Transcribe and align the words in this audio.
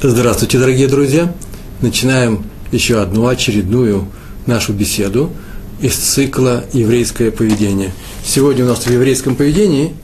Здравствуйте, 0.00 0.58
дорогие 0.58 0.86
друзья! 0.86 1.34
Начинаем 1.80 2.44
еще 2.70 3.00
одну 3.00 3.26
очередную 3.26 4.06
нашу 4.46 4.72
беседу 4.72 5.32
из 5.80 5.96
цикла 5.96 6.64
«Еврейское 6.72 7.32
поведение». 7.32 7.90
Сегодня 8.24 8.64
у 8.64 8.68
нас 8.68 8.86
в 8.86 8.90
еврейском 8.92 9.34
поведении 9.34 9.94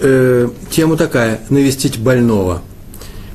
э, 0.00 0.48
тема 0.72 0.96
такая– 0.96 1.42
навестить 1.48 2.00
больного. 2.00 2.60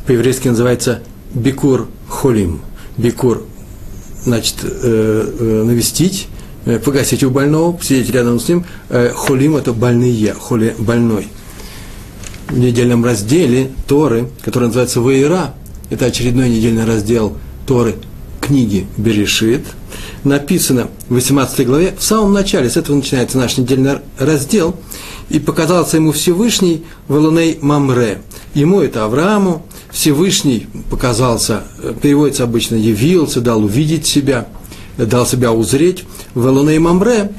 По-еврейски 0.06 0.50
называется 0.50 1.00
«бикур 1.34 1.88
холим». 2.10 2.60
Бикур– 2.98 3.44
значит, 4.26 4.56
э, 4.64 4.68
э, 5.40 5.64
навестить, 5.64 6.28
э, 6.66 6.78
погасить 6.78 7.24
у 7.24 7.30
больного, 7.30 7.72
посидеть 7.72 8.10
рядом 8.10 8.42
с 8.42 8.50
ним. 8.50 8.66
Э, 8.90 9.12
холим– 9.16 9.56
это 9.58 9.72
больные, 9.72 10.34
холи– 10.34 10.76
больной. 10.78 11.30
В 12.50 12.60
недельном 12.60 13.06
разделе 13.06 13.72
Торы, 13.88 14.28
который 14.44 14.66
называется 14.66 15.00
«Ваера», 15.00 15.54
это 15.90 16.06
очередной 16.06 16.50
недельный 16.50 16.86
раздел 16.86 17.38
Торы 17.66 17.96
книги 18.42 18.86
Берешит, 18.98 19.66
написано 20.24 20.90
в 21.10 21.16
18 21.16 21.66
главе, 21.66 21.96
в 21.98 22.04
самом 22.04 22.34
начале, 22.34 22.70
с 22.70 22.78
этого 22.78 22.96
начинается 22.96 23.38
наш 23.38 23.58
недельный 23.58 24.00
раздел, 24.20 24.76
и 25.30 25.40
показался 25.40 25.98
ему 25.98 26.12
Всевышний 26.12 26.84
Валуней 27.08 27.58
Мамре. 27.62 28.22
Ему 28.54 28.82
это 28.82 29.04
Аврааму, 29.06 29.66
Всевышний 29.92 30.68
показался, 30.90 31.64
переводится 32.02 32.44
обычно, 32.44 32.76
явился, 32.76 33.42
дал 33.42 33.64
увидеть 33.64 34.06
себя, 34.06 34.48
дал 34.98 35.26
себя 35.26 35.52
узреть. 35.52 36.04
Валуней 36.36 36.78
Мамре 36.78 37.32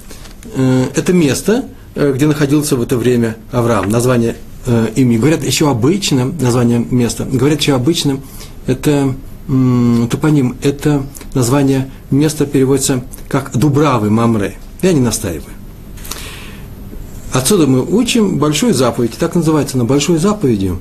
э,– 0.55 0.85
это 0.97 1.13
место, 1.13 1.67
э, 1.95 2.13
где 2.13 2.27
находился 2.27 2.77
в 2.77 2.83
это 2.83 2.97
время 2.97 3.37
Авраам. 3.53 3.89
Название 3.91 4.37
э, 4.67 4.89
имени. 4.97 5.19
Говорят 5.19 5.45
еще 5.45 5.71
обычно, 5.71 6.27
название 6.41 6.85
места, 6.91 7.25
говорят 7.25 7.61
еще 7.61 7.75
обычно, 7.75 8.21
это 8.67 9.15
топоним, 9.47 10.57
это 10.63 11.05
название 11.35 11.91
места 12.11 12.47
переводится 12.47 13.05
как 13.29 13.57
Дубравы 13.57 14.11
Мамре. 14.11 14.57
Я 14.83 14.93
не 14.93 15.01
настаиваю. 15.01 15.55
Отсюда 17.33 17.67
мы 17.67 17.83
учим 17.83 18.39
большую 18.39 18.75
заповедь, 18.75 19.13
так 19.19 19.35
называется, 19.35 19.79
на 19.79 19.85
большой 19.85 20.19
заповедью, 20.19 20.79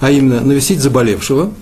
а 0.00 0.10
именно 0.10 0.40
навестить 0.40 0.80
заболевшего, 0.80 1.52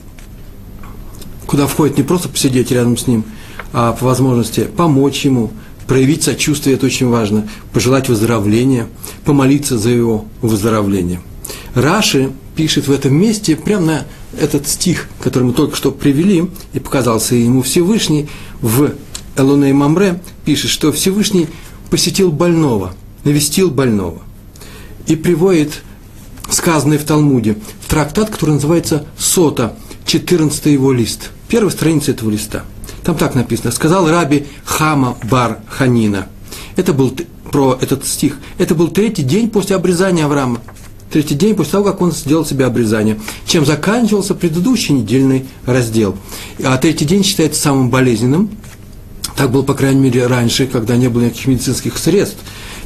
куда 1.47 1.67
входит 1.67 1.97
не 1.97 2.03
просто 2.03 2.29
посидеть 2.29 2.71
рядом 2.71 2.97
с 2.97 3.07
ним, 3.07 3.25
а 3.73 3.93
по 3.93 4.07
возможности 4.07 4.69
помочь 4.77 5.25
ему, 5.25 5.51
проявить 5.87 6.23
сочувствие, 6.23 6.77
это 6.77 6.87
очень 6.87 7.09
важно, 7.09 7.49
пожелать 7.73 8.09
выздоровления, 8.09 8.87
помолиться 9.25 9.79
за 9.79 9.91
его 9.91 10.27
выздоровление. 10.41 11.21
Раши 11.75 12.31
пишет 12.55 12.87
в 12.87 12.93
этом 12.93 13.15
месте, 13.15 13.57
прямо 13.57 13.87
на 13.87 14.05
этот 14.41 14.69
стих, 14.69 15.09
который 15.21 15.45
мы 15.45 15.53
только 15.53 15.77
что 15.77 15.91
привели, 15.91 16.51
и 16.73 16.81
показался 16.81 17.35
ему 17.35 17.63
Всевышний, 17.63 18.29
в 18.61 18.93
Элоне 19.37 19.73
Мамре 19.73 20.21
пишет, 20.45 20.71
что 20.71 20.93
Всевышний 20.93 21.49
посетил 21.91 22.31
больного, 22.31 22.95
навестил 23.25 23.71
больного. 23.71 24.23
И 25.07 25.17
приводит 25.17 25.83
сказанное 26.51 26.99
в 26.99 27.05
Талмуде, 27.05 27.57
в 27.81 27.89
трактат, 27.89 28.31
который 28.31 28.53
называется 28.53 29.07
«Сота», 29.19 29.77
14 30.07 30.67
его 30.67 30.93
лист, 30.93 31.31
первая 31.49 31.71
страница 31.71 32.11
этого 32.11 32.31
листа. 32.31 32.65
Там 33.03 33.17
так 33.17 33.35
написано, 33.35 33.71
сказал 33.71 34.09
раби 34.09 34.47
Хама 34.65 35.17
Бар 35.25 35.61
Ханина. 35.69 36.29
Это 36.77 36.93
был 36.93 37.15
про 37.51 37.79
этот 37.81 38.07
стих. 38.07 38.39
Это 38.59 38.75
был 38.75 38.89
третий 38.89 39.23
день 39.23 39.51
после 39.51 39.77
обрезания 39.77 40.25
Авраама 40.25 40.61
третий 41.15 41.37
день 41.37 41.55
после 41.55 41.73
того, 41.73 41.85
как 41.85 42.01
он 42.01 42.11
сделал 42.11 42.45
себе 42.45 42.65
обрезание, 42.65 43.21
чем 43.47 43.65
заканчивался 43.65 44.35
предыдущий 44.35 44.97
недельный 44.97 45.47
раздел. 45.65 46.17
А 46.65 46.77
третий 46.77 47.05
день 47.05 47.23
считается 47.23 47.63
самым 47.63 47.89
болезненным. 47.89 48.51
Так 49.37 49.53
было, 49.53 49.63
по 49.63 49.75
крайней 49.75 50.01
мере, 50.01 50.27
раньше, 50.27 50.67
когда 50.67 50.97
не 50.97 51.09
было 51.09 51.23
никаких 51.23 51.47
медицинских 51.47 51.99
средств. 51.99 52.39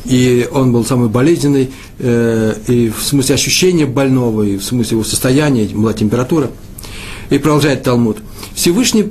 И 0.05 0.47
он 0.53 0.73
был 0.73 0.85
самый 0.85 1.09
болезненный, 1.09 1.71
э, 2.01 2.55
и 2.67 2.91
в 2.91 3.03
смысле 3.03 3.35
ощущения 3.35 3.87
больного, 3.87 4.43
и 4.43 4.59
в 4.59 4.63
смысле 4.63 4.97
его 4.99 5.05
состояния, 5.05 5.65
была 5.65 5.95
температура. 5.95 6.51
И 7.31 7.39
продолжает 7.39 7.83
Талмуд. 7.83 8.19
Всевышний 8.55 9.07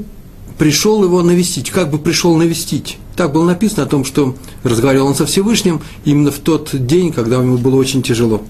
пришел 0.59 1.03
его 1.03 1.23
навестить. 1.23 1.71
Как 1.71 1.89
бы 1.89 1.97
пришел 1.97 2.35
навестить? 2.35 2.99
Так 3.17 3.31
было 3.33 3.45
написано 3.45 3.83
о 3.83 3.87
том, 3.87 4.05
что 4.05 4.35
разговаривал 4.63 5.07
он 5.07 5.15
со 5.15 5.25
Всевышним 5.25 5.81
именно 6.05 6.31
в 6.31 6.37
тот 6.37 6.69
день, 6.73 7.11
когда 7.11 7.37
ему 7.37 7.57
было 7.57 7.75
очень 7.75 8.03
тяжело. 8.03 8.43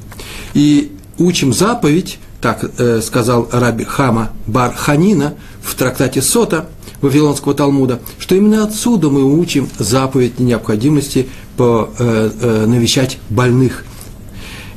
И 0.53 0.91
учим 1.17 1.53
заповедь, 1.53 2.19
так 2.41 2.69
э, 2.77 3.01
сказал 3.01 3.47
раби 3.49 3.85
Хама 3.85 4.33
Бар 4.45 4.75
Ханина 4.75 5.35
в 5.63 5.73
трактате 5.75 6.21
Сота 6.21 6.67
Вавилонского 7.01 7.53
Талмуда, 7.53 8.01
что 8.19 8.35
именно 8.35 8.65
отсюда 8.65 9.09
мы 9.09 9.23
учим 9.39 9.69
заповедь 9.79 10.37
необходимости 10.37 11.29
по, 11.55 11.89
э, 11.97 12.29
э, 12.37 12.65
навещать 12.65 13.19
больных. 13.29 13.85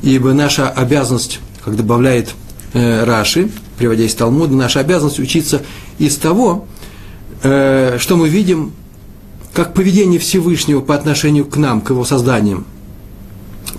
Ибо 0.03 0.33
наша 0.35 0.71
обязанность, 0.71 1.41
как 1.65 1.75
добавляет 1.75 2.37
э, 2.75 3.03
Раши, 3.03 3.51
приводя 3.77 4.05
из 4.05 4.15
Талмуда, 4.15 4.55
наша 4.55 4.79
обязанность 4.79 5.19
учиться 5.19 5.63
из 5.99 6.17
того, 6.17 6.67
э, 7.43 7.97
что 7.99 8.17
мы 8.17 8.29
видим 8.29 8.73
как 9.53 9.75
поведение 9.75 10.19
Всевышнего 10.19 10.81
по 10.81 10.95
отношению 10.95 11.45
к 11.45 11.57
нам, 11.57 11.81
к 11.81 11.91
его 11.91 12.05
созданиям. 12.05 12.67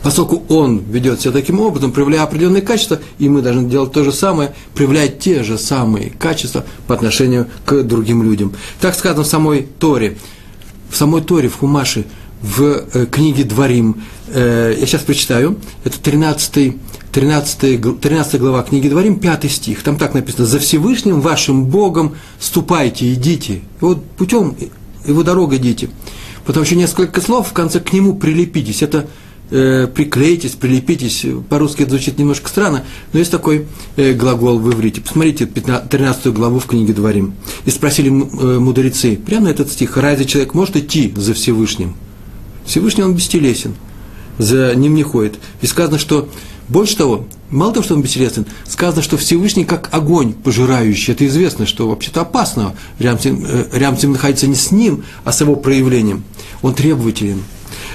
Поскольку 0.03 0.43
он 0.49 0.79
ведет 0.79 1.21
себя 1.21 1.31
таким 1.31 1.59
образом, 1.59 1.91
проявляя 1.91 2.23
определенные 2.23 2.61
качества, 2.61 2.99
и 3.19 3.29
мы 3.29 3.41
должны 3.41 3.69
делать 3.69 3.91
то 3.91 4.03
же 4.03 4.11
самое, 4.11 4.53
проявлять 4.73 5.19
те 5.19 5.43
же 5.43 5.57
самые 5.57 6.09
качества 6.09 6.65
по 6.87 6.95
отношению 6.95 7.47
к 7.65 7.83
другим 7.83 8.23
людям. 8.23 8.53
Так 8.79 8.95
сказано 8.95 9.23
в 9.23 9.27
самой 9.27 9.67
Торе, 9.79 10.17
в 10.89 10.95
самой 10.95 11.21
Торе, 11.21 11.49
в 11.49 11.57
Хумаше, 11.57 12.05
в 12.41 12.83
э, 12.93 13.05
книге 13.05 13.43
Дворим. 13.43 14.01
Э, 14.27 14.75
я 14.77 14.85
сейчас 14.87 15.01
прочитаю. 15.01 15.57
Это 15.83 15.99
13, 15.99 16.75
13, 17.11 17.99
13 18.01 18.39
глава 18.39 18.63
книги 18.63 18.89
Дворим, 18.89 19.19
5 19.19 19.51
стих. 19.51 19.83
Там 19.83 19.97
так 19.97 20.15
написано. 20.15 20.45
«За 20.45 20.57
Всевышним 20.57 21.21
вашим 21.21 21.65
Богом 21.65 22.15
ступайте, 22.39 23.13
идите». 23.13 23.53
И 23.53 23.61
вот 23.81 24.03
путем 24.03 24.55
его 25.05 25.23
дорогой 25.23 25.57
идите. 25.57 25.89
Потом 26.45 26.63
еще 26.63 26.75
несколько 26.75 27.21
слов, 27.21 27.49
в 27.49 27.53
конце 27.53 27.79
к 27.79 27.93
нему 27.93 28.15
прилепитесь. 28.15 28.81
Это 28.81 29.07
э, 29.51 29.87
приклейтесь, 29.93 30.51
прилепитесь. 30.51 31.25
По-русски 31.49 31.83
это 31.83 31.91
звучит 31.91 32.17
немножко 32.17 32.49
странно, 32.49 32.83
но 33.13 33.19
есть 33.19 33.31
такой 33.31 33.67
э, 33.95 34.13
глагол 34.13 34.57
в 34.57 34.69
иврите. 34.73 35.01
Посмотрите 35.01 35.45
15, 35.45 35.89
13 35.89 36.27
главу 36.27 36.59
в 36.59 36.65
книге 36.65 36.93
Дворим. 36.93 37.33
И 37.65 37.69
спросили 37.69 38.09
э, 38.09 38.59
мудрецы, 38.59 39.17
прямо 39.17 39.49
этот 39.49 39.71
стих, 39.71 39.97
разве 39.97 40.25
человек 40.25 40.53
может 40.53 40.75
идти 40.77 41.13
за 41.15 41.33
Всевышним? 41.33 41.95
Всевышний 42.65 43.03
он 43.03 43.15
бестелесен, 43.15 43.75
за 44.37 44.73
ним 44.75 44.95
не 44.95 45.03
ходит. 45.03 45.39
И 45.61 45.67
сказано, 45.67 45.99
что 45.99 46.29
больше 46.69 46.97
того, 46.97 47.25
мало 47.51 47.73
того, 47.73 47.83
что 47.83 47.95
он 47.95 48.01
бесчелестен, 48.01 48.45
сказано, 48.67 49.01
что 49.01 49.17
Всевышний 49.17 49.65
как 49.65 49.89
огонь 49.91 50.33
пожирающий. 50.33 51.13
Это 51.13 51.27
известно, 51.27 51.65
что 51.65 51.87
вообще-то 51.87 52.21
опасно 52.21 52.75
ним, 52.99 53.45
э, 53.47 53.65
с 53.97 54.03
ним 54.03 54.13
находиться 54.13 54.47
не 54.47 54.55
с 54.55 54.71
ним, 54.71 55.03
а 55.23 55.31
с 55.31 55.41
его 55.41 55.55
проявлением. 55.55 56.23
Он 56.61 56.73
требователен. 56.73 57.43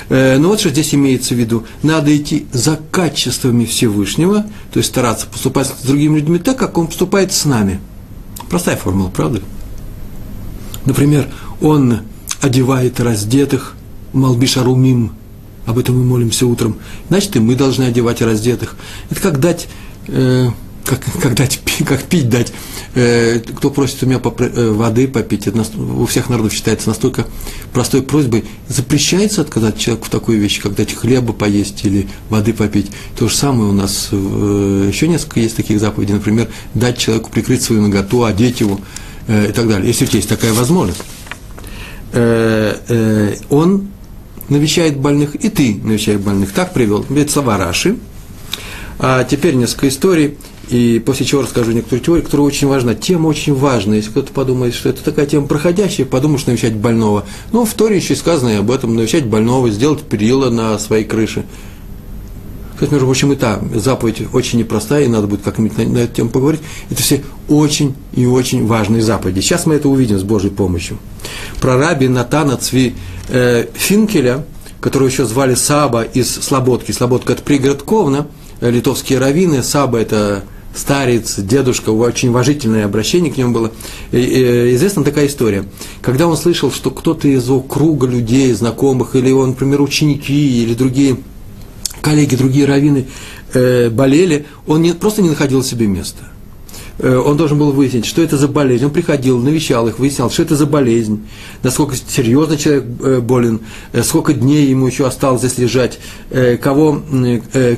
Э, 0.08 0.38
но 0.38 0.48
вот 0.48 0.60
что 0.60 0.70
здесь 0.70 0.94
имеется 0.94 1.34
в 1.34 1.38
виду. 1.38 1.64
Надо 1.82 2.16
идти 2.16 2.46
за 2.52 2.78
качествами 2.90 3.64
Всевышнего, 3.64 4.46
то 4.72 4.78
есть 4.78 4.90
стараться 4.90 5.26
поступать 5.26 5.66
с 5.66 5.86
другими 5.86 6.16
людьми 6.16 6.38
так, 6.38 6.58
как 6.58 6.78
он 6.78 6.86
поступает 6.86 7.32
с 7.32 7.44
нами. 7.44 7.80
Простая 8.48 8.76
формула, 8.76 9.08
правда? 9.08 9.42
Например, 10.84 11.28
он 11.60 12.00
одевает 12.40 13.00
раздетых, 13.00 13.74
Малбишарумим, 14.12 15.12
об 15.66 15.78
этом 15.78 15.98
мы 15.98 16.04
молимся 16.04 16.46
утром. 16.46 16.78
Значит, 17.08 17.36
и 17.36 17.40
мы 17.40 17.56
должны 17.56 17.84
одевать 17.84 18.22
раздетых. 18.22 18.76
Это 19.10 19.20
как 19.20 19.40
дать, 19.40 19.66
э, 20.08 20.48
как, 20.84 21.00
как, 21.20 21.34
дать, 21.34 21.60
как 21.86 22.04
пить 22.04 22.30
дать. 22.30 22.52
Э, 22.94 23.40
кто 23.40 23.70
просит 23.70 24.02
у 24.04 24.06
меня 24.06 24.20
поп- 24.20 24.40
э, 24.40 24.70
воды 24.70 25.08
попить, 25.08 25.46
это 25.46 25.62
у 25.76 26.06
всех 26.06 26.30
народов 26.30 26.52
считается 26.52 26.88
настолько 26.88 27.26
простой 27.72 28.02
просьбой. 28.02 28.44
Запрещается 28.68 29.42
отказать 29.42 29.78
человеку 29.78 30.06
в 30.06 30.10
такой 30.10 30.36
вещи, 30.36 30.62
как 30.62 30.74
дать 30.74 30.94
хлеба 30.94 31.32
поесть 31.32 31.84
или 31.84 32.08
воды 32.30 32.52
попить. 32.54 32.90
То 33.18 33.28
же 33.28 33.34
самое 33.34 33.68
у 33.68 33.74
нас 33.74 34.08
э, 34.12 34.90
еще 34.90 35.08
несколько 35.08 35.40
есть 35.40 35.56
таких 35.56 35.80
заповедей. 35.80 36.14
Например, 36.14 36.48
дать 36.74 36.96
человеку 36.98 37.30
прикрыть 37.30 37.62
свою 37.62 37.82
ноготу, 37.82 38.24
одеть 38.24 38.60
его 38.60 38.80
э, 39.26 39.50
и 39.50 39.52
так 39.52 39.68
далее. 39.68 39.88
Если 39.88 40.04
у 40.04 40.08
тебя 40.08 40.18
есть 40.18 40.28
такая 40.28 40.52
возможность. 40.52 41.02
Э, 42.12 42.76
э, 42.88 43.34
он 43.50 43.88
навещает 44.48 44.96
больных, 44.96 45.34
и 45.34 45.48
ты 45.48 45.80
навещаешь 45.82 46.20
больных. 46.20 46.52
Так 46.52 46.72
привел. 46.72 47.04
Ведь 47.08 47.30
слова 47.30 47.58
Раши. 47.58 47.96
А 48.98 49.24
теперь 49.24 49.54
несколько 49.54 49.88
историй, 49.88 50.38
и 50.68 51.02
после 51.04 51.26
чего 51.26 51.42
расскажу 51.42 51.72
некоторую 51.72 52.02
теорию, 52.02 52.24
которая 52.24 52.46
очень 52.46 52.66
важна. 52.66 52.94
Тема 52.94 53.28
очень 53.28 53.54
важна. 53.54 53.94
Если 53.94 54.10
кто-то 54.10 54.32
подумает, 54.32 54.74
что 54.74 54.88
это 54.88 55.02
такая 55.04 55.26
тема 55.26 55.46
проходящая, 55.46 56.06
подумаешь 56.06 56.46
навещать 56.46 56.74
больного. 56.74 57.24
Ну, 57.52 57.64
в 57.64 57.74
Торе 57.74 57.96
еще 57.96 58.16
сказано 58.16 58.48
и 58.50 58.56
об 58.56 58.70
этом, 58.70 58.96
навещать 58.96 59.26
больного, 59.26 59.70
сделать 59.70 60.02
перила 60.02 60.50
на 60.50 60.78
своей 60.78 61.04
крыше. 61.04 61.44
Кстати, 62.76 62.92
между 62.92 63.06
прочим, 63.06 63.32
и 63.32 63.36
та 63.36 63.58
заповедь 63.74 64.22
очень 64.34 64.58
непростая, 64.58 65.04
и 65.04 65.08
надо 65.08 65.26
будет 65.26 65.40
как-нибудь 65.40 65.78
на, 65.78 65.84
на 65.84 65.98
эту 66.00 66.14
тему 66.14 66.28
поговорить. 66.28 66.60
Это 66.90 67.02
все 67.02 67.24
очень 67.48 67.94
и 68.12 68.26
очень 68.26 68.66
важные 68.66 69.00
заповеди. 69.00 69.40
Сейчас 69.40 69.64
мы 69.64 69.76
это 69.76 69.88
увидим 69.88 70.18
с 70.18 70.22
Божьей 70.22 70.50
помощью. 70.50 70.98
Про 71.58 71.78
раби 71.78 72.06
Натана 72.06 72.58
Цви 72.58 72.94
э, 73.28 73.66
Финкеля, 73.72 74.44
которого 74.80 75.08
еще 75.08 75.24
звали 75.24 75.54
Саба 75.54 76.02
из 76.02 76.30
Слободки. 76.30 76.92
Слободка– 76.92 77.32
это 77.34 77.42
пригород 77.42 77.82
Ковна, 77.82 78.26
э, 78.60 78.70
литовские 78.70 79.20
раввины. 79.20 79.62
Саба– 79.62 79.98
это 80.00 80.44
старец, 80.74 81.38
дедушка, 81.38 81.88
очень 81.88 82.28
уважительное 82.28 82.84
обращение 82.84 83.32
к 83.32 83.38
нему 83.38 83.54
было. 83.54 83.72
Известна 84.12 85.02
такая 85.02 85.28
история. 85.28 85.64
Когда 86.02 86.26
он 86.26 86.36
слышал, 86.36 86.70
что 86.70 86.90
кто-то 86.90 87.26
из 87.26 87.46
его 87.46 87.60
круга 87.60 88.06
людей, 88.06 88.52
знакомых, 88.52 89.16
или 89.16 89.30
он, 89.30 89.50
например, 89.50 89.80
ученики, 89.80 90.62
или 90.62 90.74
другие 90.74 91.16
коллеги, 92.06 92.36
другие 92.36 92.66
раввины 92.66 93.06
э, 93.52 93.90
болели, 93.90 94.46
он 94.68 94.80
не, 94.80 94.92
просто 94.92 95.22
не 95.22 95.28
находил 95.28 95.64
себе 95.64 95.88
места. 95.88 96.22
Э, 96.98 97.16
он 97.16 97.36
должен 97.36 97.58
был 97.58 97.72
выяснить, 97.72 98.06
что 98.06 98.22
это 98.22 98.36
за 98.36 98.46
болезнь. 98.46 98.84
Он 98.84 98.92
приходил, 98.92 99.38
навещал 99.38 99.88
их, 99.88 99.98
выяснял, 99.98 100.30
что 100.30 100.42
это 100.42 100.54
за 100.54 100.66
болезнь, 100.66 101.26
насколько 101.64 101.96
серьезно 101.96 102.56
человек 102.56 102.84
э, 103.02 103.20
болен, 103.20 103.60
э, 103.92 104.04
сколько 104.04 104.34
дней 104.34 104.68
ему 104.68 104.86
еще 104.86 105.04
осталось 105.04 105.40
здесь 105.40 105.58
лежать, 105.58 105.98
кого, 106.62 107.02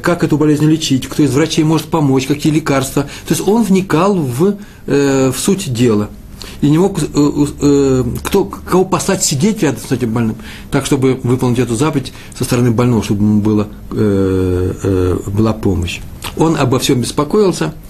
как 0.02 0.24
эту 0.24 0.36
болезнь 0.36 0.66
лечить, 0.66 1.06
кто 1.06 1.22
из 1.22 1.30
врачей 1.30 1.64
может 1.64 1.86
помочь, 1.86 2.26
какие 2.26 2.52
лекарства. 2.52 3.04
То 3.26 3.34
есть 3.34 3.40
он 3.46 3.62
вникал 3.62 4.14
в, 4.14 4.58
в 4.86 5.34
суть 5.38 5.72
дела 5.72 6.10
и 6.60 6.70
не 6.70 6.78
мог, 6.78 6.98
кто, 6.98 8.44
кого 8.44 8.84
послать 8.84 9.24
сидеть 9.24 9.62
рядом 9.62 9.80
с 9.80 9.92
этим 9.92 10.12
больным, 10.12 10.36
так, 10.70 10.86
чтобы 10.86 11.20
выполнить 11.22 11.58
эту 11.58 11.76
заповедь 11.76 12.12
со 12.36 12.44
стороны 12.44 12.70
больного, 12.70 13.02
чтобы 13.02 13.22
ему 13.22 13.40
было, 13.40 13.68
была 13.90 15.52
помощь. 15.52 16.00
Он 16.36 16.56
обо 16.56 16.78
всем 16.78 17.00
беспокоился– 17.00 17.74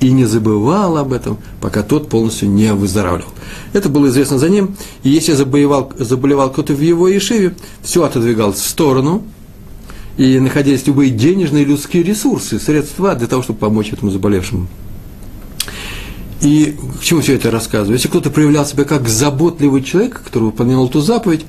и 0.00 0.10
не 0.10 0.24
забывал 0.24 0.98
об 0.98 1.12
этом, 1.12 1.38
пока 1.60 1.82
тот 1.82 2.08
полностью 2.08 2.50
не 2.50 2.72
выздоравливал. 2.72 3.30
Это 3.72 3.88
было 3.88 4.08
известно 4.08 4.38
за 4.38 4.48
ним, 4.48 4.76
и 5.02 5.10
если 5.10 5.32
заболевал, 5.32 5.92
заболевал 5.98 6.50
кто-то 6.50 6.74
в 6.74 6.80
его 6.80 7.08
Ешиве, 7.08 7.54
все 7.82 8.04
отодвигалось 8.04 8.58
в 8.58 8.68
сторону, 8.68 9.22
и 10.16 10.38
находились 10.38 10.86
любые 10.86 11.10
денежные 11.10 11.64
людские 11.64 12.02
ресурсы, 12.02 12.60
средства 12.60 13.14
для 13.14 13.26
того, 13.26 13.42
чтобы 13.42 13.58
помочь 13.58 13.92
этому 13.92 14.10
заболевшему. 14.10 14.68
И 16.44 16.76
к 17.00 17.02
чему 17.02 17.22
все 17.22 17.36
это 17.36 17.50
рассказываю? 17.50 17.94
Если 17.94 18.08
кто-то 18.08 18.30
проявлял 18.30 18.66
себя 18.66 18.84
как 18.84 19.08
заботливый 19.08 19.82
человек, 19.82 20.22
который 20.22 20.44
выполнял 20.44 20.86
эту 20.86 21.00
заповедь, 21.00 21.46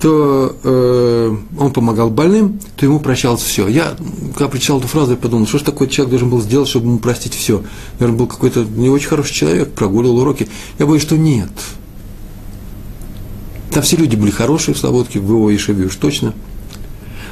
то 0.00 0.54
э, 0.62 1.36
он 1.58 1.72
помогал 1.72 2.10
больным, 2.10 2.60
то 2.76 2.84
ему 2.84 3.00
прощалось 3.00 3.40
все. 3.40 3.66
Я, 3.66 3.96
когда 4.34 4.48
прочитал 4.48 4.78
эту 4.78 4.86
фразу, 4.86 5.12
я 5.12 5.16
подумал, 5.16 5.46
что 5.46 5.58
же 5.58 5.64
такой 5.64 5.88
человек 5.88 6.10
должен 6.10 6.28
был 6.28 6.42
сделать, 6.42 6.68
чтобы 6.68 6.86
ему 6.86 6.98
простить 6.98 7.34
все? 7.34 7.64
Наверное, 7.98 8.18
был 8.18 8.26
какой-то 8.26 8.64
не 8.64 8.90
очень 8.90 9.08
хороший 9.08 9.32
человек, 9.32 9.72
прогуливал 9.72 10.18
уроки. 10.18 10.48
Я 10.78 10.86
боюсь, 10.86 11.02
что 11.02 11.16
нет. 11.16 11.48
Там 13.70 13.82
все 13.82 13.96
люди 13.96 14.14
были 14.14 14.30
хорошие 14.30 14.74
в 14.74 14.78
Слободке, 14.78 15.20
в 15.20 15.28
его 15.28 15.54
Ишеве 15.54 15.86
уж 15.86 15.96
точно. 15.96 16.34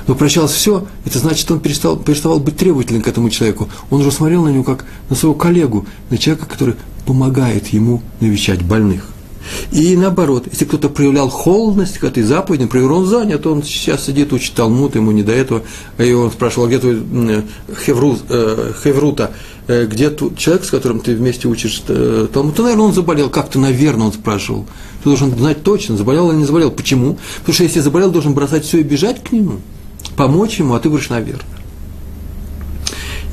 Но 0.06 0.14
прощалось 0.14 0.52
все, 0.52 0.86
это 1.04 1.18
значит, 1.18 1.50
он 1.50 1.60
перестал, 1.60 1.96
переставал 1.96 2.38
быть 2.38 2.56
требовательным 2.56 3.02
к 3.02 3.08
этому 3.08 3.30
человеку. 3.30 3.68
Он 3.90 4.00
уже 4.00 4.12
смотрел 4.12 4.44
на 4.44 4.50
него 4.50 4.64
как 4.64 4.84
на 5.10 5.16
своего 5.16 5.34
коллегу, 5.34 5.86
на 6.10 6.18
человека, 6.18 6.46
который 6.46 6.76
помогает 7.06 7.68
ему 7.68 8.02
навещать 8.20 8.62
больных. 8.62 9.08
И 9.70 9.96
наоборот, 9.96 10.48
если 10.50 10.64
кто-то 10.64 10.88
проявлял 10.88 11.28
холодность 11.28 11.98
к 11.98 12.04
этой 12.04 12.22
заповеди, 12.22 12.62
например, 12.62 12.90
он 12.90 13.06
занят, 13.06 13.46
он 13.46 13.62
сейчас 13.62 14.04
сидит, 14.04 14.32
учит 14.32 14.54
Талмуд, 14.54 14.96
ему 14.96 15.12
не 15.12 15.22
до 15.22 15.32
этого, 15.32 15.62
и 15.98 16.12
он 16.12 16.30
спрашивал, 16.30 16.66
«А 16.66 16.68
где 16.68 16.78
твой 16.78 17.02
хевру, 17.84 18.18
э, 18.28 18.72
Хеврута, 18.82 19.32
э, 19.68 19.86
где 19.86 20.10
тот 20.10 20.36
человек, 20.36 20.64
с 20.64 20.70
которым 20.70 21.00
ты 21.00 21.14
вместе 21.14 21.48
учишь 21.48 21.82
э, 21.88 22.26
Талмуд, 22.32 22.56
то, 22.56 22.62
наверное, 22.62 22.86
он 22.86 22.92
заболел, 22.92 23.30
как-то, 23.30 23.58
наверное, 23.58 24.06
он 24.06 24.12
спрашивал. 24.12 24.66
Ты 25.02 25.10
должен 25.10 25.36
знать 25.36 25.62
точно, 25.62 25.96
заболел 25.96 26.30
или 26.30 26.38
не 26.38 26.44
заболел. 26.44 26.70
Почему? 26.70 27.18
Потому 27.38 27.54
что 27.54 27.62
если 27.62 27.80
заболел, 27.80 28.10
должен 28.10 28.34
бросать 28.34 28.64
все 28.64 28.78
и 28.78 28.82
бежать 28.82 29.22
к 29.22 29.32
нему, 29.32 29.60
помочь 30.16 30.58
ему, 30.58 30.74
а 30.74 30.80
ты 30.80 30.88
будешь 30.88 31.08
наверх. 31.08 31.42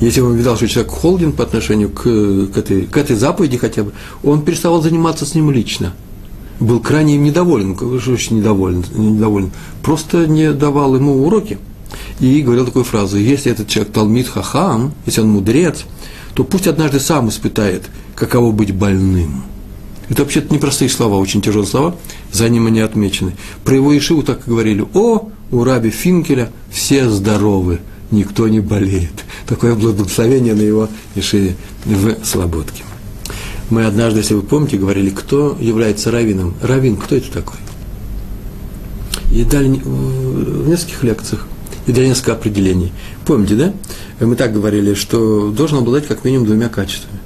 Если 0.00 0.20
он 0.20 0.34
видал, 0.34 0.56
что 0.56 0.68
человек 0.68 0.92
холоден 0.92 1.32
по 1.32 1.44
отношению 1.44 1.88
к, 1.88 2.02
к, 2.02 2.58
этой, 2.58 2.82
к 2.82 2.96
этой 2.96 3.16
заповеди 3.16 3.56
хотя 3.56 3.84
бы, 3.84 3.92
он 4.22 4.42
переставал 4.42 4.82
заниматься 4.82 5.24
с 5.24 5.34
ним 5.34 5.50
лично– 5.50 5.94
был 6.60 6.80
крайне 6.80 7.16
недоволен, 7.16 7.76
что 7.76 8.12
очень 8.12 8.38
недоволен, 8.38 8.84
недоволен, 8.94 9.50
просто 9.82 10.26
не 10.26 10.52
давал 10.52 10.94
ему 10.94 11.26
уроки. 11.26 11.58
И 12.20 12.42
говорил 12.42 12.66
такую 12.66 12.84
фразу, 12.84 13.18
если 13.18 13.52
этот 13.52 13.68
человек 13.68 13.92
талмит 13.92 14.28
хахам, 14.28 14.92
если 15.06 15.20
он 15.20 15.28
мудрец, 15.28 15.84
то 16.34 16.44
пусть 16.44 16.66
однажды 16.66 17.00
сам 17.00 17.28
испытает, 17.28 17.84
каково 18.14 18.52
быть 18.52 18.72
больным. 18.72 19.44
Это 20.08 20.22
вообще-то 20.22 20.52
непростые 20.52 20.88
слова, 20.88 21.16
очень 21.16 21.40
тяжелые 21.40 21.68
слова, 21.68 21.96
за 22.30 22.48
ним 22.48 22.66
они 22.66 22.80
отмечены. 22.80 23.36
Про 23.64 23.76
его 23.76 23.96
Ишиву 23.96 24.22
так 24.22 24.46
и 24.46 24.50
говорили, 24.50 24.84
о, 24.92 25.30
у 25.50 25.64
раби 25.64 25.90
Финкеля 25.90 26.50
все 26.70 27.08
здоровы, 27.08 27.80
никто 28.10 28.48
не 28.48 28.60
болеет. 28.60 29.24
Такое 29.46 29.74
благословение 29.74 30.54
на 30.54 30.62
его 30.62 30.88
Ишиве 31.14 31.56
в 31.84 32.24
Слободке. 32.24 32.82
Мы 33.70 33.86
однажды, 33.86 34.20
если 34.20 34.34
вы 34.34 34.42
помните, 34.42 34.76
говорили, 34.76 35.10
кто 35.10 35.56
является 35.60 36.10
раввином. 36.10 36.54
Раввин, 36.60 36.96
кто 36.96 37.16
это 37.16 37.30
такой? 37.30 37.56
И 39.32 39.42
дали 39.44 39.68
в 39.68 40.68
нескольких 40.68 41.02
лекциях, 41.02 41.46
и 41.86 41.92
дали 41.92 42.08
несколько 42.08 42.32
определений. 42.32 42.92
Помните, 43.26 43.56
да? 43.56 43.74
Мы 44.20 44.36
так 44.36 44.52
говорили, 44.52 44.94
что 44.94 45.50
должен 45.50 45.78
обладать 45.78 46.06
как 46.06 46.24
минимум 46.24 46.46
двумя 46.46 46.68
качествами. 46.68 47.18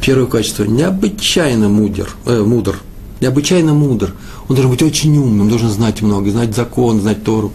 Первое 0.00 0.26
качество– 0.26 0.64
необычайно 0.64 1.68
мудр, 1.68 2.14
э, 2.26 2.42
мудр, 2.42 2.76
необычайно 3.20 3.74
мудр. 3.74 4.14
Он 4.48 4.56
должен 4.56 4.70
быть 4.70 4.82
очень 4.82 5.16
умным, 5.16 5.48
должен 5.48 5.70
знать 5.70 6.02
много, 6.02 6.30
знать 6.30 6.54
закон, 6.54 7.00
знать 7.00 7.24
Тору. 7.24 7.52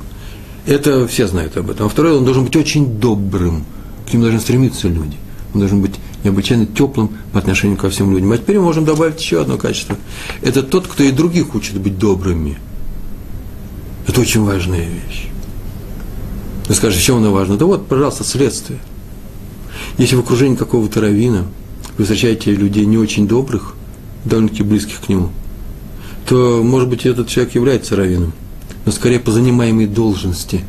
Это 0.66 1.08
все 1.08 1.28
знают 1.28 1.58
об 1.58 1.70
этом. 1.70 1.88
А 1.88 1.90
второе, 1.90 2.16
он 2.16 2.26
должен 2.26 2.46
быть 2.46 2.56
очень 2.56 3.00
добрым. 3.00 3.66
К 4.08 4.14
нему 4.14 4.24
должны 4.24 4.40
стремиться 4.40 4.88
люди. 4.88 5.18
Он 5.54 5.60
должен 5.60 5.82
быть 5.82 5.96
необычайно 6.24 6.66
теплым 6.66 7.12
по 7.32 7.40
отношению 7.40 7.78
ко 7.78 7.90
всем 7.90 8.12
людям. 8.12 8.32
А 8.32 8.38
теперь 8.38 8.58
мы 8.58 8.66
можем 8.66 8.86
добавить 8.86 9.20
еще 9.20 9.42
одно 9.42 9.58
качество. 9.58 9.96
Это 10.42 10.64
тот, 10.64 10.88
кто 10.88 11.04
и 11.04 11.12
других 11.12 11.56
учит 11.56 11.80
быть 11.80 11.98
добрыми. 11.98 12.58
Это 14.08 14.22
очень 14.22 14.44
важная 14.44 14.86
вещь. 14.88 15.28
Вы 16.68 16.76
скажете, 16.76 17.04
чем 17.04 17.18
она 17.18 17.30
важна? 17.32 17.56
Да 17.56 17.66
вот, 17.66 17.88
пожалуйста, 17.88 18.24
следствие. 18.24 18.80
Если 19.98 20.16
в 20.16 20.20
окружении 20.20 20.56
какого-то 20.56 21.02
равина 21.02 21.46
вы 21.98 22.04
встречаете 22.04 22.54
людей 22.54 22.86
не 22.86 22.98
очень 22.98 23.28
добрых, 23.28 23.76
довольно-таки 24.26 24.64
близких 24.64 25.02
к 25.02 25.10
нему, 25.10 25.30
то, 26.30 26.62
может 26.64 26.88
быть, 26.88 27.06
этот 27.06 27.28
человек 27.28 27.56
является 27.56 27.96
раввином, 27.96 28.34
но 28.86 28.92
скорее 28.92 29.20
по 29.20 29.32
занимаемой 29.32 29.88
должности, 29.88 30.62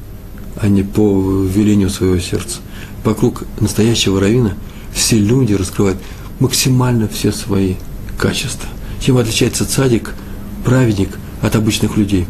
а 0.56 0.68
не 0.68 0.82
по 0.82 1.44
велению 1.44 1.90
своего 1.90 2.18
сердца. 2.18 2.58
Вокруг 3.04 3.44
настоящего 3.60 4.18
равина– 4.18 4.54
все 4.92 5.18
люди 5.18 5.54
раскрывают 5.54 5.98
максимально 6.38 7.08
все 7.08 7.32
свои 7.32 7.74
качества. 8.18 8.68
Чем 9.00 9.16
отличается 9.18 9.66
цадик, 9.66 10.14
праведник 10.64 11.10
от 11.42 11.56
обычных 11.56 11.96
людей. 11.96 12.26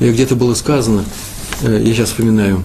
И 0.00 0.10
где-то 0.10 0.36
было 0.36 0.54
сказано, 0.54 1.04
э, 1.62 1.82
я 1.84 1.94
сейчас 1.94 2.10
вспоминаю, 2.10 2.62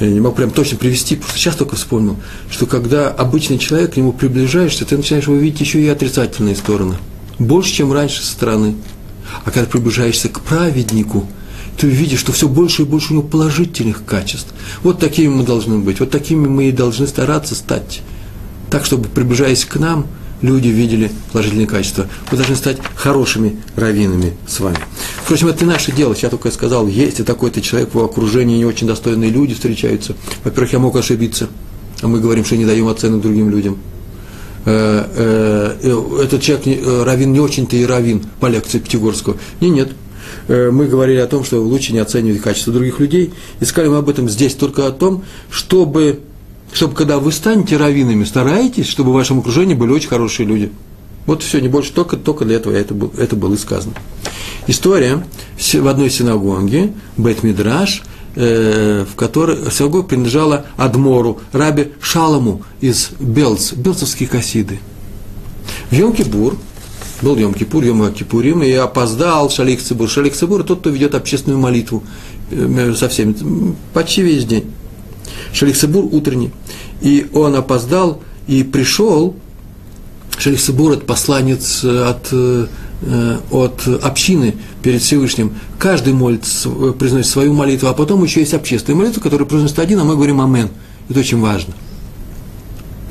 я 0.00 0.08
не 0.08 0.20
могу 0.20 0.36
прям 0.36 0.50
точно 0.50 0.76
привести, 0.76 1.16
просто 1.16 1.38
сейчас 1.38 1.56
только 1.56 1.76
вспомнил, 1.76 2.16
что 2.50 2.66
когда 2.66 3.08
обычный 3.08 3.58
человек 3.58 3.94
к 3.94 3.96
нему 3.96 4.12
приближаешься, 4.12 4.84
ты 4.84 4.96
начинаешь 4.96 5.28
увидеть 5.28 5.60
еще 5.60 5.80
и 5.80 5.88
отрицательные 5.88 6.56
стороны. 6.56 6.96
Больше, 7.38 7.72
чем 7.72 7.92
раньше 7.92 8.22
со 8.22 8.32
стороны. 8.32 8.76
А 9.44 9.50
когда 9.50 9.68
приближаешься 9.68 10.28
к 10.28 10.40
праведнику, 10.40 11.26
ты 11.76 11.88
увидишь, 11.88 12.20
что 12.20 12.32
все 12.32 12.48
больше 12.48 12.82
и 12.82 12.84
больше 12.84 13.12
у 13.12 13.16
него 13.16 13.26
положительных 13.26 14.04
качеств. 14.04 14.54
Вот 14.82 15.00
такими 15.00 15.28
мы 15.28 15.44
должны 15.44 15.78
быть, 15.78 16.00
вот 16.00 16.10
такими 16.10 16.46
мы 16.46 16.68
и 16.68 16.72
должны 16.72 17.06
стараться 17.06 17.54
стать 17.54 18.02
так, 18.70 18.84
чтобы, 18.84 19.08
приближаясь 19.08 19.64
к 19.64 19.76
нам, 19.76 20.06
люди 20.42 20.68
видели 20.68 21.10
положительные 21.32 21.66
качества. 21.66 22.08
Мы 22.30 22.36
должны 22.36 22.56
стать 22.56 22.78
хорошими 22.96 23.56
раввинами 23.76 24.34
с 24.46 24.60
вами. 24.60 24.78
Впрочем, 25.22 25.48
это 25.48 25.64
не 25.64 25.70
наше 25.70 25.92
дело. 25.92 26.14
Я 26.20 26.28
только 26.28 26.50
сказал, 26.50 26.86
есть 26.86 27.20
и 27.20 27.22
такой-то 27.22 27.60
человек 27.60 27.90
в 27.90 27.94
его 27.94 28.04
окружении, 28.04 28.56
не 28.56 28.64
очень 28.64 28.86
достойные 28.86 29.30
люди 29.30 29.54
встречаются. 29.54 30.16
Во-первых, 30.42 30.72
я 30.72 30.78
мог 30.80 30.96
ошибиться, 30.96 31.48
а 32.02 32.08
мы 32.08 32.20
говорим, 32.20 32.44
что 32.44 32.56
не 32.56 32.66
даем 32.66 32.88
оценок 32.88 33.22
другим 33.22 33.48
людям. 33.48 33.78
Э, 34.66 35.76
э, 35.82 36.22
этот 36.22 36.40
человек, 36.40 36.66
э, 36.66 37.02
раввин, 37.04 37.32
не 37.32 37.40
очень-то 37.40 37.76
и 37.76 37.84
раввин 37.84 38.24
по 38.40 38.46
лекции 38.46 38.78
Пятигорского. 38.78 39.36
Не, 39.60 39.70
нет. 39.70 39.92
Мы 40.48 40.86
говорили 40.86 41.18
о 41.18 41.26
том, 41.26 41.44
что 41.44 41.62
лучше 41.62 41.92
не 41.92 42.00
оценивать 42.00 42.42
качество 42.42 42.72
других 42.72 42.98
людей. 42.98 43.32
И 43.60 43.80
мы 43.80 43.98
об 43.98 44.08
этом 44.08 44.28
здесь 44.28 44.54
только 44.54 44.86
о 44.86 44.90
том, 44.90 45.24
чтобы 45.50 46.20
чтобы 46.72 46.94
когда 46.94 47.18
вы 47.20 47.30
станете 47.30 47.76
раввинами, 47.76 48.24
старайтесь, 48.24 48.88
чтобы 48.88 49.12
в 49.12 49.14
вашем 49.14 49.38
окружении 49.38 49.74
были 49.74 49.92
очень 49.92 50.08
хорошие 50.08 50.46
люди. 50.46 50.72
Вот 51.24 51.42
все, 51.42 51.60
не 51.60 51.68
больше, 51.68 51.92
только, 51.92 52.16
только 52.16 52.44
для 52.44 52.56
этого 52.56 52.74
это, 52.74 52.94
это 53.16 53.36
было 53.36 53.54
и 53.54 53.56
сказано. 53.56 53.94
История 54.66 55.24
в 55.56 55.86
одной 55.86 56.10
синагоге, 56.10 56.92
Бет 57.16 57.44
Мидраш, 57.44 58.02
э, 58.36 59.04
в 59.10 59.14
которой 59.16 59.70
синагога 59.70 60.08
принадлежала 60.08 60.66
Адмору, 60.76 61.40
Рабе 61.52 61.92
Шаламу 62.00 62.62
из 62.80 63.10
Белц, 63.18 63.72
Белцевские 63.72 64.28
Касиды. 64.28 64.80
В 65.90 65.92
Йом-Кипур, 65.92 66.56
был 67.22 67.36
Йом-Кипур, 67.36 67.82
Йом-Кипурим, 67.84 68.64
и 68.64 68.72
опоздал 68.72 69.50
Шалих 69.50 69.82
Цибур. 69.82 70.08
Шалих 70.08 70.34
Цибур– 70.34 70.62
тот, 70.64 70.80
кто 70.80 70.90
ведет 70.90 71.14
общественную 71.14 71.60
молитву 71.60 72.04
э, 72.50 72.94
со 72.96 73.08
всеми, 73.08 73.74
почти 73.92 74.22
весь 74.22 74.44
день. 74.44 74.70
Шалих 75.52 75.76
Цибур 75.76 76.08
утренний. 76.12 76.50
И 77.00 77.26
он 77.32 77.54
опоздал 77.54 78.22
и 78.46 78.62
пришел, 78.62 79.36
Шалих 80.36 80.60
Цибур– 80.60 80.92
это 80.94 81.04
посланец 81.04 81.84
от 81.84 82.28
э, 82.32 82.34
Э, 82.34 82.66
от 83.50 83.86
общины 84.02 84.54
перед 84.82 85.02
Всевышним. 85.02 85.54
Каждый 85.78 86.12
молится, 86.12 86.68
э, 86.68 86.92
произносит 86.92 87.30
свою 87.30 87.52
молитву, 87.52 87.88
а 87.88 87.94
потом 87.94 88.22
еще 88.24 88.40
есть 88.40 88.54
общественная 88.54 88.98
молитва, 88.98 89.20
которую 89.20 89.46
произносит 89.46 89.78
один, 89.78 90.00
а 90.00 90.04
мы 90.04 90.14
говорим 90.14 90.40
«Амен». 90.40 90.68
Это 91.08 91.20
очень 91.20 91.40
важно. 91.40 91.74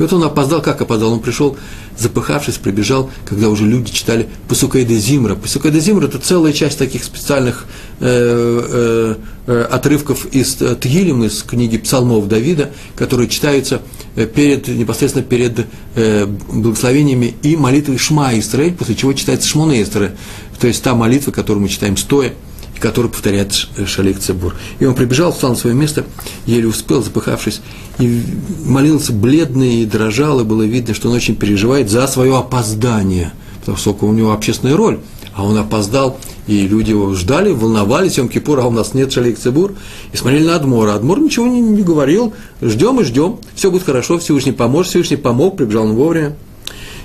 Вот 0.03 0.11
он 0.11 0.23
опоздал, 0.25 0.61
как 0.61 0.81
опоздал? 0.81 1.13
Он 1.13 1.21
пришел, 1.21 1.55
запыхавшись, 1.97 2.55
прибежал, 2.55 3.09
когда 3.25 3.47
уже 3.47 3.65
люди 3.65 3.89
читали 3.93 4.27
Пасукайда 4.49 4.95
Зимра. 4.95 5.35
Пасукайда 5.35 5.79
Зимра– 5.79 6.07
это 6.07 6.19
целая 6.19 6.51
часть 6.51 6.77
таких 6.77 7.05
специальных 7.05 7.65
э, 8.01 9.15
э, 9.15 9.15
э 9.47 9.63
отрывков 9.71 10.25
из 10.25 10.55
Тгилем, 10.55 11.23
из 11.23 11.41
книги 11.43 11.77
псалмов 11.77 12.27
Давида, 12.27 12.71
которые 12.97 13.29
читаются 13.29 13.81
э, 14.17 14.25
перед, 14.25 14.67
непосредственно 14.67 15.23
перед 15.23 15.67
э, 15.95 16.25
благословениями 16.25 17.35
и 17.41 17.55
молитвой 17.55 17.97
Шма 17.97 18.37
Исраэль, 18.37 18.73
после 18.73 18.95
чего 18.95 19.13
читается 19.13 19.47
Шмона 19.47 19.81
Исраэль, 19.81 20.17
то 20.59 20.67
есть 20.67 20.83
та 20.83 20.95
молитва, 20.95 21.31
которую 21.31 21.63
мы 21.63 21.69
читаем 21.69 21.95
стоя– 21.95 22.33
который 22.79 23.09
повторяет 23.09 23.53
Шалих 23.85 24.19
Цебур. 24.19 24.55
И 24.79 24.85
он 24.85 24.95
прибежал, 24.95 25.31
встал 25.31 25.51
на 25.51 25.55
свое 25.55 25.75
место, 25.75 26.05
еле 26.45 26.67
успел, 26.67 27.01
запыхавшись, 27.03 27.61
и 27.99 28.23
молился 28.65 29.13
бледный 29.13 29.81
и 29.81 29.85
дрожал, 29.85 30.39
и 30.39 30.43
было 30.43 30.63
видно, 30.63 30.93
что 30.93 31.09
он 31.09 31.15
очень 31.15 31.35
переживает 31.35 31.89
за 31.89 32.07
свое 32.07 32.37
опоздание, 32.37 33.33
потому 33.59 33.77
что 33.77 33.97
у 34.01 34.13
него 34.13 34.33
общественная 34.33 34.75
роль, 34.75 34.99
а 35.35 35.43
он 35.45 35.57
опоздал, 35.57 36.19
и 36.45 36.67
люди 36.67 36.91
его 36.91 37.13
ждали, 37.13 37.51
волновались, 37.51 38.17
Йом 38.17 38.29
Кипур, 38.29 38.59
а 38.59 38.67
у 38.67 38.71
нас 38.71 38.93
нет 38.93 39.11
Шалик 39.11 39.39
Цебур, 39.39 39.73
и 40.11 40.17
смотрели 40.17 40.45
на 40.45 40.55
Адмора. 40.55 40.93
Адмор 40.95 41.19
ничего 41.19 41.47
не, 41.47 41.61
не 41.61 41.81
говорил, 41.81 42.33
ждем 42.61 42.99
и 42.99 43.03
ждем, 43.03 43.39
все 43.55 43.71
будет 43.71 43.83
хорошо, 43.83 44.19
Всевышний 44.19 44.51
поможет, 44.51 44.91
Всевышний 44.91 45.17
помог, 45.17 45.57
прибежал 45.57 45.85
он 45.85 45.93
вовремя. 45.93 46.35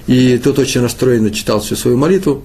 И 0.06 0.38
тот 0.38 0.58
очень 0.58 0.80
расстроенно 0.80 1.30
читал 1.30 1.60
всю 1.60 1.76
свою 1.76 1.98
молитву, 1.98 2.42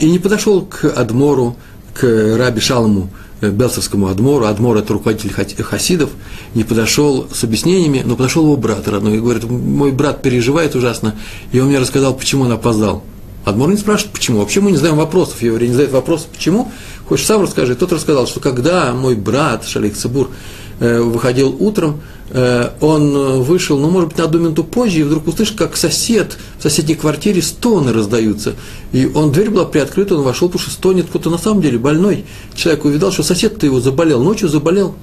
и 0.00 0.10
не 0.10 0.18
подошел 0.18 0.62
к 0.62 0.84
Адмору, 0.84 1.56
к 1.94 2.36
Раби 2.38 2.60
Шалому, 2.60 3.10
э, 3.40 3.50
Белцевскому 3.50 4.08
Адмору, 4.08 4.46
Адмор– 4.46 4.76
это 4.78 4.92
руководитель 4.92 5.32
хасидов, 5.32 6.10
не 6.54 6.64
подошел 6.64 7.26
с 7.32 7.44
объяснениями, 7.44 8.02
но 8.04 8.16
подошел 8.16 8.44
его 8.44 8.56
брат 8.56 8.86
родной 8.88 9.16
и 9.16 9.20
говорит, 9.20 9.44
мой 9.44 9.92
брат 9.92 10.22
переживает 10.22 10.74
ужасно, 10.74 11.14
и 11.52 11.60
он 11.60 11.68
мне 11.68 11.78
рассказал, 11.78 12.14
почему 12.14 12.44
он 12.44 12.52
опоздал. 12.52 13.02
Адмор 13.44 13.70
не 13.70 13.78
спрашивает, 13.78 14.12
почему. 14.12 14.38
Вообще 14.38 14.60
мы 14.60 14.70
не 14.70 14.76
знаем 14.76 14.96
вопросов, 14.96 15.40
евреи 15.42 15.68
не 15.68 15.72
задают 15.72 15.92
вопросов, 15.92 16.28
почему. 16.28 16.70
Хочешь 17.08 17.24
сам 17.24 17.42
расскажи. 17.42 17.74
Тот 17.74 17.90
рассказал, 17.90 18.26
что 18.26 18.38
когда 18.38 18.92
мой 18.92 19.14
брат 19.14 19.66
Шалик 19.66 19.96
Цибур 19.96 20.28
Э, 20.28 20.69
выходил 20.80 21.54
утром, 21.60 22.00
э, 22.30 22.70
он 22.80 23.42
вышел, 23.42 23.78
ну, 23.78 23.90
может 23.90 24.10
быть, 24.10 24.18
на 24.18 24.24
одну 24.24 24.38
минуту 24.38 24.64
позже, 24.64 25.00
и 25.00 25.02
вдруг 25.02 25.26
услышал, 25.28 25.56
как 25.56 25.76
сосед 25.76 26.38
в 26.58 26.62
соседней 26.62 26.94
квартире 26.94 27.42
стоны 27.42 27.92
раздаются. 27.92 28.54
И 28.92 29.06
он, 29.06 29.30
дверь 29.30 29.50
была 29.50 29.66
приоткрыта, 29.66 30.16
он 30.16 30.22
вошел, 30.22 30.48
потому 30.48 30.62
что 30.62 30.70
стонет 30.70 31.06
кто-то 31.06 31.28
на 31.30 31.38
самом 31.38 31.60
деле 31.60 31.78
больной. 31.78 32.24
Человек 32.54 32.84
увидал, 32.84 33.12
что 33.12 33.22
сосед-то 33.22 33.66
его 33.66 33.80
заболел, 33.80 34.22
ночью 34.22 34.48
заболел. 34.48 34.94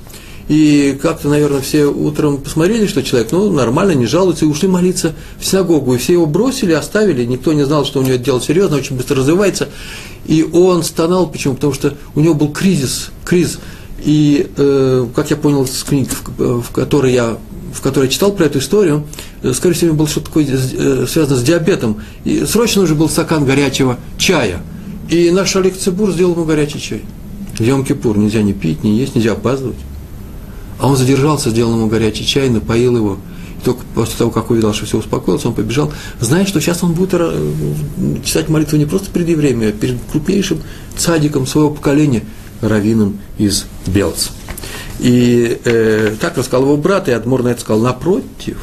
И 0.48 0.98
как-то, 1.01 1.27
наверное, 1.27 1.60
все 1.60 1.86
утром 1.86 2.38
посмотрели, 2.38 2.88
что 2.88 3.03
человек, 3.03 3.31
ну, 3.31 3.51
нормально, 3.51 3.91
не 3.91 4.05
жалуется, 4.05 4.46
и 4.46 4.48
ушли 4.48 4.69
молиться 4.69 5.13
в 5.39 5.46
синагогу. 5.46 5.96
И 5.96 5.98
все 5.98 6.13
его 6.13 6.25
бросили, 6.25 6.72
оставили, 6.72 7.25
никто 7.25 7.51
не 7.51 7.65
знал, 7.65 7.86
что 7.86 8.00
у 8.00 8.03
него 8.03 8.15
дело 8.15 8.41
серьезно, 8.41 8.77
очень 8.77 8.96
быстро 8.96 9.17
развивается. 9.17 9.67
И 10.25 10.43
он 10.43 10.84
стонал, 10.84 11.27
почему? 11.27 11.55
Потому 11.55 11.74
что 11.74 11.96
у 12.15 12.22
него 12.22 12.34
был 12.34 12.50
кризис, 12.50 13.10
кризис 13.25 13.60
и, 14.07 14.49
э, 14.55 15.05
как 15.13 15.29
я 15.31 15.35
понял 15.35 15.65
из 15.65 15.83
книг, 15.83 16.07
в, 16.37 16.61
в 16.61 16.71
которой 16.71 17.11
я 17.11 17.37
в 17.73 17.81
которой 17.81 18.05
я 18.05 18.09
читал 18.09 18.31
про 18.31 18.45
эту 18.45 18.59
историю, 18.59 19.03
э, 19.43 19.51
скорее 19.53 19.75
всего, 19.75 19.93
было 19.93 20.07
что-то 20.07 20.27
такое 20.27 20.47
э, 20.47 21.05
связано 21.07 21.35
с 21.35 21.43
диабетом. 21.43 21.97
И 22.23 22.45
срочно 22.45 22.83
уже 22.83 22.95
был 22.95 23.09
стакан 23.09 23.45
горячего 23.45 23.97
чая. 24.17 24.61
И 25.09 25.29
наш 25.29 25.53
Олег 25.57 25.77
Цибур 25.77 26.11
сделал 26.11 26.33
ему 26.35 26.45
горячий 26.45 26.79
чай. 26.79 27.01
Йом-Кипур 27.59 28.17
нельзя 28.17 28.41
не 28.41 28.53
пить, 28.53 28.85
не 28.85 28.97
есть, 28.97 29.13
нельзя 29.13 29.33
опаздывать. 29.33 29.77
А 30.79 30.87
он 30.87 30.95
задержался, 30.95 31.49
сделал 31.49 31.73
ему 31.73 31.87
горячий 31.87 32.25
чай, 32.25 32.49
напоил 32.49 32.95
его. 32.95 33.17
И 33.61 33.65
только 33.65 33.81
после 33.93 34.17
того, 34.17 34.31
как 34.31 34.49
увидел, 34.49 34.73
что 34.73 34.85
все 34.85 34.99
успокоилось, 34.99 35.45
он 35.45 35.53
побежал, 35.53 35.91
зная, 36.21 36.45
что 36.45 36.61
сейчас 36.61 36.81
он 36.81 36.93
будет 36.93 37.09
э, 37.13 37.51
читать 38.23 38.47
молитву 38.47 38.77
не 38.77 38.85
просто 38.85 39.11
перед 39.11 39.27
евреями, 39.27 39.67
а 39.67 39.71
перед 39.73 39.97
крупнейшим 40.09 40.61
цадиком 40.95 41.45
своего 41.45 41.71
поколения– 41.71 42.23
раввином 42.61 43.19
из 43.37 43.65
Белц. 43.85 44.29
И 44.99 45.59
э, 45.63 46.15
так 46.19 46.37
рассказал 46.37 46.63
его 46.63 46.77
брат, 46.77 47.07
и 47.07 47.11
Адмор 47.11 47.43
на 47.43 47.49
это 47.49 47.61
сказал, 47.61 47.81
напротив, 47.81 48.57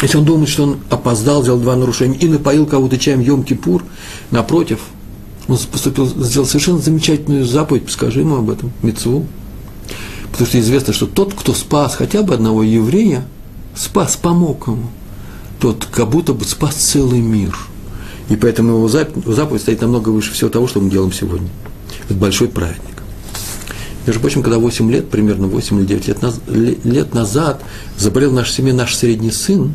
если 0.00 0.16
он 0.16 0.24
думает, 0.24 0.48
что 0.48 0.62
он 0.62 0.78
опоздал, 0.90 1.42
сделал 1.42 1.58
два 1.58 1.76
нарушения 1.76 2.16
и 2.16 2.28
напоил 2.28 2.66
кого-то 2.66 2.98
чаем 2.98 3.20
Йом-Кипур, 3.20 3.82
напротив, 4.30 4.80
он 5.48 5.58
поступил, 5.70 6.06
сделал 6.06 6.46
совершенно 6.46 6.78
замечательную 6.78 7.44
заповедь, 7.44 7.90
скажи 7.90 8.20
ему 8.20 8.36
об 8.36 8.50
этом, 8.50 8.70
Мецву. 8.82 9.26
Потому 10.30 10.46
что 10.46 10.60
известно, 10.60 10.92
что 10.92 11.06
тот, 11.06 11.34
кто 11.34 11.52
спас 11.52 11.96
хотя 11.96 12.22
бы 12.22 12.34
одного 12.34 12.62
еврея, 12.62 13.26
спас, 13.74 14.16
помог 14.16 14.68
ему, 14.68 14.90
тот 15.58 15.86
как 15.90 16.08
будто 16.10 16.32
бы 16.32 16.44
спас 16.44 16.74
целый 16.74 17.20
мир. 17.20 17.56
И 18.28 18.36
поэтому 18.36 18.76
его 18.76 18.88
заповедь 18.88 19.62
стоит 19.62 19.80
намного 19.80 20.10
выше 20.10 20.32
всего 20.32 20.50
того, 20.50 20.68
что 20.68 20.80
мы 20.80 20.90
делаем 20.90 21.12
сегодня. 21.12 21.48
Это 22.08 22.18
большой 22.18 22.48
праздник. 22.48 22.82
Между 24.06 24.22
прочим, 24.22 24.42
когда 24.42 24.58
8 24.58 24.90
лет, 24.90 25.10
примерно 25.10 25.48
8 25.48 25.80
или 25.80 25.86
9 25.86 26.08
лет, 26.08 26.18
лет 26.84 27.14
назад 27.14 27.62
заболел 27.98 28.30
в 28.30 28.34
нашей 28.34 28.52
семье 28.52 28.72
наш 28.72 28.94
средний 28.94 29.30
сын, 29.30 29.74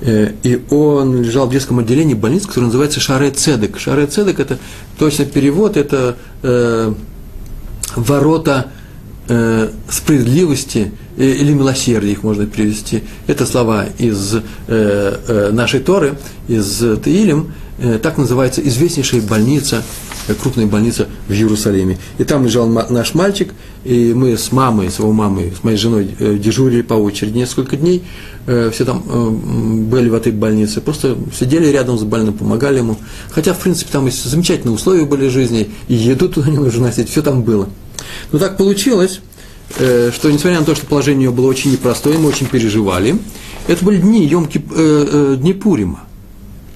э, 0.00 0.32
и 0.42 0.60
он 0.70 1.22
лежал 1.22 1.46
в 1.46 1.52
детском 1.52 1.78
отделении 1.78 2.14
больницы, 2.14 2.48
которая 2.48 2.66
называется 2.66 2.98
Шаре 2.98 3.30
Цедек. 3.30 3.78
Шаре 3.78 4.08
Цедек– 4.08 4.40
это 4.40 4.58
точно 4.98 5.26
перевод, 5.26 5.76
это 5.76 6.16
э, 6.42 6.92
ворота 7.94 8.72
э, 9.28 9.70
справедливости 9.88 10.90
э, 11.16 11.24
или 11.24 11.52
милосердия, 11.52 12.10
их 12.10 12.24
можно 12.24 12.46
перевести. 12.46 13.04
Это 13.28 13.46
слова 13.46 13.86
из 13.98 14.34
э, 14.34 14.40
э, 14.66 15.50
нашей 15.52 15.78
Торы, 15.78 16.18
из 16.48 16.82
Таилем, 17.04 17.52
так 18.02 18.18
называется 18.18 18.60
известнейшая 18.66 19.20
больница 19.20 19.82
крупная 20.32 20.66
больница 20.66 21.08
в 21.28 21.32
Иерусалиме. 21.32 21.98
И 22.18 22.24
там 22.24 22.44
лежал 22.44 22.66
наш 22.66 23.14
мальчик, 23.14 23.52
и 23.84 24.14
мы 24.14 24.38
с 24.38 24.52
мамой, 24.52 24.90
с 24.90 24.98
его 24.98 25.12
мамой, 25.12 25.52
с 25.58 25.62
моей 25.62 25.76
женой 25.76 26.14
э, 26.18 26.36
дежурили 26.36 26.82
по 26.82 26.94
очереди 26.94 27.36
несколько 27.36 27.76
дней, 27.76 28.04
э, 28.46 28.70
все 28.72 28.84
там 28.84 29.04
э, 29.06 29.30
были 29.30 30.08
в 30.08 30.14
этой 30.14 30.32
больнице, 30.32 30.80
просто 30.80 31.18
сидели 31.38 31.66
рядом 31.66 31.98
с 31.98 32.04
больным, 32.04 32.32
помогали 32.32 32.78
ему. 32.78 32.96
Хотя, 33.30 33.52
в 33.52 33.58
принципе, 33.58 33.90
там 33.92 34.10
замечательные 34.10 34.74
условия 34.74 35.04
были 35.04 35.28
жизни, 35.28 35.70
и 35.88 35.94
еду 35.94 36.28
туда 36.28 36.48
не 36.50 36.58
нужно 36.58 36.84
носить, 36.84 37.10
все 37.10 37.20
там 37.20 37.42
было. 37.42 37.68
Но 38.32 38.38
так 38.38 38.56
получилось, 38.56 39.20
что 39.76 40.30
несмотря 40.30 40.60
на 40.60 40.66
то, 40.66 40.74
что 40.74 40.86
положение 40.86 41.30
было 41.30 41.46
очень 41.46 41.72
непростое, 41.72 42.18
мы 42.18 42.28
очень 42.28 42.46
переживали, 42.46 43.16
это 43.66 43.84
были 43.84 43.98
дни, 43.98 44.26
емки, 44.26 44.62
э, 44.74 45.34
э, 45.34 45.36
дни 45.36 45.52
Пурима– 45.52 46.04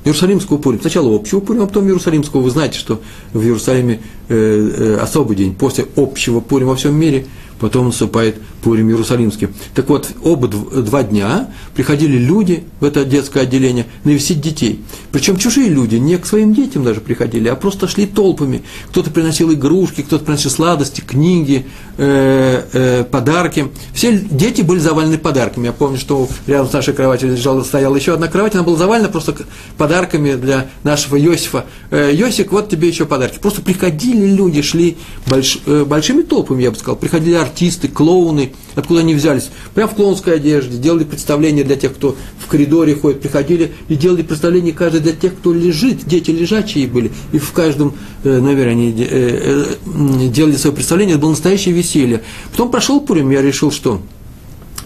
Иерусалимского 0.05 0.59
Пурима. 0.59 0.81
Сначала 0.81 1.15
общего 1.15 1.41
Пурима, 1.41 1.65
а 1.65 1.67
потом 1.67 1.87
Иерусалимского. 1.87 2.41
Вы 2.41 2.51
знаете, 2.51 2.79
что 2.79 3.01
в 3.33 3.43
Иерусалиме 3.43 4.01
э, 4.29 4.35
э, 4.35 4.97
особый 5.01 5.37
день. 5.37 5.55
После 5.55 5.87
общего 5.97 6.41
Пурима 6.41 6.71
во 6.71 6.77
всем 6.77 6.95
мире– 6.95 7.27
потом 7.59 7.87
наступает 7.87 8.37
Пурим 8.69 8.91
Иерусалимский. 8.91 9.49
Так 9.75 9.89
вот, 9.89 10.11
оба 10.23 10.47
два 10.47 11.03
дня 11.03 11.49
приходили 11.75 12.19
люди 12.19 12.65
в 12.81 12.85
это 12.85 13.07
детское 13.07 13.45
отделение 13.45 13.87
навестить 14.05 14.43
детей. 14.43 14.85
Причем 15.11 15.39
чужие 15.39 15.71
люди, 15.71 15.95
не 15.95 16.19
к 16.19 16.27
своим 16.27 16.53
детям 16.53 16.85
даже 16.85 17.01
приходили, 17.01 17.49
а 17.49 17.57
просто 17.57 17.89
шли 17.89 18.05
толпами. 18.05 18.63
Кто-то 18.91 19.11
приносил 19.11 19.51
игрушки, 19.55 20.03
кто-то 20.03 20.27
приносил 20.27 20.51
сладости, 20.51 21.01
книги, 21.01 21.65
э, 21.97 22.63
э, 22.75 23.05
подарки. 23.05 23.69
Все 23.95 24.19
дети 24.19 24.61
были 24.61 24.81
завалены 24.81 25.17
подарками. 25.17 25.69
Я 25.69 25.73
помню, 25.73 25.99
что 25.99 26.29
рядом 26.47 26.69
с 26.69 26.73
нашей 26.75 26.93
кроватью 26.93 27.31
лежала, 27.31 27.63
стояла 27.63 27.97
еще 27.97 28.13
одна 28.13 28.29
кровать, 28.29 28.55
она 28.55 28.65
была 28.65 28.77
завалена 28.77 29.09
просто 29.09 29.35
подарками 29.79 30.35
для 30.35 30.67
нашего 30.83 31.19
Иосифа. 31.19 31.65
Э, 31.91 32.15
Иосиф, 32.15 32.53
вот 32.53 32.69
тебе 32.69 32.89
еще 32.89 33.07
подарки. 33.07 33.39
Просто 33.39 33.63
приходили 33.63 34.27
люди, 34.27 34.61
шли 34.61 34.99
больш, 35.27 35.59
большими 35.65 36.21
толпами, 36.21 36.65
я 36.65 36.71
бы 36.71 36.77
сказал, 36.77 36.97
приходили 36.97 37.33
артисты, 37.33 37.89
клоуны, 37.89 38.53
откуда 38.75 39.01
они 39.01 39.15
взялись, 39.15 39.51
прямо 39.75 39.91
в 39.91 39.95
клоунской 39.95 40.37
одежде, 40.37 40.79
делали 40.79 41.05
представления 41.05 41.65
для 41.65 41.77
тех, 41.77 41.95
кто 41.95 42.17
в 42.39 42.47
коридоре 42.47 42.95
ходит, 42.95 43.21
приходили 43.21 43.73
и 43.89 43.97
делали 43.97 44.23
представления 44.23 44.73
каждый 44.73 45.01
для 45.01 45.13
тех, 45.13 45.37
кто 45.37 45.53
лежит, 45.53 46.05
дети 46.07 46.31
лежачие 46.31 46.87
были, 46.87 47.11
и 47.33 47.39
в 47.39 47.53
каждом, 47.53 47.95
э, 48.25 48.41
наверное, 48.41 48.73
они 48.73 48.95
э, 48.99 49.75
э, 49.85 50.29
делали 50.29 50.57
свое 50.57 50.75
представление, 50.75 51.15
это 51.15 51.23
было 51.23 51.31
настоящее 51.31 51.75
веселье. 51.75 52.23
Потом 52.53 52.71
прошел 52.71 53.01
Пурим, 53.01 53.31
я 53.31 53.43
решил, 53.43 53.73
что 53.73 54.01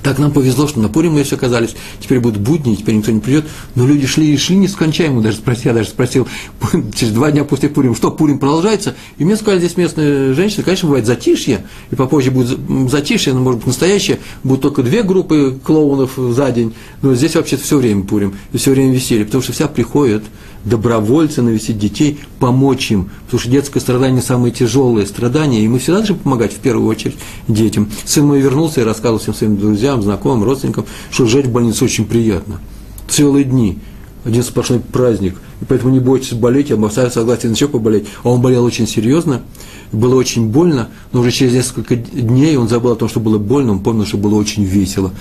так 0.03 0.19
нам 0.19 0.33
повезло, 0.33 0.67
что 0.67 0.81
на 0.81 0.89
Пурим 0.89 1.13
мы 1.13 1.23
все 1.23 1.37
оказались. 1.37 1.75
Теперь 2.01 2.21
будут 2.21 2.41
будни, 2.41 2.75
теперь 2.75 2.97
никто 2.97 3.13
не 3.13 3.21
придет. 3.21 3.45
Но 3.75 3.87
люди 3.87 4.07
шли 4.07 4.33
и 4.33 4.37
шли 4.37 4.57
нескончаемо. 4.57 5.23
Даже 5.23 5.37
спросил, 5.37 5.71
я 5.71 5.75
даже 5.75 5.91
спросил 5.91 6.27
через 6.95 7.13
два 7.13 7.31
дня 7.31 7.45
после 7.45 7.69
Пурим, 7.69 7.95
что 7.95 8.11
Пурим 8.11 8.39
продолжается. 8.39 8.95
И 9.19 9.25
мне 9.25 9.37
сказали 9.37 9.61
здесь 9.61 9.77
местные 9.77 10.35
женщины, 10.35 10.65
конечно, 10.65 10.89
бывает 10.89 11.07
затишье, 11.07 11.65
и 11.91 11.95
попозже 11.95 12.31
будет 12.31 12.59
затишье, 12.91 13.33
но 13.33 13.41
может 13.41 13.59
быть 13.59 13.69
настоящее. 13.69 14.19
Будут 14.43 14.63
только 14.63 14.83
две 14.83 15.03
группы 15.03 15.59
клоунов 15.63 16.13
за 16.17 16.51
день. 16.51 16.75
Но 17.01 17.15
здесь 17.15 17.37
вообще 17.37 17.57
все 17.57 17.79
время 17.79 18.03
Пурим, 18.03 18.35
и 18.53 18.59
все 18.59 18.73
время 18.73 18.93
веселье, 18.93 19.25
потому 19.25 19.43
что 19.43 19.53
вся 19.53 19.69
приходит 19.69 20.25
добровольцы 20.65 21.43
навестить 21.43 21.79
детей, 21.79 22.21
помочь 22.39 22.91
им, 22.91 23.11
потому 23.25 23.41
что 23.41 23.51
детское 23.51 23.81
страдание 23.81 24.23
самые 24.23 24.53
тяжелые 24.53 25.07
страдания, 25.07 25.65
и 25.65 25.69
мы 25.69 25.79
всегда 25.79 25.99
должны 25.99 26.17
помогать 26.17 26.53
в 26.53 26.59
первую 26.59 26.89
очередь 26.89 27.17
детям. 27.49 27.91
Сын 28.05 28.27
мой 28.27 28.41
вернулся 28.41 28.81
и 28.81 28.85
рассказывал 28.85 29.19
всем 29.19 29.35
своим 29.35 29.57
друзьям, 29.57 30.03
знакомым, 30.03 30.45
родственникам, 30.45 30.87
что 31.11 31.27
жить 31.27 31.47
в 31.47 31.53
больнице 31.53 31.85
очень 31.85 32.07
приятно. 32.07 32.61
Целые 33.09 33.45
дни, 33.45 33.79
один 34.25 34.43
сплошной 34.43 34.81
праздник, 34.81 35.37
и 35.61 35.65
поэтому 35.65 35.93
не 35.93 36.01
бойтесь 36.01 36.33
болеть, 36.33 36.71
я 36.71 36.77
бы 36.77 36.91
согласен 36.91 37.53
еще 37.53 37.69
поболеть. 37.69 38.07
А 38.23 38.31
он 38.31 38.41
болел 38.41 38.65
очень 38.65 38.87
серьезно, 38.87 39.43
было 39.91 40.15
очень 40.15 40.49
больно, 40.49 40.89
но 41.13 41.21
уже 41.21 41.31
через 41.31 41.53
несколько 41.53 41.97
дней 41.97 42.57
он 42.57 42.69
забыл 42.69 42.93
о 42.93 42.97
том, 42.97 43.09
что 43.09 43.21
было 43.21 43.39
больно, 43.39 43.73
он 43.73 43.81
помнил, 43.81 44.07
что 44.07 44.17
было 44.17 44.37
очень 44.37 44.65
весело. 44.65 45.13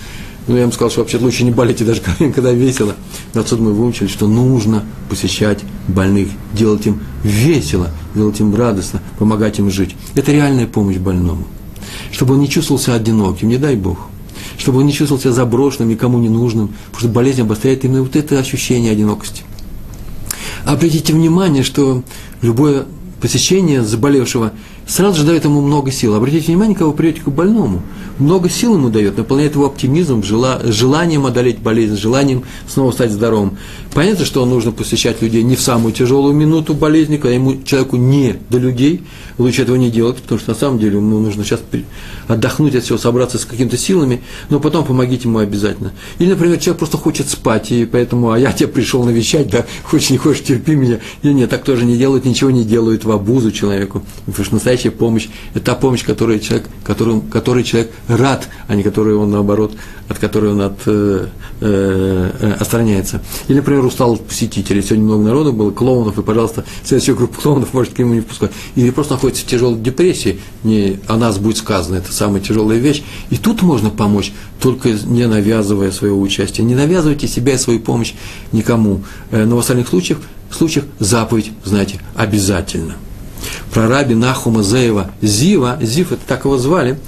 Ну, 0.48 0.55
я 0.55 0.63
ему 0.63 0.71
сказал, 0.71 0.89
что 0.89 1.01
вообще 1.01 1.17
лучше 1.17 1.43
не 1.43 1.51
болеть, 1.51 1.86
даже 1.86 2.01
когда 2.33 2.51
весело. 2.51 2.95
Но 3.33 3.41
отсюда 3.41 3.63
мы 3.63 3.74
выучили, 3.74 4.07
что 4.07 4.27
нужно 4.27 4.83
посещать 5.10 5.60
больных, 5.88 6.29
делать 6.53 6.86
им 6.88 7.01
весело, 7.24 7.89
делать 8.15 8.39
им 8.39 8.55
радостно, 8.55 9.01
помогать 9.19 9.60
им 9.60 9.69
жить. 9.69 9.95
Это 10.15 10.31
реальная 10.31 10.67
помощь 10.67 10.98
больному. 10.98 11.45
Чтобы 12.12 12.33
он 12.33 12.41
не 12.41 12.50
чувствовал 12.50 12.81
себя 12.81 12.95
одиноким, 12.95 13.50
не 13.50 13.57
дай 13.57 13.75
Бог. 13.75 14.00
Чтобы 14.57 14.79
он 14.79 14.86
не 14.86 14.93
чувствовал 14.93 15.21
себя 15.21 15.31
заброшенным, 15.31 15.89
никому 15.89 16.17
не 16.17 16.29
нужным. 16.29 16.74
Потому 16.88 17.00
что 17.00 17.10
болезнь 17.10 17.41
обостряет 17.41 17.86
именно 17.86 18.01
вот 18.01 18.15
это 18.15 18.39
ощущение 18.39 18.91
одинокости. 18.91 19.43
Обратите 20.65 21.13
внимание, 21.13 21.63
что 21.63 22.03
любое 22.41 22.86
посещение 23.19 23.83
заболевшего 23.83 24.51
сразу 24.88 25.19
же 25.19 25.25
дает 25.25 25.45
ему 25.45 25.61
много 25.61 25.91
сил. 25.91 26.15
Обратите 26.15 26.47
внимание, 26.47 26.75
кого 26.75 26.91
придете 26.91 27.21
к 27.21 27.29
больному. 27.29 27.81
Много 28.19 28.50
сил 28.50 28.75
ему 28.75 28.89
дает, 28.89 29.17
наполняет 29.17 29.55
его 29.55 29.65
оптимизмом, 29.65 30.23
желанием 30.23 31.25
одолеть 31.25 31.59
болезнь, 31.59 31.97
желанием 31.97 32.43
снова 32.67 32.91
стать 32.91 33.11
здоровым. 33.11 33.57
Понятно, 33.93 34.25
что 34.25 34.45
нужно 34.45 34.71
посещать 34.71 35.21
людей 35.21 35.43
не 35.43 35.55
в 35.55 35.61
самую 35.61 35.93
тяжелую 35.93 36.33
минуту 36.33 36.73
болезни, 36.73 37.17
когда 37.17 37.33
ему, 37.33 37.61
человеку 37.63 37.95
не 37.95 38.35
до 38.50 38.57
людей. 38.57 39.03
Лучше 39.38 39.63
этого 39.63 39.75
не 39.75 39.89
делать, 39.89 40.17
потому 40.17 40.39
что 40.39 40.51
на 40.51 40.57
самом 40.57 40.77
деле 40.77 40.97
ему 40.97 41.19
нужно 41.19 41.43
сейчас 41.43 41.61
отдохнуть 42.27 42.75
от 42.75 42.83
всего, 42.83 42.97
собраться 42.97 43.39
с 43.39 43.45
какими-то 43.45 43.77
силами, 43.77 44.21
но 44.50 44.59
потом 44.59 44.85
помогите 44.85 45.27
ему 45.27 45.39
обязательно. 45.39 45.91
Или, 46.19 46.29
например, 46.29 46.59
человек 46.59 46.77
просто 46.79 46.97
хочет 46.97 47.27
спать, 47.27 47.71
и 47.71 47.85
поэтому, 47.85 48.31
а 48.31 48.39
я 48.39 48.51
тебе 48.51 48.67
пришел 48.67 49.03
навещать, 49.03 49.50
да, 49.50 49.65
хочешь, 49.83 50.11
не 50.11 50.17
хочешь, 50.17 50.43
терпи 50.43 50.75
меня. 50.75 51.00
И 51.23 51.33
нет, 51.33 51.50
так 51.50 51.63
тоже 51.63 51.85
не 51.85 51.97
делают, 51.97 52.25
ничего 52.25 52.51
не 52.51 52.63
делают 52.63 53.03
в 53.03 53.11
обузу 53.11 53.51
человеку. 53.51 54.03
Потому 54.25 54.45
что 54.45 54.55
настоящая 54.71 54.91
помощь– 54.91 55.27
это 55.53 55.65
та 55.65 55.75
помощь, 55.75 56.03
которую 56.03 56.39
человек, 56.39 56.69
которым, 56.83 57.21
которой 57.21 57.63
человек 57.63 57.91
рад, 58.07 58.47
а 58.67 58.75
не 58.75 58.83
которую 58.83 59.19
он, 59.19 59.31
наоборот, 59.31 59.73
от 60.07 60.17
которой 60.17 60.51
он 60.51 60.61
от, 60.61 60.79
э, 60.85 61.27
э, 61.61 62.31
э 62.39 62.53
отстраняется. 62.53 63.21
Или, 63.47 63.57
например, 63.57 63.85
устал 63.85 64.15
посетителей. 64.17 64.81
Сегодня 64.81 65.05
много 65.05 65.23
народу 65.23 65.53
было, 65.53 65.71
клоунов, 65.71 66.17
и, 66.17 66.23
пожалуйста, 66.23 66.63
следующую 66.83 67.17
группу 67.17 67.41
клоунов 67.41 67.73
может 67.73 67.93
к 67.93 67.99
нему 67.99 68.13
не 68.13 68.21
впускать. 68.21 68.51
Или 68.75 68.91
просто 68.91 69.13
находится 69.13 69.43
в 69.43 69.47
тяжелой 69.47 69.79
депрессии, 69.79 70.39
не 70.63 71.00
о 71.07 71.17
нас 71.17 71.37
будет 71.37 71.57
сказано, 71.57 71.98
это 71.98 72.13
самая 72.13 72.41
тяжелая 72.41 72.77
вещь. 72.77 73.03
И 73.29 73.37
тут 73.37 73.61
можно 73.61 73.89
помочь, 73.89 74.31
только 74.61 74.89
не 74.89 75.27
навязывая 75.27 75.91
своего 75.91 76.22
участия. 76.22 76.63
Не 76.63 76.75
навязывайте 76.75 77.27
себя 77.27 77.55
и 77.55 77.57
свою 77.57 77.79
помощь 77.79 78.13
никому. 78.53 79.01
Э, 79.31 79.43
но 79.46 79.57
в 79.57 79.59
остальных 79.59 79.89
случаях, 79.89 80.19
случаях 80.50 80.85
заповедь, 81.00 81.51
знаете, 81.65 82.00
обязательно. 82.15 82.96
Про 83.74 83.87
раби 83.87 84.16
Нахума 84.16 84.64
Зеева 84.64 85.11
Зива, 85.22 85.77
Зив, 85.81 86.11
это 86.11 86.22
так 86.27 86.46
его 86.46 86.57
звали, 86.57 87.00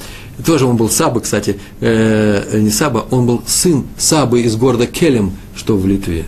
тоже 0.46 0.66
он 0.66 0.78
был 0.78 0.90
Саба, 0.90 1.20
кстати, 1.22 1.60
э, 1.80 2.60
не 2.60 2.70
Саба, 2.70 3.06
он 3.12 3.26
был 3.26 3.44
сын 3.46 3.86
Сабы 3.98 4.42
из 4.42 4.56
города 4.56 4.88
Келем, 4.88 5.34
что 5.56 5.78
в 5.78 5.86
Литве. 5.86 6.26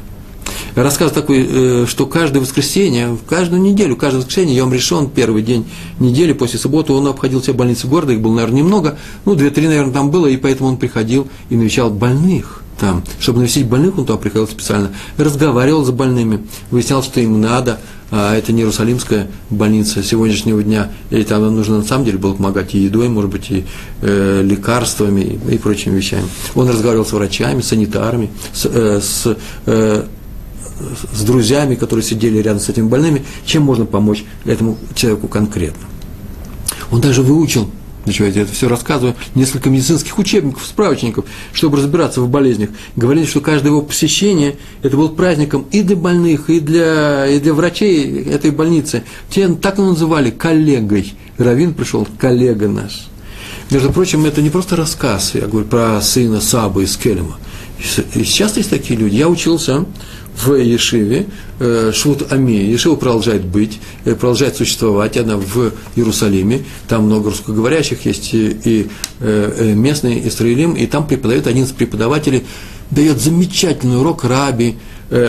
Рассказ 0.76 1.12
такой, 1.14 1.48
э, 1.50 1.86
что 1.88 2.06
каждое 2.06 2.40
воскресенье, 2.40 3.18
каждую 3.30 3.62
неделю, 3.62 3.96
каждое 3.96 4.18
воскресенье, 4.18 4.58
Йом 4.58 4.74
решен, 4.74 5.10
первый 5.10 5.42
день 5.42 5.66
недели, 6.00 6.34
после 6.34 6.60
субботы, 6.60 6.92
он 6.92 7.08
обходил 7.08 7.42
все 7.42 7.54
больницы 7.54 7.88
города, 7.88 8.12
их 8.12 8.20
было, 8.20 8.34
наверное, 8.34 8.58
немного, 8.58 8.98
ну, 9.24 9.36
две-три, 9.36 9.68
наверное, 9.68 9.94
там 9.94 10.12
было, 10.12 10.28
и 10.28 10.36
поэтому 10.36 10.70
он 10.70 10.78
приходил 10.78 11.30
и 11.50 11.56
навещал 11.56 11.90
больных 11.90 12.65
там. 12.80 13.04
Чтобы 13.20 13.40
навестить 13.40 13.68
больных, 13.68 13.98
он 13.98 14.06
туда 14.06 14.18
приходил 14.18 14.48
специально, 14.48 14.92
разговаривал 15.18 15.84
с 15.86 15.92
больными, 15.92 16.46
выяснял, 16.72 17.04
что 17.04 17.20
им 17.20 17.40
надо, 17.42 17.80
а 18.12 18.36
это 18.36 18.52
не 18.52 18.62
Иерусалимская 18.62 19.28
больница 19.50 20.04
сегодняшнего 20.04 20.62
дня, 20.62 20.92
или 21.10 21.24
там 21.24 21.42
нужно 21.56 21.78
на 21.78 21.84
самом 21.84 22.06
деле 22.06 22.18
было 22.18 22.34
помогать 22.34 22.76
и 22.76 22.80
едой, 22.80 23.10
может 23.10 23.32
быть, 23.32 23.50
и 23.50 23.66
э, 24.02 24.42
лекарствами, 24.44 25.22
и, 25.22 25.56
и 25.56 25.58
прочими 25.58 25.96
вещами. 25.96 26.28
Он 26.54 26.70
разговаривал 26.70 27.06
с 27.06 27.14
врачами, 27.14 27.62
санитарами, 27.62 28.30
с, 28.54 28.66
э, 28.66 29.02
с 29.02 29.38
э, 29.66 30.04
с 31.14 31.22
друзьями, 31.22 31.76
которые 31.76 32.04
сидели 32.04 32.40
рядом 32.40 32.60
с 32.60 32.70
этими 32.70 32.88
больными, 32.88 33.24
чем 33.46 33.64
можно 33.64 33.86
помочь 33.86 34.26
этому 34.44 34.78
человеку 34.94 35.28
конкретно. 35.28 35.88
Он 36.92 37.02
даже 37.02 37.22
выучил, 37.22 37.70
для 38.06 38.28
я 38.28 38.42
это 38.44 38.54
все 38.54 38.68
рассказываю, 38.68 39.16
несколько 39.34 39.70
медицинских 39.70 40.18
учебников, 40.18 40.66
справочников, 40.66 41.26
чтобы 41.54 41.78
разбираться 41.78 42.22
в 42.22 42.30
болезнях. 42.30 42.70
Говорили, 42.96 43.26
что 43.26 43.42
каждое 43.42 43.70
его 43.70 43.82
посещение 43.82 44.58
это 44.84 44.96
был 44.96 45.10
праздником 45.10 45.66
и 45.72 45.82
для 45.82 45.96
больных, 45.96 46.50
и 46.50 46.60
для, 46.60 47.28
и 47.28 47.40
для 47.40 47.54
врачей 47.54 48.24
этой 48.24 48.52
больницы. 48.52 49.04
Те 49.30 49.48
так 49.50 49.78
его 49.78 49.90
называли 49.90 50.30
коллегой. 50.30 51.14
Равин 51.38 51.74
пришел, 51.74 52.08
коллега 52.20 52.68
наш. 52.68 53.08
Между 53.72 53.92
прочим, 53.92 54.26
это 54.26 54.42
не 54.42 54.50
просто 54.50 54.76
рассказ, 54.76 55.34
я 55.34 55.48
говорю 55.48 55.68
про 55.68 56.00
сына 56.02 56.40
Сабы 56.40 56.84
из 56.84 56.96
Келема. 56.98 57.38
И 58.14 58.24
сейчас 58.24 58.58
есть 58.58 58.70
такие 58.70 58.98
люди. 58.98 59.16
Я 59.16 59.28
учился 59.28 59.86
в 60.36 60.54
Ешиве, 60.54 61.28
э, 61.60 61.92
Швуд 61.94 62.32
Ами. 62.32 62.52
Ешива 62.52 62.96
продолжает 62.96 63.46
быть, 63.46 63.80
э, 64.04 64.16
продолжает 64.16 64.56
существовать, 64.56 65.18
она 65.18 65.38
в 65.38 65.72
Иерусалиме, 65.96 66.64
там 66.88 67.06
много 67.06 67.30
русскоговорящих 67.30 68.06
есть, 68.06 68.34
и 68.34 68.88
э, 69.20 69.74
местный 69.76 70.28
Исраилим, 70.28 70.74
и 70.74 70.86
там 70.86 71.08
преподает 71.08 71.48
один 71.48 71.64
из 71.64 71.72
преподавателей, 71.72 72.44
дает 72.92 73.20
замечательный 73.20 73.98
урок 73.98 74.24
раби 74.24 74.76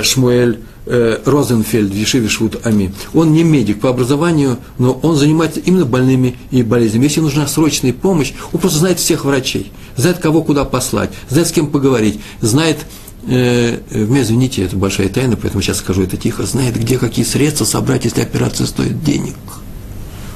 Шмуэль 0.02 0.58
Розенфельд 0.86 1.90
в 1.90 1.96
Ешиве 1.96 2.28
Швуд 2.28 2.60
Ами. 2.64 2.92
Он 3.14 3.32
не 3.32 3.44
медик 3.44 3.80
по 3.80 3.88
образованию, 3.88 4.58
но 4.78 4.92
он 5.02 5.16
занимается 5.16 5.60
именно 5.60 5.84
больными 5.84 6.36
и 6.50 6.62
болезнями. 6.62 7.04
Если 7.04 7.20
нужна 7.20 7.46
срочная 7.46 7.92
помощь, 7.92 8.32
он 8.52 8.60
просто 8.60 8.78
знает 8.78 8.98
всех 8.98 9.24
врачей, 9.24 9.72
знает, 9.96 10.18
кого 10.18 10.42
куда 10.42 10.64
послать, 10.64 11.10
знает, 11.28 11.48
с 11.48 11.52
кем 11.52 11.68
поговорить, 11.68 12.20
знает, 12.40 12.78
э, 13.26 13.78
вы 13.90 14.20
извините, 14.20 14.64
это 14.64 14.76
большая 14.76 15.08
тайна, 15.08 15.36
поэтому 15.36 15.62
сейчас 15.62 15.78
скажу 15.78 16.02
это 16.02 16.16
тихо, 16.16 16.44
знает, 16.46 16.76
где 16.76 16.98
какие 16.98 17.24
средства 17.24 17.64
собрать, 17.64 18.04
если 18.04 18.22
операция 18.22 18.66
стоит 18.66 19.02
денег. 19.02 19.36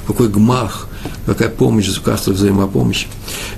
Какой 0.07 0.29
гмах, 0.29 0.90
какая 1.27 1.49
помощь, 1.49 1.87
государство 1.87 2.33
взаимопомощи. 2.33 3.07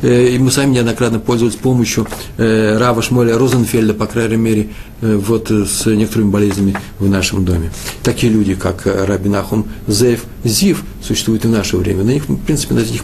Э, 0.03 0.29
и 0.29 0.39
мы 0.39 0.51
сами 0.51 0.75
неоднократно 0.75 1.19
пользовались 1.19 1.57
помощью 1.57 2.07
э, 2.37 2.77
Рава 2.79 3.03
Шмоля 3.03 3.39
Розенфельда, 3.39 3.95
по 3.95 4.07
крайней 4.07 4.37
мере, 4.37 4.69
э, 5.01 5.17
вот 5.17 5.51
с 5.51 5.87
некоторыми 5.87 6.31
болезнями 6.31 6.77
в 6.99 7.09
нашем 7.09 7.45
доме. 7.45 7.73
Такие 8.03 8.33
люди, 8.33 8.55
как 8.55 8.87
Рабинахум 8.87 9.67
Зев, 9.87 10.25
Зив, 10.45 10.85
существуют 11.03 11.45
и 11.45 11.49
в 11.49 11.51
наше 11.51 11.77
время. 11.77 12.05
На 12.05 12.11
них, 12.11 12.29
в 12.29 12.37
принципе, 12.37 12.75
на 12.75 12.81
этих, 12.81 13.03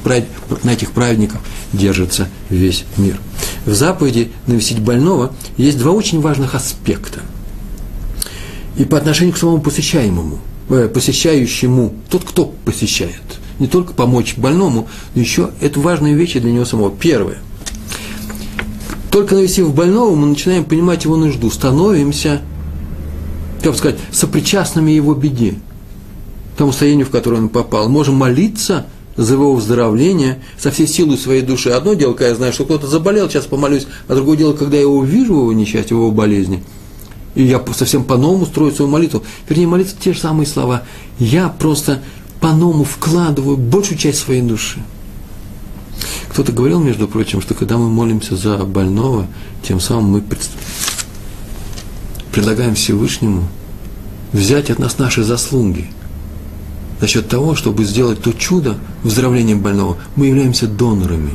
на 0.65 0.71
этих 0.71 0.91
праведников 0.91 1.41
держится 1.73 2.29
весь 2.51 2.85
мир. 2.97 3.19
В 3.65 3.75
заповеди 3.75 4.33
навестить 4.47 4.81
больного 4.81 5.33
есть 5.57 5.79
два 5.79 5.93
очень 5.93 6.21
важных 6.21 6.55
аспекта. 6.55 7.21
И 8.77 8.85
по 8.85 8.97
отношению 8.97 9.35
к 9.35 9.39
самому 9.39 9.61
посещаемому, 9.61 10.39
посещающему, 10.69 11.95
тот, 12.09 12.25
кто 12.25 12.45
посещает– 12.65 13.23
не 13.59 13.67
только 13.67 13.93
помочь 13.93 14.37
больному, 14.37 14.89
но 15.15 15.21
еще 15.21 15.51
это 15.61 15.81
важные 15.81 16.15
вещи 16.15 16.39
для 16.41 16.53
него 16.53 16.65
самого. 16.65 16.91
Первое. 16.91 17.39
Только 19.11 19.35
навестив 19.35 19.75
больного, 19.75 20.15
мы 20.15 20.27
начинаем 20.27 20.65
понимать 20.65 21.05
его 21.05 21.17
нужду, 21.17 21.51
становимся, 21.51 22.43
как 23.63 23.77
сказать, 23.77 23.99
сопричастными 24.13 24.91
его 24.91 25.15
беде. 25.15 25.55
тому 26.59 26.73
состоянию, 26.73 27.07
в 27.07 27.11
которое 27.11 27.37
он 27.37 27.49
попал. 27.49 27.89
Можем 27.89 28.17
молиться 28.17 28.87
за 29.17 29.35
его 29.35 29.55
выздоровление 29.55 30.43
со 30.59 30.71
всей 30.71 30.87
силой 30.87 31.17
своей 31.17 31.43
души. 31.43 31.71
Одно 31.71 31.95
дело, 31.95 32.13
когда 32.13 32.29
я 32.29 32.35
знаю, 32.35 32.53
что 32.53 32.65
кто-то 32.65 32.87
заболел, 32.87 33.31
сейчас 33.31 33.47
помолюсь, 33.47 33.87
а 34.09 34.15
другое 34.15 34.37
дело, 34.37 34.53
когда 34.53 34.77
я 34.77 34.83
его 34.83 35.03
вижу, 35.03 35.35
его 35.35 35.53
несчастье, 35.53 35.97
его 35.97 36.11
болезни, 36.11 36.63
и 37.35 37.45
я 37.45 37.63
совсем 37.75 38.05
по-новому 38.05 38.47
строю 38.47 38.73
свою 38.73 38.91
молитву. 38.91 39.23
Вернее, 39.49 39.67
молиться 39.67 39.95
те 39.99 40.13
же 40.13 40.21
самые 40.21 40.47
слова. 40.47 40.83
Я 41.19 41.49
просто 41.49 42.01
по-новому 42.41 42.85
вкладываю 42.85 43.57
большую 43.57 43.99
часть 43.99 44.21
своей 44.21 44.43
души. 44.43 44.81
Кто-то 46.29 46.53
говорил, 46.53 46.79
между 46.79 47.09
прочим, 47.09 47.41
что 47.41 47.55
когда 47.55 47.77
мы 47.79 47.89
молимся 47.89 48.37
за 48.37 48.59
больного, 48.59 49.27
тем 49.63 49.81
самым 49.81 50.13
мы 50.13 50.25
предлагаем 52.33 52.75
Всевышнему 52.75 53.49
взять 54.33 54.71
от 54.71 54.79
нас 54.79 54.99
наши 54.99 55.25
заслуги. 55.25 55.91
За 57.01 57.07
счет 57.07 57.29
того, 57.29 57.55
чтобы 57.55 57.85
сделать 57.85 58.23
то 58.23 58.33
чудо 58.33 58.77
выздоровления 59.03 59.57
больного, 59.57 59.97
мы 60.17 60.27
являемся 60.27 60.67
донорами. 60.67 61.35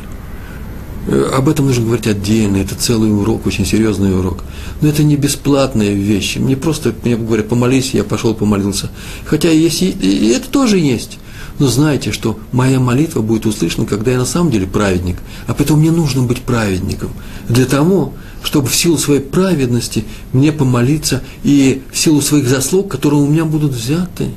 Э, 1.08 1.32
об 1.36 1.50
этом 1.50 1.68
нужно 1.68 1.86
говорить 1.86 2.08
отдельно, 2.08 2.58
это 2.58 2.76
целый 2.76 3.12
урок, 3.12 3.46
очень 3.46 3.66
серьезный 3.66 4.18
урок. 4.18 4.44
Но 4.82 4.88
это 4.88 5.04
не 5.04 5.16
бесплатные 5.16 5.96
вещи. 5.96 6.38
Не 6.38 6.56
просто, 6.56 6.94
мне 7.04 7.18
говорят, 7.18 7.50
помолись, 7.50 7.94
я 7.94 8.04
пошел 8.04 8.34
помолился. 8.34 8.90
Хотя 9.26 9.50
есть, 9.50 9.82
и 9.82 10.34
это 10.36 10.50
тоже 10.50 10.80
есть. 10.80 11.20
Но 11.60 11.68
знайте, 11.68 12.12
что 12.12 12.40
моя 12.52 12.80
молитва 12.80 13.22
будет 13.22 13.46
услышана, 13.46 13.86
когда 13.86 14.12
я 14.12 14.18
на 14.18 14.26
самом 14.26 14.52
деле 14.52 14.66
праведник. 14.66 15.18
А 15.48 15.54
поэтому 15.54 15.80
мне 15.80 15.92
нужно 15.92 16.24
быть 16.24 16.42
праведником. 16.42 17.12
Для 17.48 17.66
того, 17.66 18.14
чтобы 18.44 18.68
в 18.68 18.76
силу 18.76 18.98
своей 18.98 19.22
праведности 19.22 20.04
мне 20.32 20.52
помолиться 20.52 21.22
и 21.44 21.84
в 21.92 21.98
силу 21.98 22.22
своих 22.22 22.48
заслуг, 22.48 22.90
которые 22.90 23.22
у 23.22 23.28
меня 23.28 23.46
будут 23.46 23.74
взяты. 23.74 24.30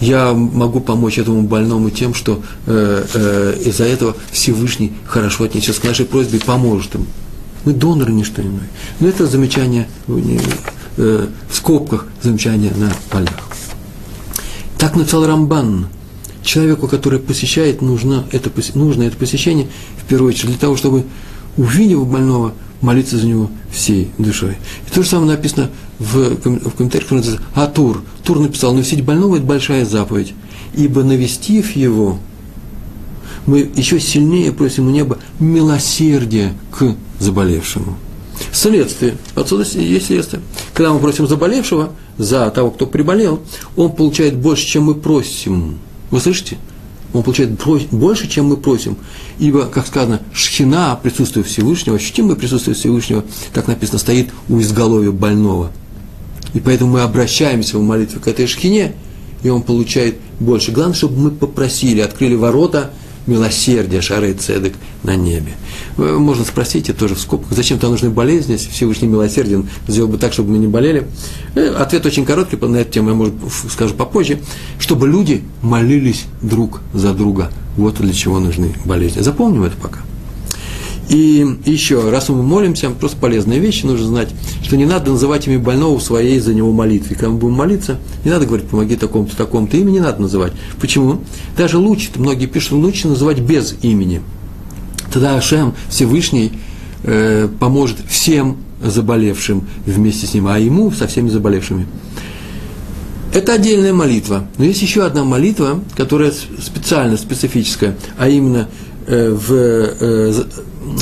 Я 0.00 0.32
могу 0.32 0.80
помочь 0.80 1.18
этому 1.18 1.42
больному 1.42 1.90
тем, 1.90 2.14
что 2.14 2.42
э, 2.66 3.04
э, 3.12 3.54
из-за 3.66 3.84
этого 3.84 4.16
Всевышний 4.32 4.94
хорошо 5.06 5.44
отнесется 5.44 5.80
к 5.80 5.84
нашей 5.84 6.06
просьбе 6.06 6.38
и 6.38 6.42
поможет 6.42 6.94
ему. 6.94 7.06
Мы 7.66 7.74
доноры, 7.74 8.12
не 8.12 8.24
что 8.24 8.40
иное. 8.40 8.68
Но 8.98 9.08
это 9.08 9.26
замечание 9.26 9.86
э, 10.08 11.26
в 11.48 11.54
скобках, 11.54 12.06
замечание 12.22 12.72
на 12.74 12.90
полях. 13.10 13.50
Так 14.78 14.96
написал 14.96 15.26
Рамбан. 15.26 15.88
Человеку, 16.42 16.88
который 16.88 17.18
посещает, 17.18 17.82
нужно 17.82 18.24
это, 18.32 18.50
нужно 18.74 19.02
это 19.02 19.16
посещение, 19.18 19.68
в 20.02 20.08
первую 20.08 20.30
очередь, 20.30 20.52
для 20.52 20.58
того, 20.58 20.76
чтобы, 20.78 21.04
увидев 21.58 22.06
больного, 22.06 22.54
молиться 22.80 23.18
за 23.18 23.26
него 23.26 23.50
всей 23.70 24.10
душой. 24.18 24.56
И 24.86 24.94
то 24.94 25.02
же 25.02 25.08
самое 25.08 25.32
написано 25.32 25.70
в, 25.98 26.36
в 26.44 26.70
комментариях, 26.76 27.08
который 27.08 27.18
называется 27.18 27.46
Атур. 27.54 28.02
Тур 28.24 28.40
написал, 28.40 28.74
навестить 28.74 29.04
больного– 29.04 29.36
это 29.36 29.44
большая 29.44 29.84
заповедь, 29.84 30.34
ибо 30.74 31.02
навестив 31.02 31.76
его, 31.76 32.18
мы 33.46 33.70
еще 33.74 34.00
сильнее 34.00 34.52
просим 34.52 34.86
у 34.86 34.90
неба 34.90 35.18
милосердия 35.38 36.54
к 36.70 36.94
заболевшему. 37.18 37.96
Следствие. 38.52 39.16
Отсюда 39.34 39.64
есть 39.78 40.06
следствие. 40.06 40.42
Когда 40.72 40.92
мы 40.92 40.98
просим 40.98 41.26
заболевшего, 41.26 41.92
за 42.16 42.50
того, 42.50 42.70
кто 42.70 42.86
приболел, 42.86 43.40
он 43.76 43.92
получает 43.92 44.36
больше, 44.36 44.66
чем 44.66 44.84
мы 44.84 44.94
просим. 44.94 45.78
Вы 46.10 46.20
слышите? 46.20 46.58
Он 47.12 47.22
получает 47.22 47.58
больше, 47.90 48.28
чем 48.28 48.46
мы 48.46 48.56
просим. 48.56 48.96
Ибо, 49.38 49.66
как 49.66 49.86
сказано, 49.86 50.20
шхина, 50.32 50.98
присутствие 51.02 51.44
Всевышнего, 51.44 51.96
ощутимое 51.96 52.36
присутствие 52.36 52.74
Всевышнего, 52.74 53.24
так 53.52 53.66
написано, 53.66 53.98
стоит 53.98 54.30
у 54.48 54.60
изголовья 54.60 55.10
больного. 55.10 55.72
И 56.54 56.60
поэтому 56.60 56.92
мы 56.92 57.00
обращаемся 57.02 57.78
в 57.78 57.82
молитве 57.82 58.20
к 58.20 58.28
этой 58.28 58.46
шхине, 58.46 58.94
и 59.42 59.48
он 59.48 59.62
получает 59.62 60.16
больше. 60.38 60.72
Главное, 60.72 60.94
чтобы 60.94 61.18
мы 61.18 61.30
попросили, 61.30 62.00
открыли 62.00 62.34
ворота 62.34 62.92
милосердия, 63.26 64.00
шары 64.00 64.32
цедек 64.34 64.74
на 65.02 65.16
небе. 65.16 65.52
Можно 65.96 66.44
спросить, 66.44 66.88
это 66.88 66.98
тоже 67.00 67.14
в 67.14 67.20
скобках, 67.20 67.56
зачем 67.56 67.78
там 67.78 67.90
нужны 67.90 68.10
болезни, 68.10 68.52
если 68.52 68.70
Всевышний 68.70 69.08
милосерден, 69.08 69.68
сделал 69.86 70.08
бы 70.08 70.18
так, 70.18 70.32
чтобы 70.32 70.52
мы 70.52 70.58
не 70.58 70.66
болели. 70.66 71.06
Э, 71.54 71.74
ответ 71.78 72.06
очень 72.06 72.24
короткий, 72.24 72.56
на 72.56 72.76
эту 72.76 72.92
тему 72.92 73.10
я, 73.10 73.14
может, 73.14 73.34
скажу 73.70 73.94
попозже, 73.94 74.40
чтобы 74.78 75.08
люди 75.08 75.42
молились 75.62 76.24
друг 76.42 76.80
за 76.92 77.12
друга. 77.12 77.50
Вот 77.76 77.96
для 77.96 78.12
чего 78.12 78.40
нужны 78.40 78.74
болезни. 78.84 79.20
Запомним 79.20 79.64
это 79.64 79.76
пока. 79.76 80.00
И 81.10 81.44
еще, 81.64 82.08
раз 82.08 82.28
мы 82.28 82.40
молимся, 82.40 82.88
просто 82.90 83.16
полезная 83.16 83.58
вещь, 83.58 83.82
нужно 83.82 84.06
знать, 84.06 84.28
что 84.62 84.76
не 84.76 84.86
надо 84.86 85.10
называть 85.10 85.48
имя 85.48 85.58
больного 85.58 85.98
в 85.98 86.02
своей 86.04 86.38
за 86.38 86.54
него 86.54 86.72
молитве. 86.72 87.16
Когда 87.16 87.30
мы 87.30 87.38
будем 87.38 87.54
молиться, 87.54 87.98
не 88.24 88.30
надо 88.30 88.46
говорить, 88.46 88.68
помоги 88.68 88.94
такому-то, 88.94 89.36
такому-то, 89.36 89.76
имя 89.76 89.90
не 89.90 89.98
надо 89.98 90.22
называть. 90.22 90.52
Почему? 90.80 91.22
Даже 91.56 91.78
лучше, 91.78 92.10
многие 92.14 92.46
пишут, 92.46 92.72
лучше 92.72 93.08
называть 93.08 93.40
без 93.40 93.74
имени. 93.82 94.22
Тогда 95.12 95.34
Ашем 95.34 95.74
Всевышний 95.88 96.52
э, 97.02 97.48
поможет 97.58 97.96
всем 98.08 98.58
заболевшим 98.80 99.66
вместе 99.84 100.28
с 100.28 100.34
ним, 100.34 100.46
а 100.46 100.60
ему 100.60 100.92
со 100.92 101.08
всеми 101.08 101.28
заболевшими. 101.28 101.88
Это 103.34 103.54
отдельная 103.54 103.92
молитва. 103.92 104.44
Но 104.58 104.64
есть 104.64 104.80
еще 104.80 105.04
одна 105.04 105.24
молитва, 105.24 105.82
которая 105.96 106.32
специально, 106.32 107.16
специфическая, 107.16 107.96
а 108.16 108.28
именно 108.28 108.68
э, 109.08 109.30
в 109.30 109.52
э, 109.52 110.44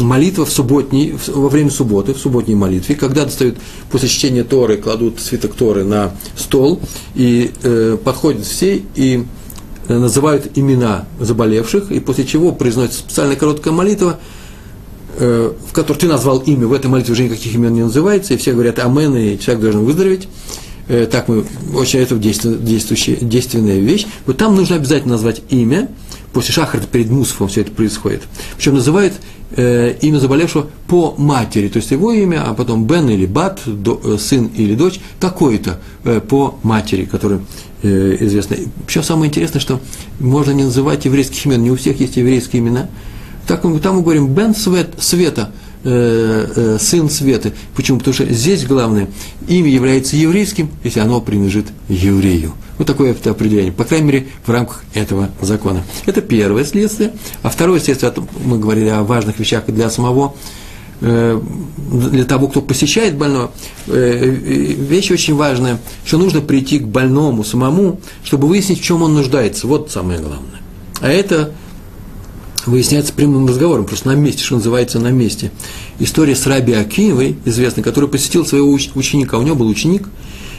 молитва 0.00 0.44
в 0.44 0.50
субботней, 0.52 1.14
во 1.28 1.48
время 1.48 1.70
субботы, 1.70 2.14
в 2.14 2.18
субботней 2.18 2.54
молитве, 2.54 2.94
когда 2.94 3.24
достают 3.24 3.56
после 3.90 4.08
чтения 4.08 4.44
Торы, 4.44 4.76
кладут 4.76 5.20
свиток 5.20 5.54
Торы 5.54 5.84
на 5.84 6.12
стол, 6.36 6.80
и 7.14 7.52
э, 7.62 7.96
подходят 8.02 8.44
все 8.44 8.82
и 8.94 9.24
э, 9.88 9.98
называют 9.98 10.50
имена 10.56 11.06
заболевших, 11.18 11.90
и 11.90 12.00
после 12.00 12.24
чего 12.24 12.52
произносится 12.52 13.00
специальная 13.00 13.36
короткая 13.36 13.72
молитва, 13.72 14.18
э, 15.16 15.52
в 15.68 15.72
которой 15.72 15.98
ты 15.98 16.06
назвал 16.06 16.38
имя, 16.38 16.66
в 16.66 16.72
этой 16.72 16.88
молитве 16.88 17.12
уже 17.12 17.24
никаких 17.24 17.54
имен 17.54 17.74
не 17.74 17.82
называется, 17.82 18.34
и 18.34 18.36
все 18.36 18.52
говорят 18.52 18.78
«Амен», 18.78 19.16
и 19.16 19.38
человек 19.38 19.62
должен 19.62 19.84
выздороветь. 19.84 20.28
Э, 20.88 21.06
так 21.10 21.28
мы, 21.28 21.44
очень 21.74 22.00
это 22.00 22.16
действующая, 22.16 23.16
действенная 23.16 23.78
вещь. 23.78 24.06
Вот 24.26 24.38
там 24.38 24.56
нужно 24.56 24.76
обязательно 24.76 25.12
назвать 25.12 25.42
имя, 25.50 25.88
после 26.38 26.54
шахарта 26.54 26.86
перед 26.86 27.10
Мусфом 27.10 27.48
все 27.48 27.62
это 27.62 27.72
происходит. 27.72 28.22
Причем 28.56 28.74
называют 28.74 29.12
э, 29.56 29.96
имя 30.02 30.18
заболевшего 30.18 30.68
по 30.86 31.16
матери, 31.18 31.66
то 31.66 31.78
есть 31.78 31.90
его 31.90 32.12
имя, 32.12 32.44
а 32.46 32.54
потом 32.54 32.86
Бен 32.86 33.10
или 33.10 33.26
Бат, 33.26 33.60
до, 33.66 34.00
э, 34.04 34.18
сын 34.18 34.46
или 34.54 34.76
дочь, 34.76 35.00
такой-то 35.18 35.80
э, 36.04 36.20
по 36.20 36.56
матери, 36.62 37.06
который 37.06 37.40
э, 37.82 38.18
известно. 38.20 38.56
Причем 38.86 39.02
самое 39.02 39.30
интересное, 39.30 39.58
что 39.58 39.80
можно 40.20 40.52
не 40.52 40.62
называть 40.62 41.06
еврейских 41.06 41.44
имен, 41.44 41.64
не 41.64 41.72
у 41.72 41.76
всех 41.76 41.98
есть 41.98 42.16
еврейские 42.16 42.62
имена. 42.62 42.88
Так, 43.48 43.62
там 43.82 43.96
мы 43.96 44.02
говорим 44.02 44.28
Бен 44.28 44.54
Свет, 44.54 44.90
Света, 45.00 45.50
сын 45.82 47.10
Светы. 47.10 47.52
Почему? 47.74 47.98
Потому 47.98 48.14
что 48.14 48.32
здесь 48.32 48.64
главное, 48.66 49.08
имя 49.46 49.70
является 49.70 50.16
еврейским, 50.16 50.70
если 50.82 51.00
оно 51.00 51.20
принадлежит 51.20 51.66
еврею. 51.88 52.52
Вот 52.78 52.86
такое 52.86 53.10
это 53.10 53.32
определение, 53.32 53.72
по 53.72 53.84
крайней 53.84 54.06
мере, 54.06 54.26
в 54.46 54.50
рамках 54.50 54.84
этого 54.94 55.30
закона. 55.40 55.82
Это 56.06 56.22
первое 56.22 56.64
следствие. 56.64 57.12
А 57.42 57.50
второе 57.50 57.80
следствие, 57.80 58.12
мы 58.44 58.58
говорили 58.58 58.88
о 58.88 59.02
важных 59.02 59.40
вещах 59.40 59.64
для 59.66 59.90
самого, 59.90 60.36
э, 61.00 61.40
для 61.92 62.24
того, 62.24 62.46
кто 62.46 62.62
посещает 62.62 63.16
больного. 63.16 63.50
Э, 63.88 64.24
вещь 64.24 65.10
очень 65.10 65.34
важная, 65.34 65.80
что 66.04 66.18
нужно 66.18 66.40
прийти 66.40 66.78
к 66.78 66.86
больному 66.86 67.42
самому, 67.42 68.00
чтобы 68.22 68.46
выяснить, 68.46 68.80
в 68.80 68.84
чем 68.84 69.02
он 69.02 69.14
нуждается. 69.14 69.66
Вот 69.66 69.90
самое 69.90 70.20
главное. 70.20 70.60
А 71.00 71.08
это 71.08 71.52
выясняется 72.70 73.12
прямым 73.12 73.46
разговором, 73.46 73.84
просто 73.84 74.08
на 74.08 74.14
месте, 74.14 74.42
что 74.42 74.56
называется, 74.56 74.98
на 74.98 75.10
месте. 75.10 75.50
История 75.98 76.36
с 76.36 76.46
Раби 76.46 76.72
Акиевой, 76.72 77.36
известной, 77.44 77.82
который 77.82 78.08
посетил 78.08 78.46
своего 78.46 78.70
ученика. 78.70 79.38
У 79.38 79.42
него 79.42 79.56
был 79.56 79.68
ученик– 79.68 80.08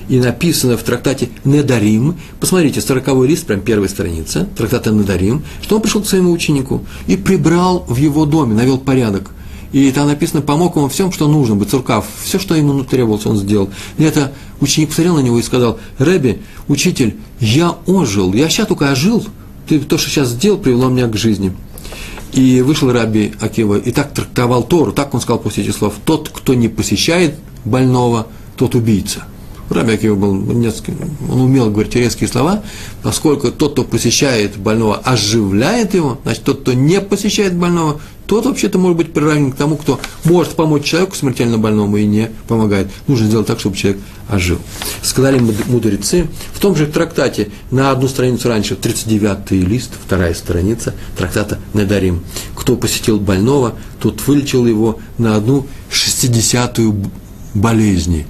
и 0.10 0.18
написано 0.18 0.76
в 0.76 0.84
трактате 0.84 1.30
Недарим, 1.46 2.18
посмотрите, 2.40 2.82
40 2.82 3.26
лист, 3.28 3.46
прям 3.46 3.62
первая 3.62 3.88
страница, 3.88 4.48
трактата 4.58 4.92
Недарим, 4.92 5.44
что 5.62 5.76
он 5.76 5.82
пришел 5.82 6.02
к 6.02 6.08
своему 6.08 6.32
ученику 6.32 6.84
и 7.08 7.16
прибрал 7.16 7.86
в 7.88 7.96
его 7.96 8.26
доме, 8.26 8.56
навел 8.56 8.80
порядок. 8.80 9.30
И 9.72 9.92
там 9.92 10.08
написано, 10.08 10.42
помог 10.42 10.76
ему 10.76 10.90
всем, 10.90 11.12
что 11.12 11.28
нужно, 11.28 11.56
быть 11.56 11.70
цуркав, 11.70 12.08
все, 12.24 12.40
что 12.40 12.56
ему 12.56 12.84
требовалось, 12.84 13.28
он 13.28 13.38
сделал. 13.38 13.70
И 14.00 14.04
это 14.04 14.34
ученик 14.60 14.90
посмотрел 14.90 15.16
на 15.18 15.20
него 15.20 15.38
и 15.38 15.44
сказал, 15.44 15.78
Рэби, 16.00 16.42
учитель, 16.68 17.18
я 17.40 17.76
ожил, 17.86 18.34
я 18.34 18.50
сейчас 18.50 18.68
только 18.68 18.92
ожил, 18.92 19.24
ты 19.68 19.80
то, 19.80 20.00
что 20.00 20.10
сейчас 20.10 20.30
сделал, 20.30 20.58
привело 20.58 20.90
меня 20.90 21.08
к 21.08 21.16
жизни. 21.16 21.54
И 22.34 22.62
вышел 22.62 22.92
Раби 22.92 23.34
Акива 23.40 23.78
и 23.78 23.92
так 23.92 24.14
трактовал 24.14 24.64
Тору, 24.64 24.92
так 24.92 25.14
он 25.14 25.22
сказал 25.22 25.40
после 25.40 25.64
этих 25.64 25.76
слов, 25.76 25.96
тот, 26.06 26.30
кто 26.30 26.54
не 26.54 26.68
посещает 26.68 27.36
больного, 27.66 28.28
тот 28.56 28.76
убийца– 28.76 29.24
Раби 29.70 29.94
Акива 29.94 30.16
был 30.16 30.34
несколько, 30.34 30.94
он 31.30 31.42
умел 31.42 31.70
говорить 31.70 31.96
резкие 31.96 32.28
слова, 32.28 32.64
поскольку 33.04 33.52
тот, 33.52 33.74
кто 33.74 33.84
посещает 33.84 34.58
больного, 34.58 34.98
оживляет 34.98 35.94
его, 35.94 36.20
значит, 36.24 36.44
тот, 36.44 36.62
кто 36.62 36.74
не 36.74 37.00
посещает 37.02 37.56
больного, 37.56 38.02
тот 38.30 38.46
вообще-то 38.46 38.78
может 38.78 38.96
быть 38.96 39.12
приравнен 39.12 39.52
к 39.52 39.56
тому, 39.56 39.76
кто 39.76 40.00
может 40.24 40.54
помочь 40.54 40.84
человеку 40.84 41.16
смертельно 41.16 41.58
больному 41.58 41.98
и 41.98 42.06
не 42.06 42.30
помогает. 42.48 42.88
Нужно 43.08 43.26
сделать 43.26 43.48
так, 43.48 43.60
чтобы 43.60 43.76
человек 43.76 44.00
ожил. 44.30 44.60
Сказали 45.02 45.40
мудрецы, 45.40 46.28
в 46.54 46.60
том 46.60 46.76
же 46.76 46.86
трактате, 46.86 47.50
на 47.72 47.90
одну 47.90 48.08
страницу 48.08 48.48
раньше, 48.48 48.76
39-й 48.76 49.62
лист, 49.62 49.94
вторая 50.06 50.36
страница 50.36 50.94
трактата 51.18 51.58
Недарим. 51.74 52.24
Кто 52.56 52.76
посетил 52.76 53.20
больного, 53.20 53.74
тот 54.00 54.22
вылечил 54.28 54.68
его 54.68 55.00
на 55.18 55.36
одну 55.36 55.66
шестидесятую 55.90 57.10
болезни. 57.56 58.28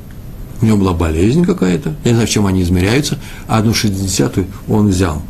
У 0.62 0.66
него 0.66 0.78
была 0.78 0.94
болезнь 0.94 1.44
какая-то, 1.44 1.96
я 2.06 2.12
не 2.12 2.16
знаю, 2.16 2.28
в 2.28 2.32
чем 2.32 2.46
они 2.46 2.62
измеряются, 2.62 3.20
а 3.48 3.58
одну 3.58 3.74
шестидесятую 3.74 4.48
он 4.70 4.88
взял, 4.88 5.22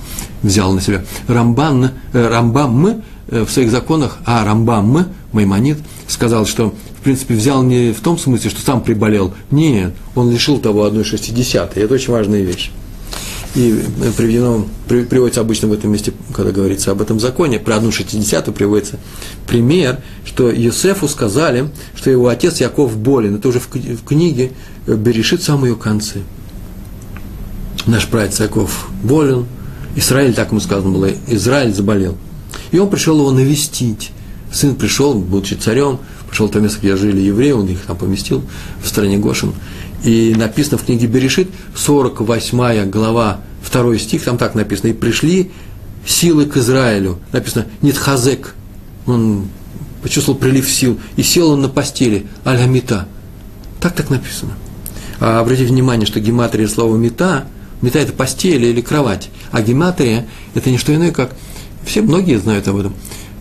взял 0.43 0.71
на 0.73 0.81
себя. 0.81 1.03
Рамбан, 1.27 1.91
э, 2.13 2.27
Рамбам 2.27 3.01
в 3.29 3.47
своих 3.47 3.71
законах, 3.71 4.17
а 4.25 4.43
Рамбам, 4.43 5.07
Маймонит, 5.31 5.77
сказал, 6.07 6.45
что 6.45 6.73
в 6.99 7.01
принципе, 7.01 7.33
взял 7.33 7.63
не 7.63 7.93
в 7.93 8.01
том 8.01 8.17
смысле, 8.17 8.49
что 8.49 8.61
сам 8.61 8.81
приболел. 8.81 9.33
Нет, 9.51 9.93
он 10.15 10.29
лишил 10.31 10.59
того 10.59 10.83
одной 10.83 11.05
шестидесятой. 11.05 11.83
Это 11.83 11.93
очень 11.93 12.11
важная 12.11 12.41
вещь. 12.41 12.71
И 13.55 13.83
приведено, 14.17 14.65
приводится 14.87 15.41
обычно 15.41 15.69
в 15.69 15.73
этом 15.73 15.91
месте, 15.91 16.11
когда 16.35 16.51
говорится 16.51 16.91
об 16.91 17.01
этом 17.01 17.19
законе, 17.19 17.57
про 17.57 17.77
одну 17.77 17.91
шестидесятую 17.91 18.53
приводится 18.53 18.99
пример, 19.47 20.01
что 20.25 20.51
Юсефу 20.51 21.07
сказали, 21.07 21.69
что 21.95 22.11
его 22.11 22.27
отец 22.27 22.59
Яков 22.59 22.97
болен. 22.97 23.35
Это 23.35 23.47
уже 23.47 23.59
в, 23.59 23.73
в 23.73 24.03
книге 24.03 24.51
Берешит 24.85 25.41
в 25.41 25.45
самом 25.45 25.65
ее 25.65 25.75
конце. 25.75 26.19
Наш 27.87 28.07
прадед 28.07 28.37
Яков 28.39 28.89
болен, 29.03 29.45
Израиль, 29.95 30.33
так 30.33 30.49
ему 30.49 30.59
сказано 30.59 30.91
было, 30.91 31.09
Израиль 31.27 31.73
заболел. 31.73 32.17
И 32.71 32.79
он 32.79 32.89
пришел 32.89 33.17
его 33.17 33.31
навестить. 33.31 34.11
Сын 34.51 34.75
пришел, 34.75 35.13
будучи 35.13 35.53
царем, 35.53 35.99
пришел 36.27 36.47
в 36.47 36.51
то 36.51 36.59
место, 36.59 36.79
где 36.79 36.95
жили 36.95 37.21
евреи, 37.21 37.51
он 37.51 37.67
их 37.67 37.81
там 37.81 37.97
поместил 37.97 38.43
в 38.81 38.87
стране 38.87 39.17
Гошин. 39.17 39.53
И 40.03 40.33
написано 40.35 40.77
в 40.77 40.85
книге 40.85 41.07
Берешит, 41.07 41.49
48 41.75 42.89
глава, 42.89 43.41
2 43.71 43.97
стих, 43.97 44.23
там 44.23 44.37
так 44.37 44.55
написано, 44.55 44.87
и 44.87 44.93
пришли 44.93 45.51
силы 46.05 46.45
к 46.45 46.57
Израилю. 46.57 47.19
Написано, 47.31 47.65
Нитхазек, 47.81 48.55
он 49.05 49.49
почувствовал 50.01 50.39
прилив 50.39 50.69
сил, 50.69 50.99
и 51.17 51.23
сел 51.23 51.51
он 51.51 51.61
на 51.61 51.69
постели, 51.69 52.25
аль-Хамита. 52.45 53.07
Так 53.79 53.93
так 53.93 54.09
написано. 54.09 54.53
А 55.19 55.39
обратите 55.39 55.67
внимание, 55.67 56.07
что 56.07 56.19
гематрия 56.19 56.67
слова 56.67 56.95
мета, 56.95 57.45
мета 57.81 57.99
это 57.99 58.13
постель 58.13 58.63
или 58.63 58.81
кровать, 58.81 59.29
а 59.51 59.61
гематрия 59.61 60.25
это 60.55 60.69
не 60.69 60.77
что 60.77 60.95
иное, 60.95 61.11
как, 61.11 61.35
все 61.85 62.01
многие 62.01 62.39
знают 62.39 62.67
об 62.67 62.77
этом, 62.77 62.93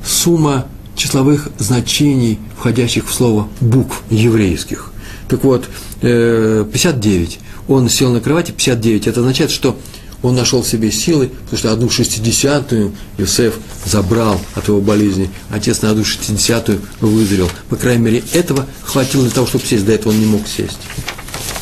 сумма 0.05 0.67
числовых 0.97 1.49
значений, 1.59 2.39
входящих 2.57 3.09
в 3.09 3.15
слово 3.15 3.49
букв 3.61 4.03
еврейских. 4.11 4.93
Так 5.29 5.45
вот, 5.45 5.69
59. 6.01 7.35
Э, 7.35 7.73
он 7.73 7.89
сел 7.89 8.13
на 8.13 8.21
кровати, 8.21 8.51
59. 8.51 9.07
Это 9.07 9.21
означает, 9.21 9.51
что 9.51 9.79
он 10.23 10.35
нашел 10.35 10.63
в 10.63 10.67
себе 10.67 10.91
силы, 10.91 11.29
потому 11.45 11.59
что 11.59 11.73
одну 11.73 11.91
шестидесятую 11.91 12.93
Юсеф 13.19 13.59
забрал 13.85 14.41
от 14.55 14.67
его 14.67 14.81
болезни, 14.81 15.31
отец 15.51 15.83
на 15.83 15.91
одну 15.91 16.05
шестидесятую 16.05 16.81
выздоровел. 17.01 17.51
По 17.69 17.77
крайней 17.77 18.03
мере, 18.03 18.25
этого 18.33 18.67
хватило 18.83 19.23
для 19.23 19.33
того, 19.33 19.47
чтобы 19.47 19.65
сесть. 19.65 19.87
До 19.87 19.93
этого 19.93 20.13
он 20.13 20.19
не 20.19 20.27
мог 20.27 20.49
сесть. 20.49 20.79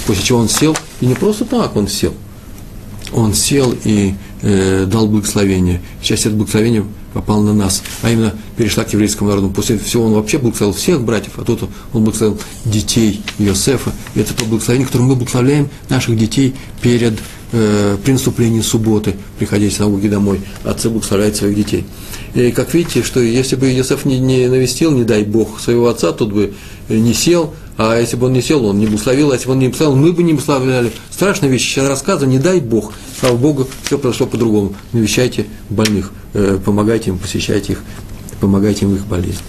После 0.06 0.22
чего 0.22 0.38
он 0.38 0.48
сел, 0.48 0.76
и 1.00 1.06
не 1.06 1.14
просто 1.14 1.44
так 1.44 1.76
он 1.76 1.88
сел. 1.88 2.14
Он 3.12 3.34
сел 3.34 3.74
и 3.84 4.14
э, 4.46 4.86
дал 4.86 5.08
благословение. 5.08 5.80
Часть 6.00 6.26
этого 6.26 6.38
благословения 6.38 6.84
попал 7.12 7.42
на 7.42 7.52
нас, 7.52 7.82
а 8.02 8.10
именно 8.10 8.34
перешла 8.56 8.84
к 8.84 8.92
еврейскому 8.92 9.30
народу. 9.30 9.50
После 9.50 9.78
всего 9.78 10.04
он 10.04 10.12
вообще 10.12 10.38
благословил 10.38 10.74
всех 10.74 11.02
братьев, 11.02 11.32
а 11.36 11.42
тут 11.42 11.62
он 11.92 12.04
благословил 12.04 12.38
детей 12.64 13.22
Иосифа. 13.38 13.92
И 14.14 14.20
это 14.20 14.34
то 14.34 14.44
благословение, 14.44 14.86
которым 14.86 15.08
мы 15.08 15.16
благословляем 15.16 15.68
наших 15.88 16.16
детей 16.16 16.54
перед 16.80 17.14
э, 17.52 17.96
при 18.04 18.12
наступлении 18.12 18.60
субботы, 18.60 19.16
приходя 19.38 19.68
с 19.68 19.78
науки 19.78 20.08
домой. 20.08 20.40
Отцы 20.62 20.90
благословляют 20.90 21.36
своих 21.36 21.56
детей. 21.56 21.84
И 22.34 22.52
как 22.52 22.72
видите, 22.74 23.02
что 23.02 23.20
если 23.20 23.56
бы 23.56 23.72
Иосиф 23.72 24.04
не, 24.04 24.20
не 24.20 24.46
навестил, 24.46 24.92
не 24.92 25.04
дай 25.04 25.24
Бог, 25.24 25.58
своего 25.60 25.88
отца, 25.88 26.12
тут 26.12 26.32
бы 26.32 26.52
не 26.88 27.14
сел, 27.14 27.54
а 27.76 27.98
если 27.98 28.16
бы 28.16 28.26
он 28.26 28.32
не 28.32 28.40
сел, 28.40 28.64
он 28.64 28.78
не 28.78 28.86
благословил, 28.86 29.30
а 29.30 29.34
если 29.34 29.46
бы 29.46 29.52
он 29.52 29.58
не 29.58 29.68
благословил, 29.68 29.96
мы 29.96 30.12
бы 30.12 30.22
не 30.22 30.32
благословляли. 30.32 30.92
Страшная 31.10 31.50
вещь, 31.50 31.62
сейчас 31.62 31.86
рассказываю, 31.88 32.30
не 32.30 32.38
дай 32.38 32.60
Бог. 32.60 32.92
Слава 33.20 33.36
Богу, 33.36 33.68
все 33.82 33.98
произошло 33.98 34.26
по-другому. 34.26 34.74
Навещайте 34.92 35.46
больных, 35.68 36.12
э, 36.32 36.58
помогайте 36.64 37.10
им, 37.10 37.18
посещайте 37.18 37.74
их, 37.74 37.82
помогайте 38.40 38.86
им 38.86 38.92
в 38.92 38.94
их 38.94 39.06
болезни. 39.06 39.42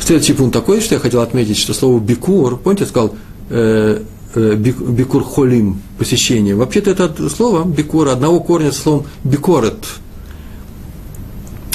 Следующий 0.00 0.32
пункт 0.32 0.52
такой, 0.52 0.80
что 0.80 0.94
я 0.94 1.00
хотел 1.00 1.20
отметить, 1.20 1.58
что 1.58 1.74
слово 1.74 2.00
бикур, 2.00 2.58
помните, 2.58 2.84
я 2.84 2.88
сказал, 2.88 3.14
э, 3.50 4.02
э, 4.34 4.54
бикур 4.54 5.22
холим, 5.22 5.80
посещение. 5.98 6.56
Вообще-то 6.56 6.90
это 6.90 7.28
слово 7.28 7.64
бикур 7.64 8.08
одного 8.08 8.40
корня 8.40 8.72
с 8.72 8.78
словом 8.78 9.06
бикорет. 9.22 9.78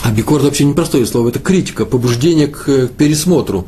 А 0.04 0.12
бикорет 0.12 0.44
вообще 0.44 0.65
непростое 0.65 1.06
слово, 1.06 1.30
это 1.30 1.39
критика, 1.39 1.86
побуждение 1.86 2.48
к 2.48 2.89
пересмотру, 2.98 3.65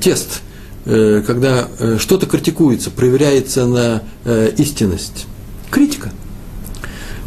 тест– 0.00 0.40
Э, 0.51 0.51
когда 0.84 1.68
э, 1.78 1.98
что-то 1.98 2.26
критикуется, 2.26 2.90
проверяется 2.90 3.66
на 3.66 4.02
э, 4.24 4.52
истинность. 4.58 5.26
Критика. 5.70 6.12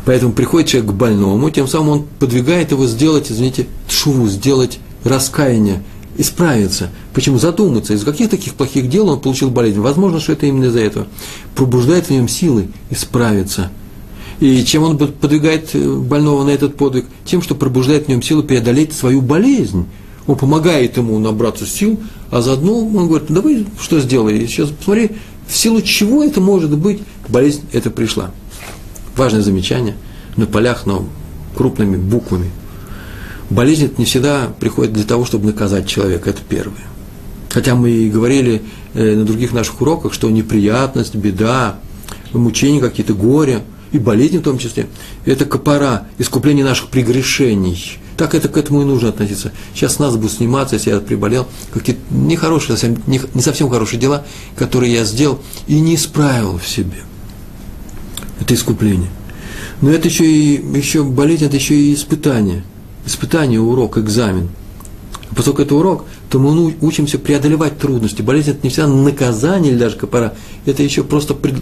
Поэтому 0.05 0.33
приходит 0.33 0.69
человек 0.69 0.91
к 0.91 0.93
больному, 0.93 1.49
тем 1.49 1.67
самым 1.67 1.89
он 1.89 2.05
подвигает 2.19 2.71
его 2.71 2.85
сделать, 2.85 3.31
извините, 3.31 3.67
шуву, 3.89 4.27
сделать 4.27 4.79
раскаяние, 5.03 5.83
исправиться. 6.17 6.89
Почему? 7.13 7.39
Задуматься, 7.39 7.93
из 7.93 8.03
каких 8.03 8.29
таких 8.29 8.53
плохих 8.53 8.89
дел 8.89 9.09
он 9.09 9.19
получил 9.19 9.49
болезнь. 9.49 9.79
Возможно, 9.79 10.19
что 10.19 10.33
это 10.33 10.45
именно 10.45 10.65
из-за 10.65 10.81
этого. 10.81 11.07
Пробуждает 11.55 12.07
в 12.07 12.09
нем 12.11 12.27
силы 12.27 12.67
исправиться. 12.91 13.71
И 14.39 14.63
чем 14.65 14.83
он 14.83 14.97
подвигает 14.97 15.75
больного 15.75 16.43
на 16.43 16.49
этот 16.49 16.75
подвиг? 16.75 17.05
Тем, 17.23 17.41
что 17.41 17.55
пробуждает 17.55 18.05
в 18.05 18.09
нем 18.09 18.21
силы 18.21 18.43
преодолеть 18.43 18.93
свою 18.93 19.21
болезнь 19.21 19.85
он 20.27 20.35
помогает 20.35 20.97
ему 20.97 21.17
набраться 21.19 21.65
сил, 21.65 21.99
а 22.31 22.41
заодно 22.41 22.79
он 22.79 23.07
говорит, 23.07 23.29
ну, 23.29 23.35
давай 23.35 23.65
что 23.79 23.99
сделай, 23.99 24.47
сейчас 24.47 24.69
посмотри, 24.69 25.11
в 25.47 25.55
силу 25.55 25.81
чего 25.81 26.23
это 26.23 26.41
может 26.41 26.75
быть, 26.75 27.01
болезнь 27.29 27.61
эта 27.71 27.91
пришла. 27.91 28.31
Важное 29.15 29.41
замечание 29.41 29.95
на 30.35 30.47
полях, 30.47 30.85
но 30.85 31.07
крупными 31.55 31.95
буквами. 31.95 32.49
Болезнь 33.49 33.85
это 33.85 33.95
не 33.97 34.05
всегда 34.05 34.51
приходит 34.59 34.93
для 34.93 35.03
того, 35.03 35.25
чтобы 35.25 35.45
наказать 35.45 35.88
человека, 35.88 36.31
это 36.31 36.41
первое. 36.47 36.81
Хотя 37.51 37.75
мы 37.75 37.91
и 37.91 38.09
говорили 38.09 38.63
э, 38.95 39.15
на 39.15 39.23
других 39.23 39.53
наших 39.53 39.79
уроках, 39.79 40.13
что 40.13 40.29
неприятность, 40.29 41.15
беда, 41.15 41.75
мучения 42.33 42.81
какие-то, 42.81 43.13
горе 43.13 43.61
и 43.91 43.99
болезни 43.99 44.39
в 44.39 44.41
том 44.41 44.57
числе, 44.57 44.88
это 45.25 45.45
копора, 45.45 46.07
искупление 46.17 46.65
наших 46.65 46.88
прегрешений– 46.88 47.99
так 48.17 48.34
это 48.34 48.47
к 48.47 48.58
этому 48.58 48.82
и 48.82 48.86
нужно 48.86 49.10
относиться. 49.10 49.51
Сейчас 49.73 49.99
нас 49.99 50.15
будут 50.15 50.32
сниматься, 50.32 50.75
если 50.75 50.91
я 50.91 50.99
приболел, 50.99 51.47
какие-то 51.73 52.01
нехорошие, 52.12 52.78
совсем, 52.78 53.01
не, 53.08 53.19
не 53.34 53.41
совсем 53.41 53.69
хорошие 53.69 53.99
дела, 53.99 54.25
которые 54.56 54.93
я 54.93 55.04
сделал 55.04 55.39
и 55.67 55.80
не 55.80 55.95
исправил 55.95 56.58
в 56.58 56.67
себе. 56.67 57.04
Это 58.39 58.54
искупление. 58.54 59.10
Но 59.82 59.89
это 59.89 60.08
еще 60.08 60.25
и 60.25 60.78
еще 60.78 61.04
болезнь, 61.04 61.45
это 61.45 61.58
еще 61.58 61.75
и 61.75 61.93
испытание. 61.93 62.63
Испытание, 63.06 63.60
урок, 63.60 63.97
экзамен. 63.97 64.49
А 65.30 65.36
поскольку 65.36 65.62
это 65.62 65.75
урок, 65.75 66.06
то 66.30 66.39
мы 66.39 66.75
учимся 66.82 67.19
преодолевать 67.19 67.78
трудности. 67.78 68.21
Болезнь 68.21 68.51
это 68.51 68.60
не 68.63 68.69
всегда 68.69 68.88
наказание 68.88 69.73
или 69.73 69.80
даже 69.80 69.97
копора, 69.97 70.34
это 70.65 70.84
еще 70.84 71.04
просто 71.04 71.34
пред... 71.34 71.56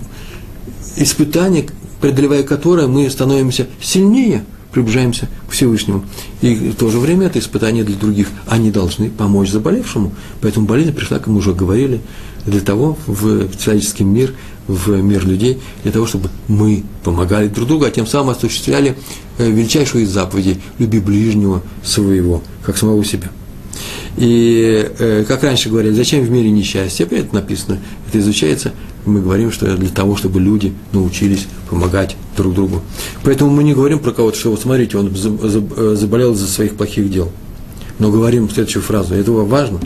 испытание, 0.95 1.67
преодолевая 1.99 2.43
которое 2.43 2.87
мы 2.87 3.09
становимся 3.09 3.67
сильнее– 3.81 4.45
приближаемся 4.73 5.29
к 5.47 5.51
Всевышнему. 5.51 6.03
И 6.41 6.55
в 6.55 6.75
то 6.75 6.89
же 6.89 6.99
время 6.99 7.27
это 7.27 7.39
испытание 7.39 7.83
для 7.83 7.95
других. 7.95 8.27
Они 8.47 8.71
должны 8.71 9.09
помочь 9.09 9.49
заболевшему. 9.49 10.11
Поэтому 10.41 10.65
болезнь 10.65 10.93
пришла, 10.93 11.19
как 11.19 11.27
мы 11.27 11.37
уже 11.37 11.53
говорили, 11.53 12.01
для 12.45 12.59
того, 12.59 12.97
в 13.07 13.55
человеческий 13.57 14.03
мир, 14.03 14.33
в 14.67 15.01
мир 15.01 15.25
людей, 15.25 15.61
для 15.83 15.91
того, 15.91 16.05
чтобы 16.05 16.29
мы 16.47 16.83
помогали 17.03 17.47
друг 17.47 17.67
другу, 17.67 17.85
а 17.85 17.91
тем 17.91 18.07
самым 18.07 18.31
осуществляли 18.31 18.97
э, 19.37 19.49
величайшую 19.49 20.03
из 20.03 20.09
заповедей– 20.09 20.61
люби 20.79 20.99
ближнего 20.99 21.61
своего, 21.83 22.41
как 22.63 22.77
самого 22.77 23.03
себя. 23.05 23.29
И, 24.17 24.91
э, 24.99 25.25
как 25.27 25.43
раньше 25.43 25.69
говорили, 25.69 25.93
зачем 25.93 26.23
в 26.23 26.29
мире 26.29 26.51
несчастье? 26.51 27.07
Это 27.09 27.33
написано, 27.33 27.79
это 28.07 28.19
изучается. 28.19 28.73
Мы 29.05 29.21
говорим, 29.21 29.51
что 29.51 29.75
для 29.75 29.89
того, 29.89 30.15
чтобы 30.15 30.39
люди 30.39 30.73
научились 30.91 31.47
помогать 31.69 32.15
друг 32.37 32.53
другу. 32.53 32.81
Поэтому 33.23 33.51
мы 33.51 33.63
не 33.63 33.73
говорим 33.73 33.99
про 33.99 34.11
кого-то, 34.11 34.37
что 34.37 34.51
вот 34.51 34.61
смотрите, 34.61 34.97
он 34.97 35.11
э, 35.13 35.95
заболел 35.95 36.33
из-за 36.33 36.47
своих 36.47 36.75
плохих 36.75 37.11
дел. 37.11 37.31
Но 37.99 38.11
говорим 38.11 38.49
следующую 38.49 38.83
фразу. 38.83 39.15
Это 39.15 39.31
важно. 39.31 39.79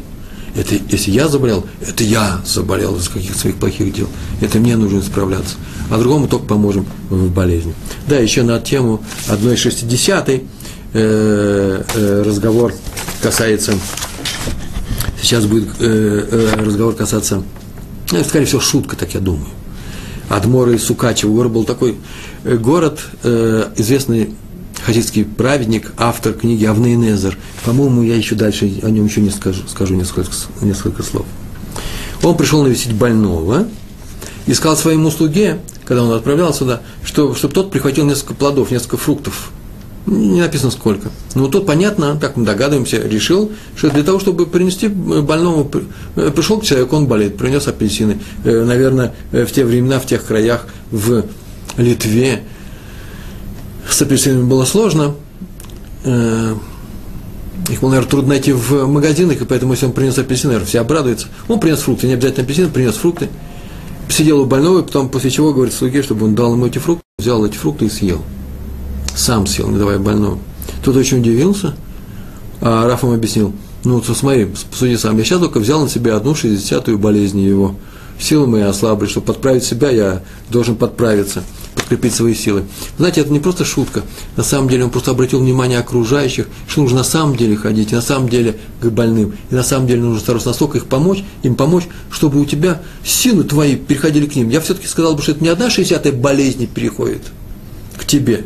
Это, 0.55 0.75
если 0.89 1.11
я 1.11 1.27
заболел, 1.27 1.65
это 1.87 2.03
я 2.03 2.41
заболел 2.43 2.97
из 2.97 3.09
каких-то 3.09 3.37
своих 3.37 3.57
плохих 3.57 3.93
дел. 3.93 4.07
Это 4.41 4.57
мне 4.59 4.75
нужно 4.75 5.01
справляться. 5.03 5.55
А 5.91 5.97
другому 5.99 6.27
только 6.27 6.45
поможем 6.45 6.85
в 7.09 7.31
болезни. 7.31 7.73
Да, 8.07 8.17
еще 8.17 8.43
на 8.43 8.59
тему 8.59 9.03
1.60 9.27 10.43
э, 10.93 11.83
э, 11.93 12.23
разговор 12.25 12.73
касается, 13.21 13.73
сейчас 15.21 15.45
будет 15.45 15.69
э, 15.79 16.27
э, 16.31 16.63
разговор 16.63 16.95
касаться, 16.95 17.43
ну, 18.11 18.23
скорее 18.23 18.45
всего, 18.45 18.61
шутка, 18.61 18.95
так 18.95 19.13
я 19.13 19.19
думаю. 19.19 19.47
Адмора 20.29 20.73
и 20.73 20.77
Сукачева. 20.77 21.31
Город 21.31 21.51
был 21.51 21.63
такой 21.63 21.95
э, 22.43 22.57
город, 22.57 23.01
э, 23.23 23.69
известный 23.77 24.33
хасидский 24.83 25.25
праведник, 25.25 25.93
автор 25.97 26.33
книги 26.33 26.65
Авнейнезер. 26.65 27.37
По-моему, 27.65 28.03
я 28.03 28.15
еще 28.15 28.35
дальше 28.35 28.71
о 28.83 28.89
нем 28.89 29.05
еще 29.05 29.21
не 29.21 29.29
скажу, 29.29 29.63
скажу 29.67 29.95
несколько, 29.95 30.29
несколько 30.61 31.03
слов. 31.03 31.25
Он 32.23 32.35
пришел 32.37 32.63
навестить 32.63 32.93
больного 32.93 33.67
и 34.45 34.53
сказал 34.53 34.77
своему 34.77 35.11
слуге, 35.11 35.59
когда 35.85 36.03
он 36.03 36.11
отправлялся 36.11 36.59
сюда, 36.59 36.81
что, 37.03 37.35
чтобы 37.35 37.53
тот 37.53 37.71
прихватил 37.71 38.05
несколько 38.05 38.33
плодов, 38.33 38.71
несколько 38.71 38.97
фруктов. 38.97 39.51
Не 40.07 40.39
написано 40.39 40.71
сколько. 40.71 41.09
Но 41.35 41.49
тот, 41.49 41.65
понятно, 41.65 42.17
как 42.19 42.37
мы 42.37 42.45
догадываемся, 42.45 42.97
решил, 43.05 43.51
что 43.75 43.89
для 43.89 44.03
того, 44.03 44.21
чтобы 44.21 44.45
принести 44.45 44.87
больному, 44.87 45.69
э, 46.15 46.31
пришел 46.31 46.59
к 46.59 46.63
человеку, 46.63 46.95
он 46.95 47.07
болеет, 47.07 47.35
принес 47.35 47.67
апельсины. 47.67 48.17
Э, 48.45 48.63
наверное, 48.63 49.13
э, 49.33 49.45
в 49.45 49.51
те 49.51 49.65
времена, 49.65 49.99
в 49.99 50.05
тех 50.05 50.25
краях, 50.25 50.65
в 50.91 51.25
Литве, 51.75 52.43
с 53.89 54.01
апельсинами 54.01 54.43
было 54.43 54.63
сложно. 54.63 55.15
Их 56.05 57.81
было, 57.81 57.89
наверное, 57.89 58.09
трудно 58.09 58.29
найти 58.29 58.53
в 58.53 58.87
магазинах, 58.87 59.41
и 59.41 59.45
поэтому, 59.45 59.73
если 59.73 59.87
он 59.87 59.91
принес 59.91 60.17
апельсины, 60.17 60.53
наверное, 60.53 60.69
все 60.69 60.79
обрадуются. 60.79 61.27
Он 61.49 61.59
принес 61.59 61.79
фрукты, 61.79 62.07
не 62.07 62.13
обязательно 62.13 62.45
апельсины, 62.45 62.69
принес 62.69 62.95
фрукты. 62.95 63.27
Сидел 64.09 64.39
у 64.39 64.45
больного, 64.45 64.79
и 64.79 64.83
потом, 64.83 65.09
после 65.09 65.31
чего, 65.31 65.53
говорит 65.53 65.73
слуге, 65.73 66.01
чтобы 66.01 66.27
он 66.27 66.35
дал 66.35 66.53
ему 66.53 66.65
эти 66.65 66.77
фрукты, 66.77 67.03
взял 67.19 67.45
эти 67.45 67.57
фрукты 67.57 67.87
и 67.87 67.89
съел. 67.89 68.23
Сам 69.17 69.47
съел, 69.47 69.69
не 69.69 69.79
давая 69.79 69.97
больному. 69.97 70.39
Тот 70.83 70.95
очень 70.95 71.19
удивился, 71.19 71.75
а 72.61 72.87
Раф 72.87 73.01
ему 73.01 73.13
объяснил, 73.13 73.53
ну, 73.83 73.95
вот 73.95 74.05
смотри, 74.15 74.47
посуди 74.69 74.95
сам, 74.95 75.17
я 75.17 75.23
сейчас 75.23 75.39
только 75.39 75.59
взял 75.59 75.81
на 75.81 75.89
себя 75.89 76.15
одну 76.15 76.35
шестидесятую 76.35 76.99
болезнь 76.99 77.39
его. 77.39 77.75
Силы 78.19 78.47
мои 78.47 78.61
ослабли, 78.61 79.07
чтобы 79.07 79.27
подправить 79.27 79.63
себя, 79.63 79.89
я 79.89 80.23
должен 80.49 80.75
подправиться 80.75 81.43
подкрепить 81.75 82.13
свои 82.13 82.35
силы. 82.35 82.63
Знаете, 82.97 83.21
это 83.21 83.31
не 83.31 83.39
просто 83.39 83.65
шутка. 83.65 84.03
На 84.35 84.43
самом 84.43 84.69
деле 84.69 84.85
он 84.85 84.91
просто 84.91 85.11
обратил 85.11 85.39
внимание 85.39 85.79
окружающих, 85.79 86.47
что 86.67 86.81
нужно 86.81 86.99
на 86.99 87.03
самом 87.03 87.35
деле 87.35 87.55
ходить, 87.55 87.91
и 87.91 87.95
на 87.95 88.01
самом 88.01 88.29
деле 88.29 88.57
к 88.81 88.85
больным. 88.87 89.35
И 89.49 89.55
на 89.55 89.63
самом 89.63 89.87
деле 89.87 90.01
нужно 90.01 90.19
стараться 90.19 90.49
настолько 90.49 90.77
их 90.77 90.85
помочь, 90.85 91.23
им 91.43 91.55
помочь, 91.55 91.87
чтобы 92.11 92.39
у 92.39 92.45
тебя 92.45 92.81
силы 93.03 93.43
твои 93.43 93.75
переходили 93.75 94.25
к 94.25 94.35
ним. 94.35 94.49
Я 94.49 94.61
все-таки 94.61 94.87
сказал 94.87 95.15
бы, 95.15 95.21
что 95.21 95.31
это 95.31 95.43
не 95.43 95.49
одна 95.49 95.69
шестьдесятая 95.69 96.13
болезнь 96.13 96.67
переходит 96.67 97.21
к 97.95 98.05
тебе. 98.05 98.45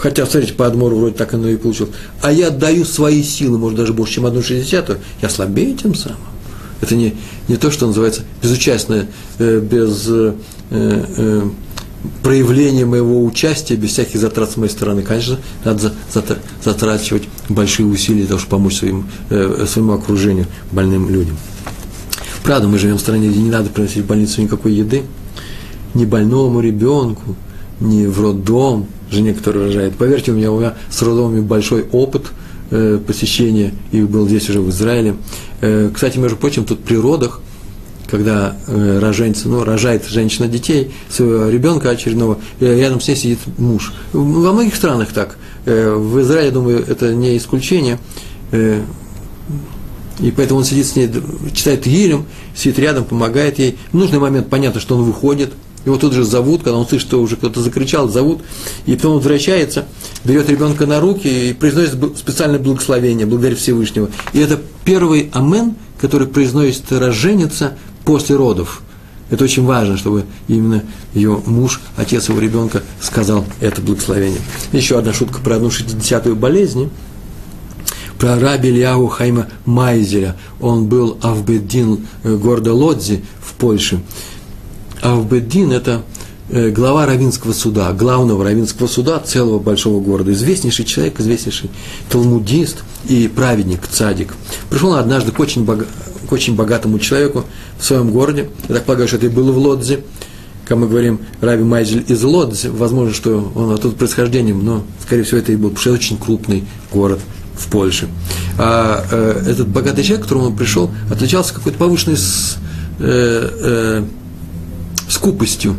Хотя, 0.00 0.24
смотрите, 0.24 0.54
по 0.54 0.66
Адмору 0.66 0.96
вроде 0.96 1.14
так 1.14 1.34
оно 1.34 1.48
и 1.48 1.56
получилось. 1.56 1.92
А 2.22 2.32
я 2.32 2.48
отдаю 2.48 2.86
свои 2.86 3.22
силы, 3.22 3.58
может, 3.58 3.78
даже 3.78 3.92
больше, 3.92 4.14
чем 4.14 4.26
одну 4.26 4.42
шестьдесятую. 4.42 4.98
Я 5.20 5.28
слабее 5.28 5.74
тем 5.74 5.94
самым. 5.94 6.18
Это 6.80 6.94
не, 6.94 7.14
не 7.48 7.56
то, 7.56 7.70
что 7.70 7.86
называется 7.86 8.22
безучастное, 8.42 9.08
э, 9.38 9.60
без 9.60 10.06
э, 10.08 10.32
э, 10.70 11.42
проявление 12.22 12.86
моего 12.86 13.22
участия 13.22 13.76
без 13.76 13.90
всяких 13.90 14.18
затрат 14.18 14.50
с 14.50 14.56
моей 14.56 14.72
стороны. 14.72 15.02
Конечно, 15.02 15.38
надо 15.66 15.92
затрачивать 16.64 17.24
большие 17.50 17.84
усилия 17.84 18.20
для 18.20 18.28
того, 18.28 18.40
чтобы 18.40 18.52
помочь 18.52 18.78
своим, 18.78 19.06
э, 19.28 19.66
своему 19.68 19.92
окружению, 19.92 20.46
больным 20.72 21.10
людям. 21.10 21.36
Правда, 22.42 22.68
мы 22.68 22.78
живем 22.78 22.96
в 22.96 23.00
стране, 23.00 23.28
где 23.28 23.38
не 23.38 23.50
надо 23.50 23.68
приносить 23.68 24.04
в 24.04 24.06
больницу 24.06 24.40
никакой 24.40 24.72
еды, 24.72 25.02
ни 25.92 26.06
больному 26.06 26.60
ребенку, 26.60 27.36
ни 27.80 28.06
в 28.06 28.18
роддом, 28.18 28.86
жене, 29.10 29.34
которая 29.34 29.66
рожает. 29.66 29.94
Поверьте, 29.96 30.32
у 30.32 30.34
меня, 30.34 30.52
у 30.52 30.58
меня 30.58 30.74
с 30.90 31.02
роддомами 31.02 31.40
большой 31.40 31.84
опыт 31.92 32.26
э, 32.70 32.98
посещения, 33.06 33.72
их 33.92 34.08
был 34.08 34.26
здесь 34.26 34.48
уже 34.48 34.60
в 34.60 34.70
Израиле. 34.70 35.16
Э, 35.60 35.90
кстати, 35.92 36.18
между 36.18 36.36
прочим, 36.36 36.64
тут 36.64 36.80
при 36.80 36.96
родах– 36.96 37.40
когда 38.10 38.56
э, 38.66 38.98
роженица, 38.98 39.48
ну, 39.48 39.64
рожает 39.64 40.06
женщина 40.06 40.48
детей, 40.48 40.90
своего 41.08 41.48
ребенка 41.48 41.90
очередного, 41.90 42.38
и 42.58 42.64
рядом 42.64 43.00
с 43.00 43.08
ней 43.08 43.16
сидит 43.16 43.38
муж. 43.56 43.92
Во 44.12 44.52
многих 44.52 44.74
странах 44.74 45.12
так. 45.12 45.38
Э, 45.64 45.94
в 45.94 46.20
Израиле, 46.20 46.50
думаю, 46.50 46.84
это 46.86 47.14
не 47.14 47.36
исключение. 47.36 47.98
Э, 48.50 48.82
и 50.18 50.30
поэтому 50.32 50.60
он 50.60 50.66
сидит 50.66 50.86
с 50.86 50.96
ней, 50.96 51.08
читает 51.54 51.86
Елем, 51.86 52.26
сидит 52.54 52.78
рядом, 52.78 53.04
помогает 53.04 53.58
ей. 53.58 53.78
В 53.92 53.96
нужный 53.96 54.18
момент 54.18 54.48
понятно, 54.50 54.80
что 54.80 54.96
он 54.96 55.04
выходит, 55.04 55.52
его 55.84 55.96
тут 55.96 56.12
же 56.12 56.24
зовут, 56.24 56.62
когда 56.62 56.78
он 56.78 56.86
слышит, 56.86 57.08
что 57.08 57.22
уже 57.22 57.36
кто-то 57.36 57.62
закричал, 57.62 58.08
зовут, 58.08 58.42
и 58.86 58.94
потом 58.94 59.14
возвращается, 59.14 59.86
берет 60.24 60.48
ребенка 60.48 60.86
на 60.86 61.00
руки 61.00 61.50
и 61.50 61.52
произносит 61.52 62.18
специальное 62.18 62.58
благословение, 62.58 63.26
благодаря 63.26 63.56
Всевышнего. 63.56 64.10
И 64.32 64.40
это 64.40 64.60
первый 64.84 65.30
амен, 65.32 65.74
который 66.00 66.26
произносит 66.26 66.90
роженица 66.92 67.76
после 68.04 68.36
родов. 68.36 68.82
Это 69.30 69.44
очень 69.44 69.64
важно, 69.64 69.96
чтобы 69.96 70.24
именно 70.48 70.82
ее 71.14 71.40
муж, 71.46 71.80
отец 71.96 72.28
его 72.28 72.40
ребенка, 72.40 72.82
сказал 73.00 73.44
это 73.60 73.80
благословение. 73.80 74.40
Еще 74.72 74.98
одна 74.98 75.12
шутка 75.12 75.40
про 75.40 75.56
одну 75.56 75.68
60-ю 75.68 76.34
болезнь. 76.34 76.90
Про 78.18 78.38
раби 78.38 78.68
Ильяу 78.68 79.06
Хайма 79.06 79.46
Майзеля. 79.64 80.36
Он 80.60 80.86
был 80.86 81.16
Авбеддин 81.22 82.06
э, 82.22 82.36
города 82.36 82.74
Лодзи 82.74 83.24
в 83.42 83.54
Польше. 83.54 84.00
Авбеддин– 85.02 85.72
это 85.72 86.02
э, 86.50 86.70
глава 86.70 87.06
равинского 87.06 87.52
суда, 87.52 87.92
главного 87.92 88.44
равинского 88.44 88.86
суда 88.86 89.18
целого 89.18 89.58
большого 89.58 90.00
города, 90.02 90.32
известнейший 90.32 90.84
человек, 90.84 91.20
известнейший 91.20 91.70
талмудист 92.10 92.84
и 93.08 93.28
праведник, 93.28 93.86
цадик. 93.88 94.34
Пришел 94.68 94.94
однажды 94.94 95.32
к 95.32 95.40
очень, 95.40 95.64
бога, 95.64 95.86
к 96.28 96.32
очень 96.32 96.54
богатому 96.54 96.98
человеку 96.98 97.44
в 97.78 97.84
своем 97.84 98.10
городе. 98.10 98.48
Я 98.68 98.76
так 98.76 98.84
полагаю, 98.84 99.08
что 99.08 99.16
это 99.16 99.26
и 99.26 99.30
было 99.30 99.52
в 99.52 99.58
Лодзе. 99.58 100.00
Как 100.66 100.78
мы 100.78 100.86
говорим, 100.86 101.20
Раби 101.40 101.64
Майзель 101.64 102.04
из 102.06 102.22
Лодзи. 102.22 102.68
Возможно, 102.68 103.12
что 103.12 103.52
он 103.54 103.72
оттуда 103.72 103.96
происхождением, 103.96 104.64
но, 104.64 104.84
скорее 105.02 105.24
всего, 105.24 105.38
это 105.38 105.52
и 105.52 105.56
был, 105.56 105.70
потому 105.70 105.80
что 105.80 105.90
это 105.90 105.98
очень 105.98 106.16
крупный 106.18 106.64
город 106.92 107.20
в 107.56 107.66
Польше. 107.68 108.08
А 108.58 109.04
э, 109.10 109.44
этот 109.48 109.68
богатый 109.68 110.02
человек, 110.02 110.20
к 110.20 110.28
которому 110.28 110.48
он 110.48 110.56
пришел, 110.56 110.90
отличался 111.10 111.54
какой-то 111.54 111.78
повышенной 111.78 112.16
с, 112.16 112.58
э, 113.00 113.48
э, 113.60 114.04
скупостью. 115.10 115.76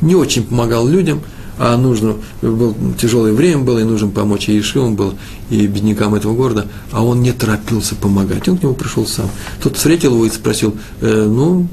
Не 0.00 0.14
очень 0.14 0.44
помогал 0.44 0.86
людям– 0.88 1.22
а 1.58 1.76
нужно, 1.76 2.16
было 2.40 2.74
тяжелое 2.98 3.32
время 3.32 3.62
было, 3.62 3.78
и 3.78 3.84
нужно 3.84 4.08
помочь 4.08 4.48
и 4.48 4.58
Ишивам 4.58 4.96
был, 4.96 5.14
и 5.50 5.66
беднякам 5.66 6.14
этого 6.14 6.34
города, 6.34 6.66
а 6.90 7.04
он 7.04 7.22
не 7.22 7.32
торопился 7.32 7.94
помогать, 7.94 8.48
он 8.48 8.58
к 8.58 8.62
нему 8.62 8.74
пришел 8.74 9.06
сам. 9.06 9.30
Тот 9.62 9.76
встретил 9.76 10.14
его 10.14 10.26
и 10.26 10.30
спросил, 10.30 10.74
э, 11.00 11.26
ну, 11.28 11.68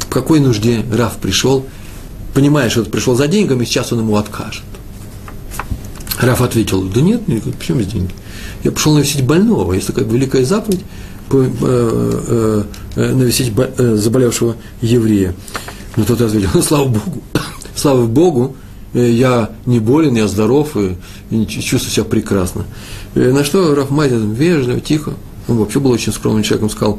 в 0.00 0.06
какой 0.08 0.40
нужде 0.40 0.84
Раф 0.92 1.18
пришел, 1.18 1.66
понимая, 2.34 2.70
что 2.70 2.84
пришел 2.84 3.14
за 3.14 3.28
деньгами, 3.28 3.64
сейчас 3.64 3.92
он 3.92 4.00
ему 4.00 4.16
откажет. 4.16 4.64
Раф 6.18 6.40
ответил, 6.40 6.82
да 6.82 7.00
нет, 7.00 7.22
почему 7.58 7.82
здесь 7.82 7.92
деньги? 7.92 8.14
Я 8.64 8.72
пришел 8.72 8.94
навестить 8.94 9.24
больного, 9.24 9.74
есть 9.74 9.86
такая 9.86 10.04
великая 10.06 10.44
заповедь, 10.44 10.80
э, 11.30 11.50
э, 11.60 12.64
э, 12.96 13.14
навестить 13.14 13.52
заболевшего 13.78 14.56
еврея. 14.80 15.34
Но 15.96 16.04
тот 16.04 16.20
ответил, 16.20 16.50
ну, 16.54 16.62
слава 16.62 16.88
Богу, 16.88 17.22
слава 17.74 18.06
Богу, 18.06 18.56
Э, 18.94 19.10
я 19.10 19.50
не 19.66 19.80
болен, 19.80 20.14
я 20.14 20.28
здоров 20.28 20.76
и, 20.76 20.96
и 21.30 21.46
чувствую 21.46 21.92
себя 21.92 22.04
прекрасно. 22.04 22.64
И 23.14 23.20
э, 23.20 23.32
на 23.32 23.44
что 23.44 23.74
Раф 23.74 23.90
Мазин 23.90 24.32
вежливо, 24.32 24.80
тихо, 24.80 25.14
он 25.48 25.58
вообще 25.58 25.80
был 25.80 25.90
очень 25.90 26.12
скромным 26.12 26.42
человеком, 26.42 26.70
сказал, 26.70 26.98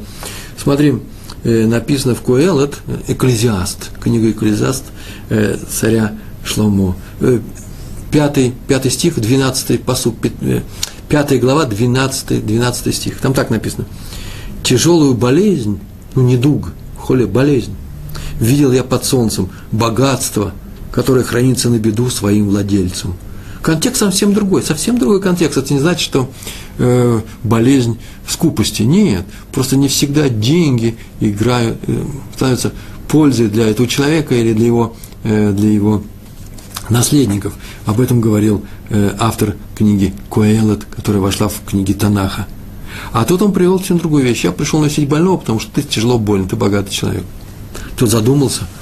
смотри, 0.62 0.95
э, 1.43 1.67
написано 1.67 2.15
в 2.15 2.21
Куэлет, 2.21 2.79
Экклезиаст, 3.08 3.91
книга 3.99 4.32
Экклезиаст 4.32 4.86
царя 5.69 6.13
Шломо, 6.43 6.95
пятый, 8.12 8.53
пятый 8.67 8.91
стих, 8.91 9.19
двенадцатый 9.19 9.79
посуд, 9.79 10.15
пятая 11.08 11.39
глава, 11.39 11.65
двенадцатый, 11.65 12.41
двенадцатый 12.41 12.93
стих, 12.93 13.19
там 13.19 13.34
так 13.34 13.49
написано, 13.49 13.86
тяжелую 14.62 15.15
болезнь, 15.15 15.79
ну, 16.13 16.23
недуг, 16.23 16.73
холи, 16.97 17.25
болезнь, 17.25 17.73
видел 18.39 18.72
я 18.72 18.84
под 18.84 19.06
солнцем 19.06 19.50
богатство– 19.72 20.54
которое 20.93 21.24
хранится 21.24 21.69
на 21.69 21.80
беду 21.80 22.10
своим 22.10 22.50
владельцам. 22.50 23.15
Контекст 23.63 24.02
совсем 24.02 24.34
другой, 24.34 24.62
совсем 24.62 25.00
другой 25.00 25.22
контекст. 25.22 25.58
Это 25.58 25.74
не 25.74 25.80
значит, 25.80 26.02
что 26.02 26.30
э, 26.78 27.22
болезнь 27.43 27.98
скупости. 28.28 28.84
Нет, 28.84 29.26
просто 29.52 29.76
не 29.76 29.88
всегда 29.88 30.30
деньги 30.30 30.95
играют, 31.20 31.78
э, 31.88 32.03
становятся 32.36 32.74
пользой 33.07 33.47
для 33.47 33.68
этого 33.68 33.88
человека 33.88 34.36
или 34.36 34.53
для 34.53 34.68
его, 34.68 34.95
э, 35.24 35.51
для 35.51 35.72
его 35.72 36.03
наследников. 36.89 37.55
Об 37.86 37.99
этом 37.99 38.22
говорил 38.22 38.64
э, 38.89 39.16
автор 39.18 39.55
книги 39.76 40.14
Коэлет, 40.30 40.84
которая 40.86 41.24
вошла 41.24 41.47
в 41.47 41.60
книги 41.66 41.93
Танаха. 41.93 42.45
А 43.14 43.26
тут 43.26 43.41
он 43.41 43.51
привел 43.51 43.80
совсем 43.80 43.97
другую 43.97 44.24
вещь. 44.24 44.43
Я 44.43 44.51
пришел 44.51 44.80
носить 44.80 45.10
больного, 45.10 45.38
потому 45.38 45.60
что 45.60 45.72
ты 45.72 45.82
тяжело 45.82 46.20
болен, 46.20 46.47
ты 46.47 46.55
богатый 46.55 46.91
человек. 46.91 47.24
Тут 47.98 48.10
задумался– 48.10 48.64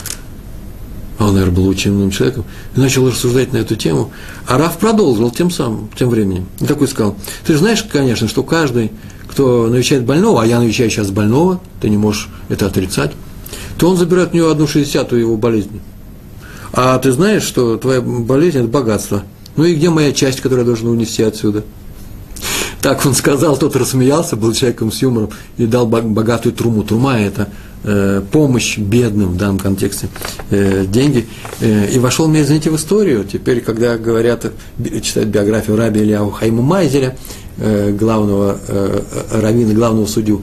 а 1.21 1.27
он, 1.27 1.35
наверное, 1.35 1.55
был 1.55 1.67
очень 1.67 1.91
умным 1.91 2.09
человеком, 2.09 2.45
и 2.75 2.79
начал 2.79 3.07
рассуждать 3.07 3.53
на 3.53 3.57
эту 3.57 3.75
тему. 3.75 4.11
А 4.47 4.57
Раф 4.57 4.79
продолжил 4.79 5.29
тем 5.29 5.51
самым, 5.51 5.87
тем 5.95 6.09
временем. 6.09 6.47
И 6.59 6.65
такой 6.65 6.87
сказал, 6.87 7.15
ты 7.45 7.53
же 7.53 7.59
знаешь, 7.59 7.83
конечно, 7.83 8.27
что 8.27 8.41
каждый, 8.41 8.91
кто 9.27 9.67
навещает 9.67 10.03
больного, 10.03 10.41
а 10.41 10.47
я 10.47 10.59
навещаю 10.59 10.89
сейчас 10.89 11.11
больного, 11.11 11.61
ты 11.79 11.89
не 11.89 11.97
можешь 11.97 12.27
это 12.49 12.65
отрицать, 12.65 13.11
то 13.77 13.87
он 13.87 13.97
забирает 13.97 14.33
у 14.33 14.37
него 14.37 14.49
одну 14.49 14.65
шестьдесятую 14.65 15.21
его 15.21 15.37
болезни. 15.37 15.79
А 16.73 16.97
ты 16.97 17.11
знаешь, 17.11 17.43
что 17.43 17.77
твоя 17.77 18.01
болезнь– 18.01 18.57
это 18.59 18.67
богатство. 18.67 19.21
Ну 19.57 19.65
и 19.65 19.75
где 19.75 19.91
моя 19.91 20.13
часть, 20.13 20.41
которую 20.41 20.61
я 20.61 20.65
должен 20.65 20.87
унести 20.87 21.21
отсюда? 21.21 21.63
Так 22.81 23.05
он 23.05 23.13
сказал, 23.13 23.57
тот 23.57 23.75
рассмеялся, 23.75 24.35
был 24.35 24.53
человеком 24.53 24.91
с 24.91 25.03
юмором 25.03 25.29
и 25.57 25.67
дал 25.67 25.85
богатую 25.85 26.53
труму. 26.53 26.81
Трума– 26.81 27.19
это 27.19 27.49
э, 27.83 28.21
помощь 28.31 28.77
бедным 28.77 29.29
в 29.29 29.37
данном 29.37 29.59
контексте, 29.59 30.07
э, 30.49 30.85
деньги. 30.87 31.27
Э, 31.59 31.89
и 31.91 31.99
вошел, 31.99 32.27
мне, 32.27 32.41
извините, 32.41 32.69
в 32.69 32.75
историю. 32.75 33.23
Теперь, 33.23 33.61
когда 33.61 33.97
говорят, 33.97 34.51
читают 35.01 35.29
биографию 35.29 35.77
раби 35.77 36.01
Ильяу 36.01 36.31
Хайму 36.31 36.61
Майзеля, 36.61 37.17
главного 37.57 38.57
раввина, 39.31 39.73
главного 39.73 40.07
судью 40.07 40.41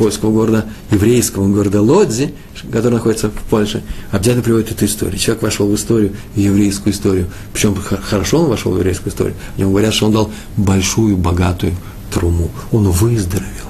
польского 0.00 0.30
города, 0.30 0.64
еврейского 0.90 1.46
города 1.48 1.82
Лодзи, 1.82 2.32
который 2.72 2.94
находится 2.94 3.28
в 3.28 3.50
Польше, 3.50 3.82
обязательно 4.10 4.42
приводит 4.42 4.72
эту 4.72 4.86
историю. 4.86 5.18
Человек 5.18 5.42
вошел 5.42 5.68
в 5.68 5.74
историю, 5.74 6.12
в 6.34 6.38
еврейскую 6.38 6.94
историю. 6.94 7.26
Причем 7.52 7.74
хорошо 7.74 8.38
он 8.38 8.48
вошел 8.48 8.72
в 8.72 8.76
еврейскую 8.76 9.12
историю. 9.12 9.34
О 9.56 9.60
нем 9.60 9.70
говорят, 9.70 9.92
что 9.92 10.06
он 10.06 10.12
дал 10.12 10.30
большую, 10.56 11.18
богатую 11.18 11.74
труму. 12.10 12.50
Он 12.72 12.88
выздоровел. 12.90 13.69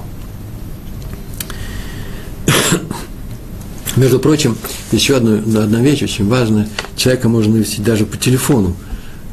Между 4.01 4.17
прочим, 4.17 4.57
еще 4.91 5.17
одна, 5.17 5.35
одна 5.35 5.79
вещь 5.79 6.01
очень 6.01 6.27
важная. 6.27 6.67
Человека 6.97 7.29
можно 7.29 7.53
навестить 7.53 7.83
даже 7.83 8.07
по 8.07 8.17
телефону. 8.17 8.75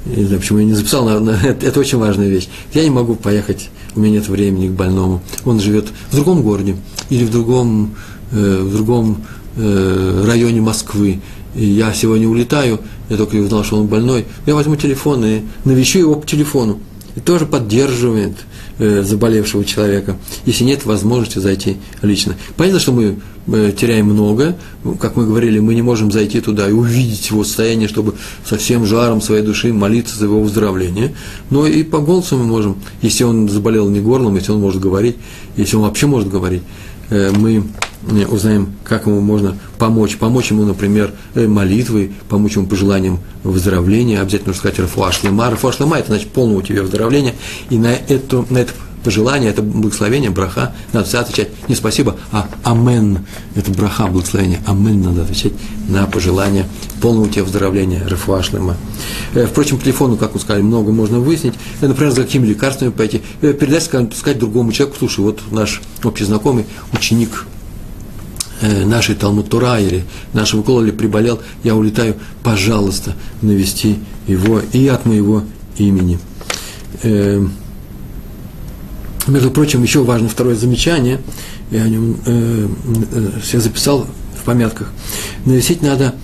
Не 0.04 0.24
знаю, 0.24 0.40
почему 0.40 0.58
я 0.58 0.66
не 0.66 0.74
записал, 0.74 1.08
но, 1.08 1.20
но 1.20 1.32
это, 1.32 1.66
это 1.66 1.80
очень 1.80 1.96
важная 1.96 2.28
вещь. 2.28 2.50
Я 2.74 2.84
не 2.84 2.90
могу 2.90 3.14
поехать, 3.14 3.70
у 3.96 4.00
меня 4.00 4.18
нет 4.18 4.28
времени 4.28 4.68
к 4.68 4.72
больному. 4.72 5.22
Он 5.46 5.58
живет 5.58 5.86
в 6.10 6.14
другом 6.14 6.42
городе 6.42 6.76
или 7.08 7.24
в 7.24 7.30
другом, 7.30 7.94
э, 8.30 8.60
в 8.62 8.70
другом 8.70 9.24
э, 9.56 10.24
районе 10.26 10.60
Москвы. 10.60 11.20
И 11.54 11.64
я 11.64 11.94
сегодня 11.94 12.28
улетаю, 12.28 12.78
я 13.08 13.16
только 13.16 13.36
узнал, 13.36 13.64
что 13.64 13.78
он 13.78 13.86
больной. 13.86 14.26
Я 14.44 14.54
возьму 14.54 14.76
телефон 14.76 15.24
и 15.24 15.40
навещу 15.64 15.98
его 15.98 16.14
по 16.16 16.26
телефону. 16.26 16.78
И 17.16 17.20
тоже 17.20 17.46
поддерживает 17.46 18.36
заболевшего 18.78 19.64
человека, 19.64 20.16
если 20.46 20.64
нет 20.64 20.84
возможности 20.86 21.38
зайти 21.38 21.76
лично. 22.02 22.36
Понятно, 22.56 22.80
что 22.80 22.92
мы 22.92 23.18
э, 23.48 23.72
теряем 23.76 24.06
много, 24.06 24.56
ну, 24.84 24.94
как 24.94 25.16
мы 25.16 25.26
говорили, 25.26 25.58
мы 25.58 25.74
не 25.74 25.82
можем 25.82 26.12
зайти 26.12 26.40
туда 26.40 26.68
и 26.68 26.72
увидеть 26.72 27.30
его 27.30 27.44
состояние, 27.44 27.88
чтобы 27.88 28.14
со 28.44 28.56
всем 28.56 28.86
жаром 28.86 29.20
своей 29.20 29.42
души 29.42 29.72
молиться 29.72 30.16
за 30.16 30.26
его 30.26 30.40
выздоровление, 30.40 31.14
но 31.50 31.66
и 31.66 31.82
по 31.82 31.98
голосу 31.98 32.36
мы 32.36 32.44
можем, 32.44 32.76
если 33.02 33.24
он 33.24 33.48
заболел 33.48 33.88
не 33.88 34.00
горлом, 34.00 34.36
если 34.36 34.52
он 34.52 34.60
может 34.60 34.80
говорить, 34.80 35.16
если 35.56 35.76
он 35.76 35.82
вообще 35.82 36.06
может 36.06 36.28
говорить, 36.28 36.62
э, 36.62 36.97
мы 37.10 37.64
узнаем, 38.30 38.74
как 38.84 39.06
ему 39.06 39.20
можно 39.20 39.56
помочь. 39.76 40.16
Помочь 40.16 40.50
ему, 40.50 40.64
например, 40.64 41.12
э, 41.34 41.46
молитвой, 41.46 42.12
помочь 42.28 42.56
ему 42.56 42.66
пожеланием 42.66 43.18
выздоровления. 43.42 44.20
Обязательно 44.20 44.48
нужно 44.48 44.60
сказать 44.60 44.78
Рафуашлема. 44.78 45.50
Рафуашлема– 45.50 45.98
это 45.98 46.08
значит 46.08 46.28
полного 46.28 46.58
у 46.58 46.62
тебя 46.62 46.82
выздоровления. 46.82 47.34
И 47.70 47.78
на, 47.78 47.92
эту, 47.92 48.46
на 48.50 48.58
это 48.58 48.72
пожелание, 49.08 49.50
это 49.50 49.62
благословение, 49.62 50.28
браха, 50.30 50.74
надо 50.92 51.06
всегда 51.06 51.20
отвечать 51.20 51.48
не 51.66 51.74
спасибо, 51.74 52.16
а 52.30 52.46
амен. 52.62 53.20
Это 53.54 53.70
браха, 53.70 54.06
благословение. 54.06 54.60
Амен 54.66 55.00
надо 55.00 55.22
отвечать 55.22 55.52
на 55.88 56.06
пожелание 56.06 56.66
полного 57.00 57.24
у 57.24 57.28
тебя 57.28 57.44
выздоровления, 57.44 58.06
рафуашлема. 58.06 58.76
Э, 59.34 59.46
впрочем, 59.46 59.78
по 59.78 59.84
телефону, 59.84 60.16
как 60.16 60.34
вы 60.34 60.40
сказали, 60.40 60.62
много 60.62 60.92
можно 60.92 61.20
выяснить. 61.20 61.54
Э, 61.80 61.88
например, 61.88 62.12
за 62.12 62.22
какими 62.22 62.46
лекарствами 62.46 62.90
пойти. 62.90 63.22
Передать, 63.40 63.84
сказать 63.84 64.38
другому 64.38 64.72
человеку, 64.72 64.98
слушай, 64.98 65.20
вот 65.20 65.40
наш 65.50 65.80
общий 66.04 66.24
знакомый, 66.24 66.66
ученик 66.92 67.46
Э, 68.60 68.84
нашей 68.84 69.14
Талмуд 69.14 69.48
Тура 69.48 69.78
или 69.78 70.04
нашего 70.32 70.62
Кололи 70.62 70.90
приболел, 70.90 71.40
я 71.62 71.76
улетаю, 71.76 72.16
пожалуйста, 72.42 73.14
навести 73.40 74.00
его 74.26 74.60
и 74.72 74.88
от 74.88 75.06
моего 75.06 75.44
имени. 75.76 76.18
Э, 79.28 79.30
между 79.30 79.50
прочим, 79.50 79.82
еще 79.82 80.02
важно 80.02 80.28
второе 80.28 80.54
замечание, 80.54 81.20
я 81.70 81.82
о 81.82 81.88
нем 81.88 82.16
э, 82.26 82.68
я 83.52 83.60
записал 83.60 84.06
в 84.40 84.44
помятках. 84.44 84.90
Навестить 85.44 85.82
надо, 85.82 86.14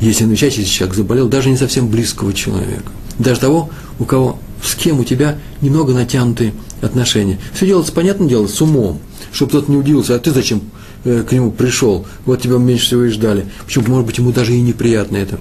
если 0.00 0.24
навещать, 0.24 0.56
если 0.56 0.70
человек 0.70 0.96
заболел, 0.96 1.28
даже 1.28 1.50
не 1.50 1.56
совсем 1.56 1.88
близкого 1.88 2.32
человека, 2.32 2.90
даже 3.18 3.40
того, 3.40 3.70
у 3.98 4.04
кого, 4.04 4.38
с 4.62 4.74
кем 4.74 5.00
у 5.00 5.04
тебя 5.04 5.38
немного 5.60 5.92
натянутые 5.92 6.52
отношения. 6.82 7.38
Все 7.54 7.66
делается, 7.66 7.92
понятное 7.92 8.28
дело, 8.28 8.46
с 8.46 8.60
умом, 8.60 9.00
чтобы 9.32 9.52
тот 9.52 9.68
не 9.68 9.76
удивился, 9.76 10.14
а 10.14 10.18
ты 10.18 10.30
зачем 10.30 10.60
Э, 10.60 10.73
к 11.04 11.32
нему 11.32 11.50
пришел, 11.50 12.06
вот 12.24 12.40
тебя 12.40 12.56
меньше 12.56 12.86
всего 12.86 13.04
и 13.04 13.10
ждали. 13.10 13.46
Почему, 13.64 13.86
может 13.88 14.06
быть, 14.06 14.18
ему 14.18 14.32
даже 14.32 14.54
и 14.54 14.60
неприятно 14.60 15.16
это. 15.18 15.38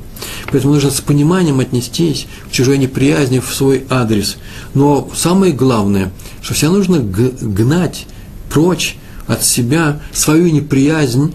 Поэтому 0.52 0.74
нужно 0.74 0.92
с 0.92 1.02
пониманием 1.02 1.60
отнестись 1.60 2.28
к 2.50 2.52
чужой 2.52 2.78
неприязни 2.78 3.40
в 3.40 3.54
свой 3.54 3.86
адрес. 3.90 4.38
Но 4.74 5.10
самое 5.16 5.54
главное, 5.54 6.12
что 6.42 6.54
всегда 6.54 6.74
нужно 6.74 7.00
гнать 7.00 8.06
прочь 8.50 8.98
от 9.28 9.44
себя 9.44 10.02
свою 10.12 10.52
неприязнь 10.52 11.34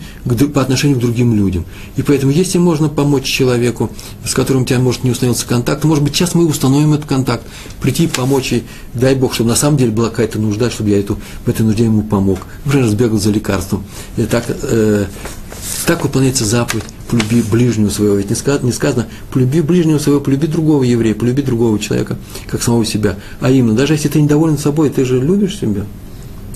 по 0.53 0.61
отношению 0.61 0.99
к 0.99 1.01
другим 1.01 1.35
людям. 1.35 1.65
И 1.97 2.03
поэтому, 2.03 2.33
если 2.33 2.59
можно 2.59 2.89
помочь 2.89 3.25
человеку, 3.25 3.91
с 4.25 4.35
которым 4.35 4.63
у 4.63 4.65
тебя 4.65 4.79
может 4.79 5.05
не 5.05 5.11
установился 5.11 5.47
контакт, 5.47 5.85
может 5.85 6.05
быть, 6.05 6.15
сейчас 6.15 6.35
мы 6.35 6.47
установим 6.47 6.93
этот 6.93 7.07
контакт, 7.07 7.45
прийти 7.81 8.07
помочь, 8.07 8.53
и 8.53 8.63
дай 8.95 9.15
Бог, 9.15 9.35
чтобы 9.35 9.51
на 9.51 9.57
самом 9.57 9.79
деле 9.79 9.91
была 9.91 10.11
какая-то 10.11 10.39
нужда, 10.39 10.71
чтобы 10.71 10.91
я 10.91 11.01
эту, 11.01 11.19
в 11.45 11.49
этой 11.49 11.63
нужде 11.63 11.85
ему 11.85 12.03
помог. 12.03 12.41
Например, 12.65 12.89
сбегал 12.89 13.19
за 13.19 13.31
лекарством. 13.31 13.85
И 14.17 14.23
так, 14.23 14.45
э, 14.49 15.07
так 15.87 16.03
выполняется 16.03 16.45
заповедь 16.45 16.85
полюби 17.11 17.43
ближнего 17.43 17.89
своего. 17.89 18.17
Ведь 18.17 18.31
не 18.31 18.37
сказано, 18.37 18.67
не 18.67 18.73
сказано, 18.73 19.07
полюби 19.33 19.61
ближнего 19.61 19.99
своего, 19.99 20.21
полюби 20.21 20.47
другого 20.47 20.83
еврея, 20.83 21.15
полюби 21.15 21.43
другого 21.43 21.79
человека, 21.79 22.19
как 22.47 22.63
самого 22.63 22.85
себя. 22.85 23.17
А 23.41 23.51
именно, 23.51 23.75
даже 23.75 23.95
если 23.95 24.09
ты 24.09 24.21
недоволен 24.21 24.59
собой, 24.59 24.91
ты 24.91 25.05
же 25.05 25.21
любишь 25.21 25.59
себя. 25.59 25.85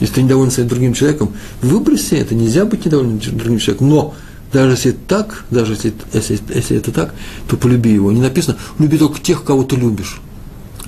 Если 0.03 0.15
ты 0.15 0.23
недоволен 0.23 0.51
своим 0.51 0.69
другим 0.69 0.95
человеком, 0.95 1.33
выброси 1.61 2.15
это, 2.15 2.35
нельзя 2.35 2.65
быть 2.65 2.85
недовольным 2.85 3.21
другим 3.21 3.61
человеком. 3.61 3.89
Но 3.89 4.15
даже 4.53 4.73
если 4.73 4.91
так, 4.91 5.45
даже 5.49 5.75
если, 5.75 5.95
если, 6.13 6.41
если 6.53 6.77
это 6.77 6.91
так, 6.91 7.15
то 7.49 7.57
полюби 7.57 7.93
его. 7.93 8.11
Не 8.11 8.21
написано, 8.21 8.57
люби 8.81 8.99
только 8.99 9.21
тех, 9.21 9.45
кого 9.45 9.63
ты 9.63 9.77
любишь. 9.77 10.21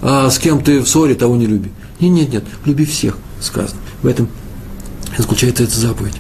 А 0.03 0.29
с 0.29 0.41
кем 0.41 0.65
ты 0.65 0.81
в 0.81 0.89
ссоре, 0.89 1.15
того 1.15 1.37
не 1.37 1.47
люби. 1.47 1.71
Нет, 2.01 2.11
нет, 2.11 2.33
нет, 2.33 2.45
люби 2.65 2.85
всех, 2.85 3.17
сказано. 3.41 3.79
В 4.03 4.09
этом 4.09 4.27
заключается 5.17 5.63
эта 5.63 5.79
заповедь. 5.79 6.15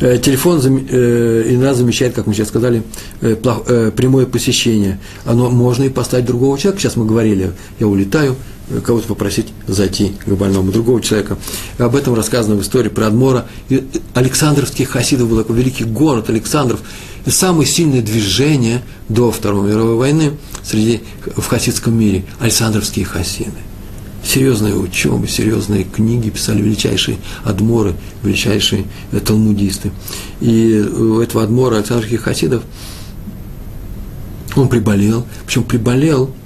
Э, 0.00 0.18
телефон 0.18 0.60
э, 0.62 1.46
иногда 1.48 1.72
замещает, 1.72 2.12
как 2.14 2.26
мы 2.26 2.34
сейчас 2.34 2.48
сказали, 2.48 2.82
э, 3.22 3.36
прямое 3.96 4.26
посещение. 4.26 5.00
Оно 5.24 5.48
можно 5.48 5.84
и 5.84 5.88
поставить 5.88 6.26
другого 6.26 6.58
человека. 6.58 6.82
Сейчас 6.82 6.96
мы 6.96 7.06
говорили, 7.06 7.52
я 7.80 7.88
улетаю, 7.88 8.36
кого-то 8.84 9.08
попросить 9.08 9.53
зайти 9.66 10.12
к 10.24 10.28
больному, 10.28 10.72
другого 10.72 11.00
человека. 11.00 11.38
Об 11.78 11.96
этом 11.96 12.14
рассказано 12.14 12.56
в 12.56 12.62
истории 12.62 12.88
про 12.88 13.06
Адмора. 13.06 13.46
И 13.68 13.84
Александровских 14.14 14.90
хасидов 14.90 15.28
был 15.28 15.38
такой 15.38 15.56
великий 15.56 15.84
город 15.84 16.28
Александров. 16.30 16.80
И 17.26 17.30
самое 17.30 17.66
сильное 17.66 18.02
движение 18.02 18.82
до 19.08 19.30
Второй 19.30 19.70
мировой 19.70 19.96
войны 19.96 20.32
среди, 20.62 21.02
в 21.36 21.46
хасидском 21.46 21.98
мире– 21.98 22.24
Александровские 22.38 23.04
хасиды. 23.04 23.52
Серьезные 24.22 24.74
учебы, 24.74 25.28
серьезные 25.28 25.84
книги 25.84 26.30
писали 26.30 26.62
величайшие 26.62 27.18
адморы, 27.44 27.94
величайшие 28.22 28.84
талмудисты. 29.24 29.90
И 30.40 30.80
у 30.80 31.20
этого 31.20 31.44
адмора 31.44 31.76
Александровских 31.76 32.22
хасидов 32.22 32.62
он 34.56 34.68
приболел, 34.68 35.26
причем 35.46 35.64
приболел– 35.64 36.30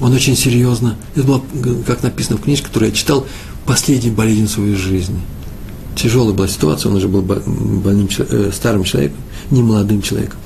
он 0.00 0.12
очень 0.12 0.36
серьезно, 0.36 0.96
это 1.14 1.26
было, 1.26 1.42
как 1.86 2.02
написано 2.02 2.36
в 2.36 2.42
книжке, 2.42 2.66
которую 2.66 2.90
я 2.90 2.96
читал, 2.96 3.26
последний 3.64 4.10
болезнь 4.10 4.48
своей 4.48 4.74
жизни. 4.74 5.20
Тяжелая 5.96 6.34
была 6.34 6.48
ситуация, 6.48 6.90
он 6.90 6.96
уже 6.96 7.08
был 7.08 7.22
больным, 7.22 8.08
э, 8.18 8.50
старым 8.54 8.84
человеком, 8.84 9.18
не 9.50 9.62
молодым 9.62 10.02
человеком. 10.02 10.38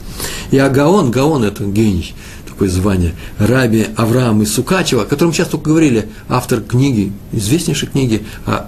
И 0.51 0.59
Агаон, 0.59 1.11
Гаон 1.11 1.45
это 1.45 1.65
гений, 1.65 2.15
такое 2.61 2.69
звание, 2.69 3.15
Раби 3.39 3.87
Авраам 3.97 4.43
из 4.43 4.53
Сукачева, 4.53 5.03
о 5.03 5.07
котором 5.07 5.33
только 5.33 5.71
говорили, 5.71 6.11
автор 6.29 6.61
книги, 6.61 7.11
известнейшей 7.33 7.89
книги 7.89 8.23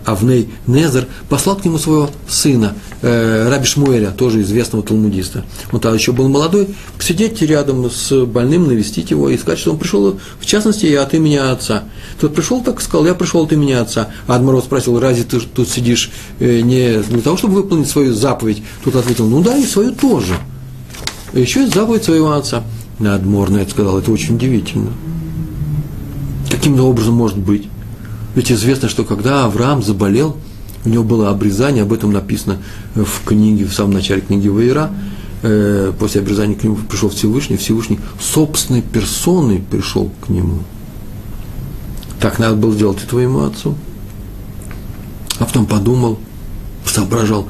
Авней 0.07 0.49
Незер, 0.66 1.07
послал 1.28 1.57
к 1.57 1.64
нему 1.66 1.76
своего 1.76 2.09
сына, 2.26 2.74
э, 3.03 3.51
Раби 3.51 3.66
Шмуэля, 3.66 4.11
тоже 4.12 4.40
известного 4.40 4.82
талмудиста. 4.82 5.45
Он 5.72 5.80
тогда 5.80 5.99
еще 5.99 6.12
был 6.12 6.30
молодой, 6.30 6.74
сидеть 7.01 7.43
рядом 7.43 7.90
с 7.90 8.24
больным, 8.24 8.66
навестить 8.66 9.11
его 9.11 9.28
и 9.28 9.36
сказать, 9.36 9.59
что 9.59 9.72
он 9.72 9.78
пришел, 9.78 10.18
в 10.40 10.47
частности, 10.47 10.86
и 10.86 10.95
от 10.95 11.12
имени 11.12 11.36
отца. 11.36 11.84
Тот 12.18 12.34
пришел 12.34 12.62
так 12.62 12.80
сказал, 12.80 13.05
я 13.05 13.12
пришел 13.12 13.43
от 13.43 13.53
имени 13.53 13.72
отца. 13.72 14.09
А 14.26 14.36
Адмаров 14.36 14.64
спросил, 14.64 14.99
разве 15.01 15.24
ты 15.24 15.38
тут 15.38 15.68
сидишь 15.68 16.11
э, 16.38 16.61
не 16.61 17.03
для 17.03 17.20
того, 17.20 17.36
чтобы 17.36 17.57
выполнить 17.57 17.90
свою 17.90 18.14
заповедь? 18.14 18.62
Тот 18.84 18.97
ответил, 18.97 19.26
ну 19.26 19.43
да, 19.43 19.55
и 19.59 19.66
свою 19.66 19.93
тоже. 19.93 20.34
А 21.34 21.38
еще 21.38 21.61
есть 21.61 21.74
заповедь 21.74 22.05
своего 22.05 22.32
отца. 22.32 22.62
Надмор 22.99 23.51
на 23.51 23.59
это 23.59 23.70
сказал, 23.70 23.99
это 23.99 24.11
очень 24.11 24.36
удивительно. 24.36 24.93
Каким-то 26.51 26.82
образом 26.82 27.14
может 27.14 27.38
быть? 27.38 27.68
Ведь 28.34 28.51
известно, 28.51 28.88
что 28.88 29.05
когда 29.05 29.45
Авраам 29.45 29.82
заболел, 29.82 30.36
у 30.84 30.88
него 30.88 31.05
было 31.05 31.30
обрезание, 31.30 31.82
об 31.82 31.93
этом 31.93 32.12
написано 32.12 32.59
в 32.95 33.24
книге, 33.24 33.66
в 33.66 33.72
самом 33.72 33.93
начале 33.93 34.20
книги 34.20 34.49
Ваера, 34.49 34.90
э, 35.43 35.93
после 35.99 36.20
обрезания 36.20 36.55
к 36.55 36.64
нему 36.64 36.76
пришел 36.76 37.09
Всевышний, 37.09 37.57
Всевышний 37.57 38.01
собственной 38.20 38.82
персоной 38.82 39.59
пришел 39.59 40.11
к 40.24 40.28
нему. 40.28 40.61
Так 42.20 42.38
надо 42.38 42.57
было 42.57 42.72
сделать 42.72 43.03
и 43.03 43.07
твоему 43.07 43.40
отцу. 43.40 43.74
А 45.38 45.45
потом 45.45 45.66
подумал, 45.66 46.18
соображал, 46.86 47.49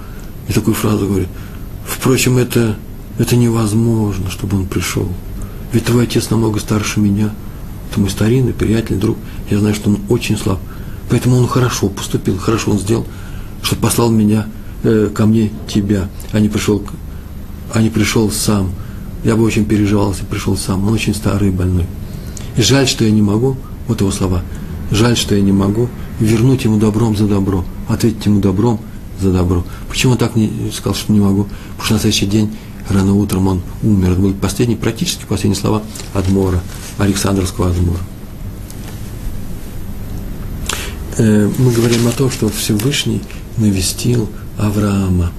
и 0.49 0.53
такую 0.53 0.75
фразу 0.75 1.07
говорит, 1.07 1.29
впрочем, 1.87 2.39
это, 2.39 2.77
это 3.19 3.37
невозможно, 3.37 4.31
чтобы 4.31 4.57
он 4.57 4.67
пришел. 4.67 5.09
Ведь 5.73 5.85
твой 5.85 6.05
отец 6.05 6.31
намного 6.31 6.61
старше 6.61 7.01
меня. 7.01 7.31
Это 7.91 8.01
мой 8.01 8.11
старинный 8.11 8.53
приятель, 8.53 8.97
друг. 8.97 9.17
Я 9.51 9.59
знаю, 9.59 9.75
что 9.75 9.91
он 9.91 10.01
очень 10.09 10.37
слаб. 10.37 10.59
Поэтому 11.11 11.37
он 11.37 11.47
хорошо 11.47 11.89
поступил, 11.89 12.39
хорошо 12.39 12.71
он 12.71 12.79
сделал, 12.79 13.07
что 13.63 13.77
послал 13.77 14.11
меня 14.11 14.47
э, 14.83 15.11
ко 15.15 15.27
мне 15.27 15.51
тебя, 15.69 16.09
а 16.33 16.41
не 16.41 16.49
пришел, 16.49 16.83
а 17.73 17.83
не 17.83 17.91
пришел 17.91 18.31
сам. 18.31 18.71
Я 19.25 19.37
бы 19.37 19.45
очень 19.45 19.65
переживал, 19.65 20.13
если 20.13 20.25
пришел 20.25 20.57
сам. 20.57 20.87
Он 20.87 20.95
очень 20.95 21.15
старый 21.15 21.49
и 21.49 21.53
больной. 21.53 21.87
И 22.57 22.63
жаль, 22.63 22.89
что 22.89 23.05
я 23.05 23.11
не 23.11 23.23
могу, 23.23 23.57
вот 23.89 24.01
его 24.01 24.11
слова, 24.11 24.43
жаль, 24.91 25.17
что 25.17 25.35
я 25.35 25.41
не 25.41 25.53
могу 25.53 25.89
вернуть 26.21 26.65
ему 26.65 26.79
добром 26.79 27.17
за 27.17 27.27
добро, 27.27 27.65
ответить 27.89 28.27
ему 28.27 28.41
добром 28.41 28.81
за 29.21 29.33
добро. 29.33 29.65
Почему 29.89 30.13
он 30.13 30.19
так 30.19 30.37
не 30.37 30.71
сказал, 30.73 30.95
что 30.95 31.13
не 31.13 31.21
могу? 31.21 31.45
Потому 31.77 31.85
что 31.85 31.95
на 31.95 32.01
следующий 32.01 32.27
день 32.27 32.51
рано 32.89 33.15
утром 33.15 33.49
он 33.49 33.63
умер. 33.83 34.13
Это 34.13 34.21
были 34.21 34.33
последние, 34.33 34.79
практически 34.79 35.25
последние 35.25 35.61
слова 35.61 35.83
Адмора, 36.15 36.61
Александровского 36.99 37.71
Адмора. 37.71 38.01
Э, 41.19 41.51
мы 41.59 41.73
говорим 41.73 42.07
о 42.09 42.13
том, 42.13 42.31
что 42.31 42.49
Всевышний 42.49 43.23
навестил 43.59 44.29
Авраама, 44.59 45.33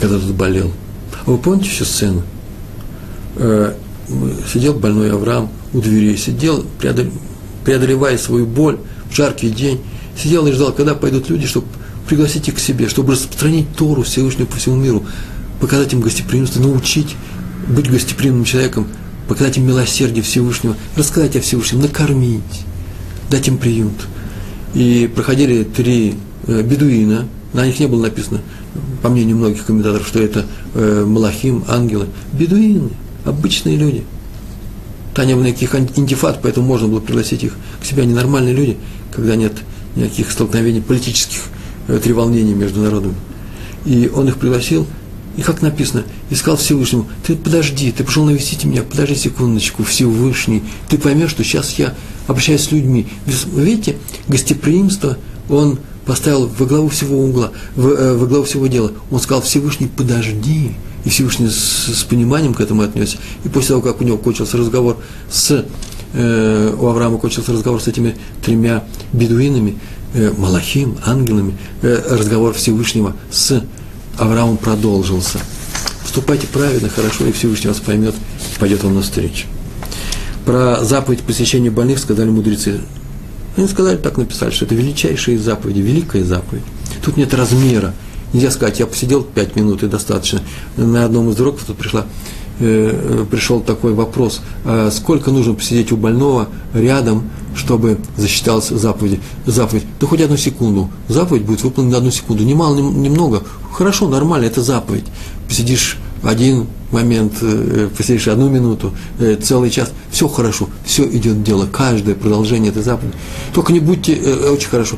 когда 0.00 0.18
тот 0.18 0.30
болел. 0.34 0.70
А 1.24 1.30
вы 1.30 1.38
помните 1.38 1.68
еще 1.68 1.84
сцену? 1.84 2.22
Э, 3.36 3.74
сидел 4.52 4.74
больной 4.74 5.12
Авраам 5.12 5.50
у 5.72 5.80
двери, 5.80 6.16
сидел, 6.16 6.64
преодолевая 7.64 8.18
свою 8.18 8.46
боль 8.46 8.78
в 9.10 9.14
жаркий 9.16 9.50
день, 9.50 9.80
сидел 10.16 10.46
и 10.46 10.52
ждал, 10.52 10.72
когда 10.72 10.94
пойдут 10.94 11.30
люди, 11.30 11.46
чтобы 11.46 11.66
пригласить 12.08 12.48
их 12.48 12.56
к 12.56 12.58
себе, 12.58 12.88
чтобы 12.88 13.12
распространить 13.12 13.74
Тору 13.76 14.02
Всевышнего 14.02 14.46
по 14.46 14.56
всему 14.56 14.76
миру, 14.76 15.04
показать 15.62 15.92
им 15.92 16.00
гостеприимство, 16.00 16.60
научить 16.60 17.14
быть 17.68 17.88
гостеприимным 17.88 18.44
человеком, 18.44 18.88
показать 19.28 19.58
им 19.58 19.66
милосердие 19.68 20.24
Всевышнего, 20.24 20.76
рассказать 20.96 21.36
о 21.36 21.40
Всевышнем, 21.40 21.80
накормить, 21.80 22.42
дать 23.30 23.46
им 23.46 23.58
приют. 23.58 23.94
И 24.74 25.08
проходили 25.14 25.62
три 25.62 26.16
э, 26.48 26.62
бедуина, 26.62 27.28
на 27.52 27.64
них 27.64 27.78
не 27.78 27.86
было 27.86 28.02
написано, 28.02 28.40
по 29.02 29.08
мнению 29.08 29.36
многих 29.36 29.64
комментаторов, 29.64 30.08
что 30.08 30.20
это 30.20 30.46
э, 30.74 31.04
Малахим, 31.06 31.62
ангелы. 31.68 32.08
Бедуины, 32.32 32.90
обычные 33.24 33.76
люди. 33.76 34.02
Там 35.14 35.28
не 35.28 35.34
было 35.34 35.44
никаких 35.44 35.76
антифат, 35.76 36.40
поэтому 36.42 36.66
можно 36.66 36.88
было 36.88 36.98
пригласить 36.98 37.44
их 37.44 37.54
к 37.80 37.84
себе. 37.84 38.02
Они 38.02 38.14
нормальные 38.14 38.54
люди, 38.54 38.78
когда 39.14 39.36
нет 39.36 39.52
никаких 39.94 40.32
столкновений, 40.32 40.80
политических 40.80 41.42
э, 41.86 42.00
треволнений 42.02 42.52
между 42.52 42.80
народами. 42.80 43.14
И 43.84 44.10
он 44.12 44.26
их 44.26 44.38
пригласил, 44.38 44.88
и 45.36 45.42
как 45.42 45.62
написано, 45.62 46.04
искал 46.30 46.56
Всевышнему, 46.56 47.06
ты 47.26 47.36
подожди, 47.36 47.90
ты 47.90 48.04
пришел 48.04 48.24
навестить 48.24 48.64
меня, 48.64 48.82
подожди 48.82 49.14
секундочку, 49.14 49.82
Всевышний, 49.82 50.62
ты 50.88 50.98
поймешь, 50.98 51.30
что 51.30 51.42
сейчас 51.42 51.78
я 51.78 51.94
обращаюсь 52.26 52.62
с 52.62 52.72
людьми. 52.72 53.06
Видите, 53.54 53.96
гостеприимство 54.28 55.16
он 55.48 55.78
поставил 56.04 56.48
во 56.48 56.66
главу 56.66 56.88
всего 56.88 57.18
угла, 57.18 57.52
в, 57.76 57.88
э, 57.88 58.16
во 58.16 58.26
главу 58.26 58.44
всего 58.44 58.66
дела. 58.66 58.92
Он 59.10 59.20
сказал, 59.20 59.42
Всевышний, 59.42 59.88
подожди. 59.88 60.72
И 61.04 61.08
Всевышний 61.08 61.48
с, 61.48 61.98
с 61.98 62.04
пониманием 62.04 62.54
к 62.54 62.60
этому 62.60 62.82
отнесся. 62.82 63.18
И 63.44 63.48
после 63.48 63.68
того, 63.68 63.82
как 63.82 64.00
у 64.00 64.04
него 64.04 64.18
кончился 64.18 64.56
разговор 64.56 64.98
с, 65.30 65.64
э, 66.12 66.74
у 66.78 66.86
Авраама 66.86 67.18
кончился 67.18 67.52
разговор 67.52 67.80
с 67.80 67.88
этими 67.88 68.16
тремя 68.44 68.84
бедуинами, 69.12 69.78
э, 70.14 70.32
Малахим, 70.36 70.96
ангелами, 71.04 71.56
э, 71.82 72.02
разговор 72.10 72.54
Всевышнего 72.54 73.16
с 73.30 73.62
Авраамом 74.18 74.56
продолжился. 74.56 75.38
Поступайте 76.02 76.46
правильно, 76.46 76.88
хорошо, 76.88 77.26
и 77.26 77.32
Всевышний 77.32 77.68
вас 77.68 77.80
поймет, 77.80 78.14
пойдет 78.58 78.82
вам 78.84 78.94
навстречу. 78.94 79.46
Про 80.44 80.84
заповедь 80.84 81.22
посещения 81.22 81.70
больных 81.70 81.98
сказали 81.98 82.28
мудрецы. 82.28 82.80
Они 83.56 83.68
сказали, 83.68 83.96
так 83.96 84.16
написали, 84.18 84.50
что 84.50 84.64
это 84.64 84.74
величайшие 84.74 85.38
заповеди, 85.38 85.80
великая 85.80 86.24
заповедь. 86.24 86.64
Тут 87.04 87.16
нет 87.16 87.32
размера. 87.34 87.94
Нельзя 88.32 88.50
сказать, 88.50 88.80
я 88.80 88.86
посидел 88.86 89.22
пять 89.22 89.56
минут 89.56 89.82
и 89.82 89.88
достаточно. 89.88 90.40
На 90.76 91.04
одном 91.04 91.30
из 91.30 91.40
уроков 91.40 91.64
тут 91.66 91.76
пришла, 91.76 92.06
пришел 92.58 93.60
такой 93.60 93.94
вопрос, 93.94 94.40
а 94.64 94.90
сколько 94.90 95.30
нужно 95.30 95.54
посидеть 95.54 95.92
у 95.92 95.96
больного 95.96 96.48
рядом, 96.74 97.30
чтобы 97.54 97.98
засчиталась 98.16 98.68
заповедь. 98.68 99.20
заповедь. 99.46 99.84
Да 100.00 100.06
хоть 100.06 100.20
одну 100.20 100.36
секунду. 100.36 100.90
Заповедь 101.08 101.44
будет 101.44 101.62
выполнена 101.62 101.92
на 101.92 101.98
одну 101.98 102.10
секунду. 102.10 102.44
Немало, 102.44 102.76
немного. 102.76 103.42
Хорошо, 103.72 104.08
нормально, 104.08 104.46
это 104.46 104.62
заповедь. 104.62 105.04
Посидишь 105.48 105.98
один 106.22 106.66
момент, 106.92 107.34
э, 107.40 107.88
посидишь 107.96 108.28
одну 108.28 108.48
минуту, 108.48 108.94
э, 109.18 109.36
целый 109.42 109.70
час, 109.70 109.92
все 110.10 110.28
хорошо, 110.28 110.68
все 110.84 111.04
идет 111.04 111.42
дело, 111.42 111.66
каждое 111.66 112.14
продолжение 112.14 112.70
этой 112.70 112.82
заповеди. 112.82 113.16
Только 113.54 113.72
не 113.72 113.80
будьте, 113.80 114.14
э, 114.14 114.50
очень 114.50 114.68
хорошо, 114.68 114.96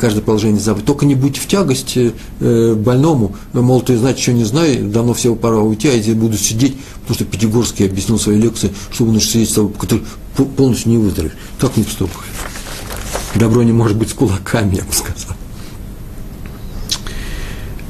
каждое 0.00 0.20
продолжение 0.20 0.60
заповеди, 0.60 0.86
только 0.86 1.06
не 1.06 1.14
будьте 1.14 1.40
в 1.40 1.46
тягость 1.46 1.98
больному, 2.38 3.36
мол, 3.52 3.82
ты, 3.82 3.96
значит, 3.96 4.20
что 4.20 4.32
не 4.32 4.44
знаю, 4.44 4.88
давно 4.88 5.14
всего 5.14 5.34
пора 5.34 5.58
уйти, 5.58 5.88
а 5.88 5.92
я 5.92 6.14
буду 6.14 6.36
сидеть, 6.36 6.76
потому 7.00 7.14
что 7.16 7.24
Пятигорский 7.24 7.86
объяснил 7.86 8.18
свои 8.18 8.38
лекции, 8.38 8.70
что 8.92 9.04
будешь 9.04 9.28
сидеть 9.28 9.50
с 9.50 9.54
тобой, 9.54 9.72
который 9.78 10.04
полностью 10.56 10.92
не 10.92 10.98
выздоровеет. 10.98 11.36
Так 11.58 11.76
не 11.76 11.82
поступает. 11.82 12.30
Добро 13.34 13.62
не 13.62 13.72
может 13.72 13.96
быть 13.96 14.10
с 14.10 14.14
кулаками, 14.14 14.76
я 14.76 14.84
бы 14.84 14.92
сказал. 14.92 15.36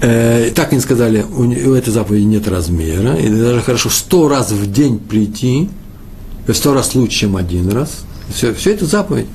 Э, 0.02 0.50
так 0.52 0.72
они 0.72 0.80
сказали, 0.80 1.22
у, 1.22 1.42
у 1.42 1.74
этой 1.74 1.90
заповеди 1.90 2.24
нет 2.24 2.48
размера, 2.48 3.14
и 3.14 3.28
даже 3.28 3.60
хорошо 3.62 3.88
сто 3.88 4.28
раз 4.28 4.50
в 4.50 4.70
день 4.70 4.98
прийти, 4.98 5.70
в 6.46 6.52
сто 6.52 6.74
раз 6.74 6.96
лучше, 6.96 7.20
чем 7.20 7.36
один 7.36 7.70
раз. 7.70 8.04
Все, 8.34 8.52
все 8.52 8.72
это 8.72 8.84
заповедь. 8.84 9.26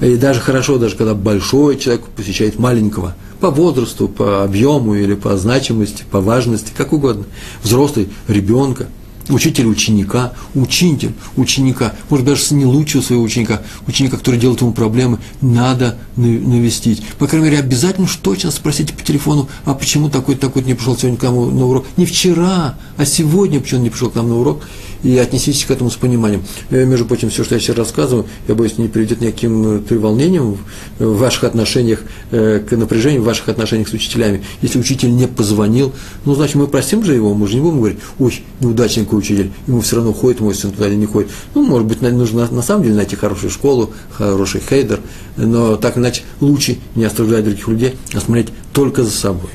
И 0.00 0.16
даже 0.16 0.40
хорошо, 0.40 0.78
даже 0.78 0.96
когда 0.96 1.14
большой 1.14 1.76
человек 1.76 2.04
посещает 2.16 2.58
маленького, 2.58 3.14
по 3.40 3.50
возрасту, 3.50 4.08
по 4.08 4.42
объему 4.42 4.94
или 4.94 5.14
по 5.14 5.36
значимости, 5.36 6.04
по 6.10 6.20
важности, 6.20 6.72
как 6.74 6.94
угодно. 6.94 7.24
Взрослый, 7.62 8.08
ребенка– 8.26 8.86
учитель 9.30 9.66
ученика, 9.66 10.32
учитель 10.54 11.12
ученика, 11.36 11.94
может 12.08 12.26
даже 12.26 12.54
не 12.54 12.64
лучшего 12.64 13.02
своего 13.02 13.22
ученика, 13.22 13.62
ученика, 13.86 14.16
который 14.16 14.38
делает 14.38 14.60
ему 14.60 14.72
проблемы, 14.72 15.18
надо 15.40 15.98
навестить. 16.16 17.02
По 17.18 17.26
крайней 17.26 17.46
мере, 17.46 17.58
обязательно 17.58 18.06
уж 18.06 18.16
точно 18.16 18.50
спросите 18.50 18.92
по 18.92 19.02
телефону, 19.02 19.48
а 19.64 19.74
почему 19.74 20.10
такой-то 20.10 20.42
такой 20.42 20.62
не 20.62 20.74
пришел 20.74 20.96
сегодня 20.96 21.18
к 21.18 21.22
нам 21.22 21.56
на 21.56 21.66
урок? 21.66 21.86
Не 21.96 22.06
вчера, 22.06 22.74
а 22.96 23.04
сегодня 23.04 23.60
почему 23.60 23.78
он 23.78 23.84
не 23.84 23.90
пришел 23.90 24.10
к 24.10 24.14
нам 24.14 24.28
на 24.28 24.38
урок? 24.38 24.62
И 25.02 25.16
отнеситесь 25.16 25.64
к 25.64 25.70
этому 25.70 25.90
с 25.90 25.96
пониманием. 25.96 26.42
Э, 26.68 26.84
между 26.84 27.06
прочим, 27.06 27.30
все, 27.30 27.42
что 27.42 27.54
я 27.54 27.60
сейчас 27.60 27.76
рассказываю, 27.76 28.26
я 28.48 28.54
боюсь, 28.54 28.76
не 28.76 28.88
приведет 28.88 29.22
никаким 29.22 29.76
э, 29.76 29.78
треволнением 29.80 30.58
в 30.98 31.16
ваших 31.16 31.44
отношениях, 31.44 32.02
э, 32.32 32.62
к 32.68 32.76
напряжению 32.76 33.22
в 33.22 33.24
ваших 33.24 33.48
отношениях 33.48 33.88
с 33.88 33.94
учителями. 33.94 34.42
Если 34.60 34.78
учитель 34.78 35.14
не 35.14 35.26
позвонил, 35.26 35.94
ну, 36.26 36.34
значит, 36.34 36.56
мы 36.56 36.66
простим 36.66 37.02
же 37.02 37.14
его, 37.14 37.32
мы 37.32 37.48
же 37.48 37.54
не 37.54 37.60
будем 37.62 37.78
говорить, 37.78 37.98
ой, 38.18 38.42
неудачник 38.60 39.10
учитель, 39.20 39.52
ему 39.66 39.80
все 39.80 39.96
равно 39.96 40.12
ходит 40.12 40.40
мой 40.40 40.54
сын 40.54 40.70
туда 40.70 40.88
или 40.88 40.96
не 40.96 41.06
ходит. 41.06 41.30
Ну, 41.54 41.64
может 41.64 41.86
быть, 41.86 42.02
нужно 42.02 42.48
на 42.50 42.62
самом 42.62 42.82
деле 42.82 42.96
найти 42.96 43.16
хорошую 43.16 43.50
школу, 43.50 43.92
хороший 44.12 44.60
хейдер, 44.60 45.00
но 45.36 45.76
так 45.76 45.96
иначе 45.96 46.22
лучше 46.40 46.78
не 46.94 47.04
оставлять 47.04 47.44
других 47.44 47.66
людей, 47.68 47.94
а 48.12 48.20
смотреть 48.20 48.48
только 48.72 49.04
за 49.04 49.10
собой. 49.10 49.50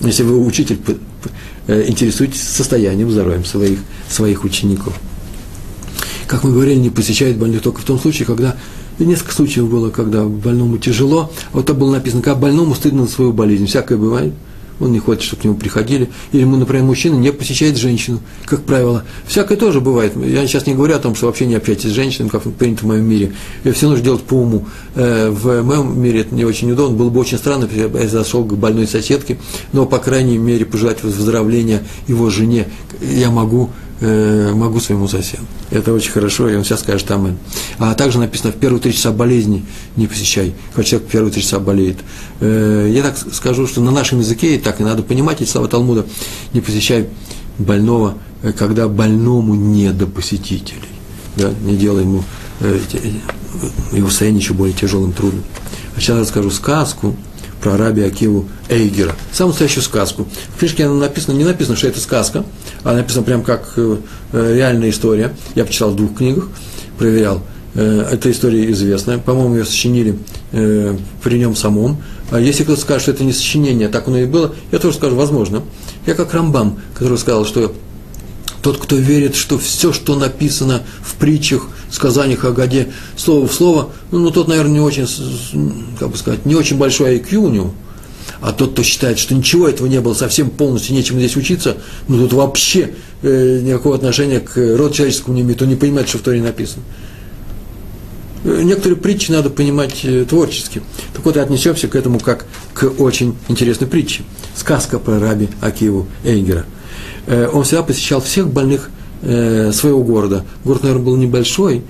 Если 0.00 0.22
вы 0.22 0.44
учитель, 0.44 0.78
э, 1.66 1.84
интересуетесь 1.86 2.42
состоянием, 2.42 3.10
здоровьем 3.10 3.44
своих, 3.44 3.78
своих 4.08 4.44
учеников. 4.44 4.94
Как 6.26 6.42
мы 6.42 6.52
говорили, 6.52 6.78
не 6.78 6.90
посещают 6.90 7.36
больных 7.36 7.62
только 7.62 7.80
в 7.80 7.84
том 7.84 7.98
случае, 7.98 8.26
когда 8.26 8.56
несколько 8.98 9.32
случаев 9.32 9.68
было, 9.68 9.90
когда 9.90 10.24
больному 10.24 10.78
тяжело. 10.78 11.30
Вот 11.52 11.66
там 11.66 11.78
было 11.78 11.92
написано, 11.92 12.22
как 12.22 12.38
больному 12.38 12.74
стыдно 12.74 13.02
на 13.02 13.08
свою 13.08 13.32
болезнь. 13.32 13.66
Всякое 13.66 13.98
бывает 13.98 14.32
он 14.80 14.92
не 14.92 14.98
хочет, 14.98 15.22
чтобы 15.22 15.42
к 15.42 15.44
нему 15.44 15.56
приходили, 15.56 16.10
или, 16.32 16.44
например, 16.44 16.84
мужчина 16.84 17.14
не 17.16 17.32
посещает 17.32 17.76
женщину, 17.76 18.20
как 18.44 18.62
правило. 18.62 19.04
Всякое 19.26 19.56
тоже 19.56 19.80
бывает. 19.80 20.12
Я 20.16 20.46
сейчас 20.46 20.66
не 20.66 20.74
говорю 20.74 20.96
о 20.96 20.98
том, 20.98 21.14
что 21.14 21.26
вообще 21.26 21.46
не 21.46 21.54
общайтесь 21.54 21.90
с 21.90 21.94
женщинами, 21.94 22.28
как 22.28 22.42
принято 22.54 22.82
в 22.82 22.88
моем 22.88 23.04
мире. 23.04 23.32
Все 23.72 23.88
нужно 23.88 24.04
делать 24.04 24.22
по 24.22 24.34
уму. 24.34 24.66
Э, 24.94 25.30
в 25.30 25.62
моем 25.62 26.00
мире 26.00 26.20
это 26.20 26.34
не 26.34 26.44
очень 26.44 26.70
удобно. 26.72 26.96
Было 26.96 27.10
бы 27.10 27.20
очень 27.20 27.38
странно, 27.38 27.68
если 27.70 27.98
я 27.98 28.08
зашел 28.08 28.44
к 28.44 28.56
больной 28.56 28.86
соседке, 28.86 29.38
но, 29.72 29.86
по 29.86 29.98
крайней 29.98 30.38
мере, 30.38 30.64
пожелать 30.64 31.02
выздоровления 31.02 31.82
его 32.08 32.30
жене 32.30 32.68
я 33.00 33.30
могу 33.30 33.70
э, 34.04 34.52
могу 34.54 34.80
своему 34.80 35.08
соседу. 35.08 35.42
Это 35.70 35.92
очень 35.92 36.10
хорошо, 36.10 36.48
и 36.48 36.54
он 36.54 36.64
сейчас 36.64 36.80
скажет 36.80 37.06
там. 37.06 37.36
А 37.78 37.94
также 37.94 38.18
написано, 38.18 38.52
в 38.52 38.56
первые 38.56 38.80
три 38.80 38.92
часа 38.92 39.12
болезни 39.12 39.64
не 39.96 40.06
посещай, 40.06 40.54
хоть 40.74 40.86
человек 40.86 41.08
в 41.08 41.10
первые 41.12 41.32
три 41.32 41.42
часа 41.42 41.58
болеет. 41.58 41.98
Э, 42.40 42.90
я 42.92 43.02
так 43.02 43.16
скажу, 43.32 43.66
что 43.66 43.80
на 43.80 43.90
нашем 43.90 44.20
языке, 44.20 44.56
и 44.56 44.58
так 44.58 44.80
и 44.80 44.84
надо 44.84 45.02
понимать 45.02 45.40
эти 45.40 45.48
слова 45.48 45.68
Талмуда, 45.68 46.04
не 46.52 46.60
посещай 46.60 47.08
больного, 47.58 48.18
э, 48.42 48.52
когда 48.52 48.88
больному 48.88 49.54
не 49.54 49.90
до 49.90 50.06
посетителей. 50.06 50.82
Да? 51.36 51.50
Не 51.62 51.76
делай 51.76 52.02
ему 52.02 52.22
э, 52.60 52.78
его 53.92 54.08
состояние 54.08 54.40
еще 54.40 54.54
более 54.54 54.74
тяжелым, 54.74 55.12
трудным. 55.12 55.44
А 55.96 56.00
сейчас 56.00 56.18
расскажу 56.18 56.50
сказку, 56.50 57.16
про 57.64 57.78
раби 57.78 58.02
Акиву 58.02 58.46
Эйгера. 58.68 59.16
Самую 59.32 59.52
настоящую 59.52 59.82
сказку. 59.82 60.28
В 60.54 60.58
книжке 60.58 60.84
она 60.84 60.94
написана, 60.96 61.34
не 61.34 61.44
написано, 61.44 61.76
что 61.76 61.88
это 61.88 61.98
сказка, 61.98 62.44
а 62.82 62.92
написано 62.92 63.24
прям 63.24 63.42
как 63.42 63.72
э, 63.76 63.96
э, 64.32 64.54
реальная 64.54 64.90
история. 64.90 65.34
Я 65.54 65.64
почитал 65.64 65.92
в 65.92 65.96
двух 65.96 66.14
книгах, 66.18 66.50
проверял. 66.98 67.42
Э, 67.74 68.06
эта 68.12 68.30
история 68.30 68.70
известная. 68.70 69.16
По-моему, 69.16 69.56
ее 69.56 69.64
сочинили 69.64 70.18
при 70.52 71.38
нем 71.38 71.56
самом. 71.56 72.02
А 72.30 72.38
если 72.38 72.62
кто-то 72.62 72.80
скажет, 72.80 73.02
что 73.02 73.10
это 73.12 73.24
не 73.24 73.32
сочинение, 73.32 73.88
так 73.88 74.06
оно 74.06 74.18
и 74.18 74.26
было, 74.26 74.54
я 74.70 74.78
тоже 74.78 74.98
скажу, 74.98 75.16
возможно. 75.16 75.62
Я 76.06 76.14
как 76.14 76.34
Рамбам, 76.34 76.78
который 76.94 77.16
сказал, 77.16 77.46
что 77.46 77.74
тот, 78.62 78.76
кто 78.76 78.94
верит, 78.96 79.36
что 79.36 79.58
все, 79.58 79.92
что 79.92 80.16
написано 80.16 80.82
в 81.02 81.14
притчах, 81.14 81.68
сказаниях 81.94 82.44
о 82.44 82.52
годе, 82.52 82.88
слово 83.16 83.46
в 83.46 83.52
слово, 83.52 83.90
ну, 84.10 84.18
ну 84.18 84.30
тот, 84.30 84.48
наверное, 84.48 84.72
не 84.72 84.80
очень, 84.80 85.06
как 85.98 86.10
бы 86.10 86.16
сказать, 86.16 86.44
не 86.46 86.54
очень 86.54 86.76
большой 86.78 87.18
IQ 87.18 87.36
у 87.36 87.48
него. 87.48 87.74
А 88.40 88.52
тот, 88.52 88.72
кто 88.72 88.82
считает, 88.82 89.18
что 89.18 89.34
ничего 89.34 89.68
этого 89.68 89.86
не 89.86 90.00
было, 90.00 90.12
совсем 90.14 90.50
полностью 90.50 90.94
нечем 90.94 91.18
здесь 91.18 91.36
учиться, 91.36 91.78
ну 92.08 92.18
тут 92.18 92.32
вообще 92.34 92.90
э, 93.22 93.60
никакого 93.62 93.94
отношения 93.94 94.40
к 94.40 94.56
роду 94.56 94.92
человеческому 94.92 95.34
не 95.34 95.42
имеет, 95.42 95.62
он 95.62 95.68
не 95.68 95.76
понимает, 95.76 96.08
что 96.08 96.18
в 96.18 96.22
Торе 96.22 96.42
написано. 96.42 96.82
Э, 98.44 98.60
некоторые 98.62 98.96
притчи 98.98 99.30
надо 99.30 99.50
понимать 99.50 100.04
э, 100.04 100.24
творчески. 100.28 100.82
Так 101.14 101.24
вот, 101.24 101.36
и 101.36 101.40
отнесемся 101.40 101.88
к 101.88 101.96
этому 101.96 102.20
как 102.20 102.46
к 102.74 102.84
очень 102.98 103.36
интересной 103.48 103.88
притче. 103.88 104.22
Сказка 104.54 104.98
про 104.98 105.18
раби 105.18 105.48
Акиву 105.60 106.06
Эйгера. 106.24 106.66
Э, 107.26 107.48
он 107.52 107.64
всегда 107.64 107.82
посещал 107.82 108.20
всех 108.20 108.50
больных 108.50 108.90
Э, 109.22 109.72
своего 109.72 110.02
города. 110.02 110.44
Город, 110.64 110.82
наверное, 110.82 111.04
был 111.04 111.16
небольшой, 111.16 111.82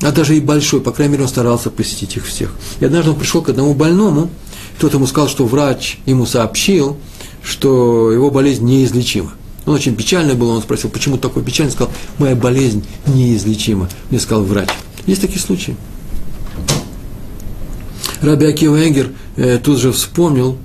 а 0.00 0.12
даже 0.12 0.34
и 0.34 0.40
большой, 0.40 0.80
по 0.80 0.92
крайней 0.92 1.12
мере, 1.12 1.24
он 1.24 1.28
старался 1.28 1.68
посетить 1.68 2.16
их 2.16 2.24
всех. 2.24 2.54
И 2.80 2.84
однажды 2.86 3.10
он 3.10 3.16
пришел 3.16 3.42
к 3.42 3.50
одному 3.50 3.74
больному, 3.74 4.30
тот 4.78 4.94
ему 4.94 5.06
сказал, 5.06 5.28
что 5.28 5.44
врач 5.44 5.98
ему 6.06 6.24
сообщил, 6.24 6.96
что 7.42 8.12
его 8.12 8.30
болезнь 8.30 8.64
неизлечима. 8.64 9.32
Он 9.66 9.74
очень 9.74 9.94
печальный 9.94 10.34
был, 10.34 10.48
он 10.48 10.62
спросил, 10.62 10.88
почему 10.88 11.18
такой 11.18 11.42
печальный, 11.42 11.72
сказал, 11.72 11.92
моя 12.16 12.34
болезнь 12.34 12.82
неизлечима. 13.06 13.90
Мне 14.08 14.18
сказал 14.18 14.44
врач. 14.44 14.70
Есть 15.06 15.20
такие 15.20 15.40
случаи. 15.40 15.76
Раби 18.22 18.46
Акива 18.46 18.88
Эгер 18.88 19.10
э, 19.36 19.58
тут 19.58 19.78
же 19.78 19.92
вспомнил, 19.92 20.56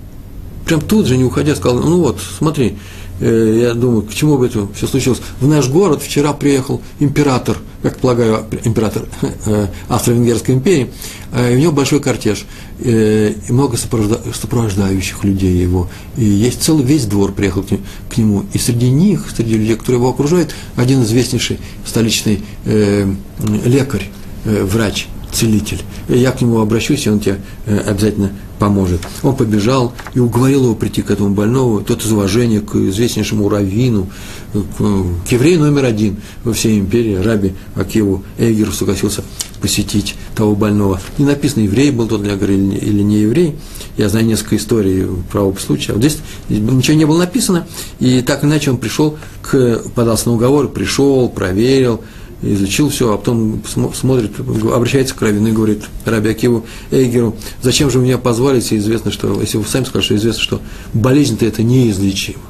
прям 0.65 0.79
тут 0.79 1.07
же, 1.07 1.17
не 1.17 1.25
уходя, 1.25 1.55
сказал, 1.55 1.79
ну 1.79 1.99
вот, 1.99 2.19
смотри, 2.37 2.77
я 3.19 3.73
думаю, 3.73 4.01
к 4.01 4.13
чему 4.13 4.37
бы 4.37 4.47
это 4.47 4.67
все 4.75 4.87
случилось. 4.87 5.21
В 5.39 5.47
наш 5.47 5.69
город 5.69 6.01
вчера 6.01 6.33
приехал 6.33 6.81
император, 6.99 7.57
как 7.81 7.97
полагаю, 7.97 8.45
император 8.65 9.03
э, 9.45 9.67
Австро-Венгерской 9.87 10.55
империи, 10.55 10.89
э, 11.31 11.53
и 11.53 11.55
у 11.55 11.59
него 11.59 11.71
большой 11.71 12.01
кортеж, 12.01 12.45
и 12.79 13.35
много 13.49 13.77
сопровождающих 13.77 15.23
людей 15.23 15.55
его. 15.55 15.89
И 16.17 16.25
есть 16.25 16.61
целый 16.61 16.83
весь 16.83 17.05
двор 17.05 17.31
приехал 17.31 17.63
к 17.63 18.17
нему, 18.17 18.43
и 18.53 18.57
среди 18.57 18.89
них, 18.89 19.27
среди 19.33 19.57
людей, 19.57 19.75
которые 19.75 19.99
его 19.99 20.09
окружают, 20.09 20.53
один 20.75 21.03
известнейший 21.03 21.59
столичный 21.85 22.43
лекарь, 22.65 24.09
врач, 24.43 25.07
целитель. 25.31 25.81
Я 26.09 26.31
к 26.31 26.41
нему 26.41 26.59
обращусь, 26.59 27.05
и 27.05 27.09
он 27.09 27.21
тебе 27.21 27.39
обязательно 27.65 28.31
поможет. 28.59 29.01
Он 29.23 29.35
побежал 29.35 29.93
и 30.13 30.19
уговорил 30.19 30.63
его 30.63 30.75
прийти 30.75 31.01
к 31.01 31.11
этому 31.11 31.31
больному, 31.31 31.81
тот 31.81 32.03
из 32.03 32.11
уважения 32.11 32.59
к 32.61 32.75
известнейшему 32.75 33.49
раввину, 33.49 34.09
к, 34.53 35.31
еврею 35.31 35.59
номер 35.59 35.85
один 35.85 36.17
во 36.43 36.53
всей 36.53 36.79
империи, 36.79 37.15
раби 37.15 37.53
Акиву 37.75 38.23
Эгеру 38.37 38.71
согласился 38.71 39.23
посетить 39.61 40.15
того 40.35 40.55
больного. 40.55 41.01
Не 41.17 41.25
написано, 41.25 41.63
еврей 41.63 41.91
был 41.91 42.07
тот, 42.07 42.25
я 42.25 42.35
говорю, 42.35 42.55
или 42.55 43.01
не 43.01 43.21
еврей. 43.21 43.55
Я 43.97 44.09
знаю 44.09 44.25
несколько 44.25 44.57
историй 44.57 45.07
про 45.31 45.41
оба 45.41 45.57
случая. 45.57 45.93
Вот 45.93 46.01
здесь 46.01 46.19
ничего 46.49 46.97
не 46.97 47.05
было 47.05 47.19
написано, 47.19 47.65
и 47.99 48.21
так 48.21 48.43
иначе 48.43 48.71
он 48.71 48.77
пришел, 48.77 49.17
к, 49.41 49.81
подался 49.95 50.29
на 50.29 50.35
уговор, 50.35 50.67
пришел, 50.67 51.29
проверил, 51.29 52.01
изучил 52.41 52.89
все, 52.89 53.13
а 53.13 53.17
потом 53.17 53.61
смотрит, 53.93 54.39
обращается 54.39 55.15
к 55.15 55.21
Равину 55.21 55.47
и 55.47 55.51
говорит 55.51 55.83
Раби 56.05 56.29
Акиву 56.29 56.65
Эйгеру, 56.91 57.35
зачем 57.61 57.89
же 57.89 57.99
меня 57.99 58.17
позвали, 58.17 58.57
если 58.57 58.77
известно, 58.77 59.11
что, 59.11 59.39
если 59.41 59.57
вы 59.57 59.65
сами 59.65 59.85
скажете, 59.85 60.05
что 60.05 60.15
известно, 60.15 60.41
что 60.41 60.61
болезнь-то 60.93 61.45
это 61.45 61.63
неизлечимо. 61.63 62.41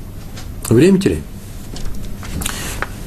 Время 0.69 0.99
теряем. 0.99 1.23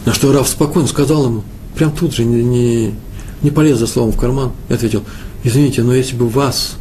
На 0.05 0.15
что 0.15 0.33
Рав 0.33 0.49
спокойно 0.49 0.89
сказал 0.89 1.27
ему, 1.27 1.43
прям 1.75 1.93
тут 1.93 2.15
же, 2.15 2.25
не, 2.25 2.43
не, 2.43 2.95
не 3.43 3.51
полез 3.51 3.79
за 3.79 3.87
словом 3.87 4.13
в 4.13 4.17
карман, 4.17 4.53
и 4.69 4.73
ответил, 4.73 5.05
извините, 5.45 5.83
но 5.83 5.95
если 5.95 6.17
бы 6.17 6.29
вас 6.29 6.77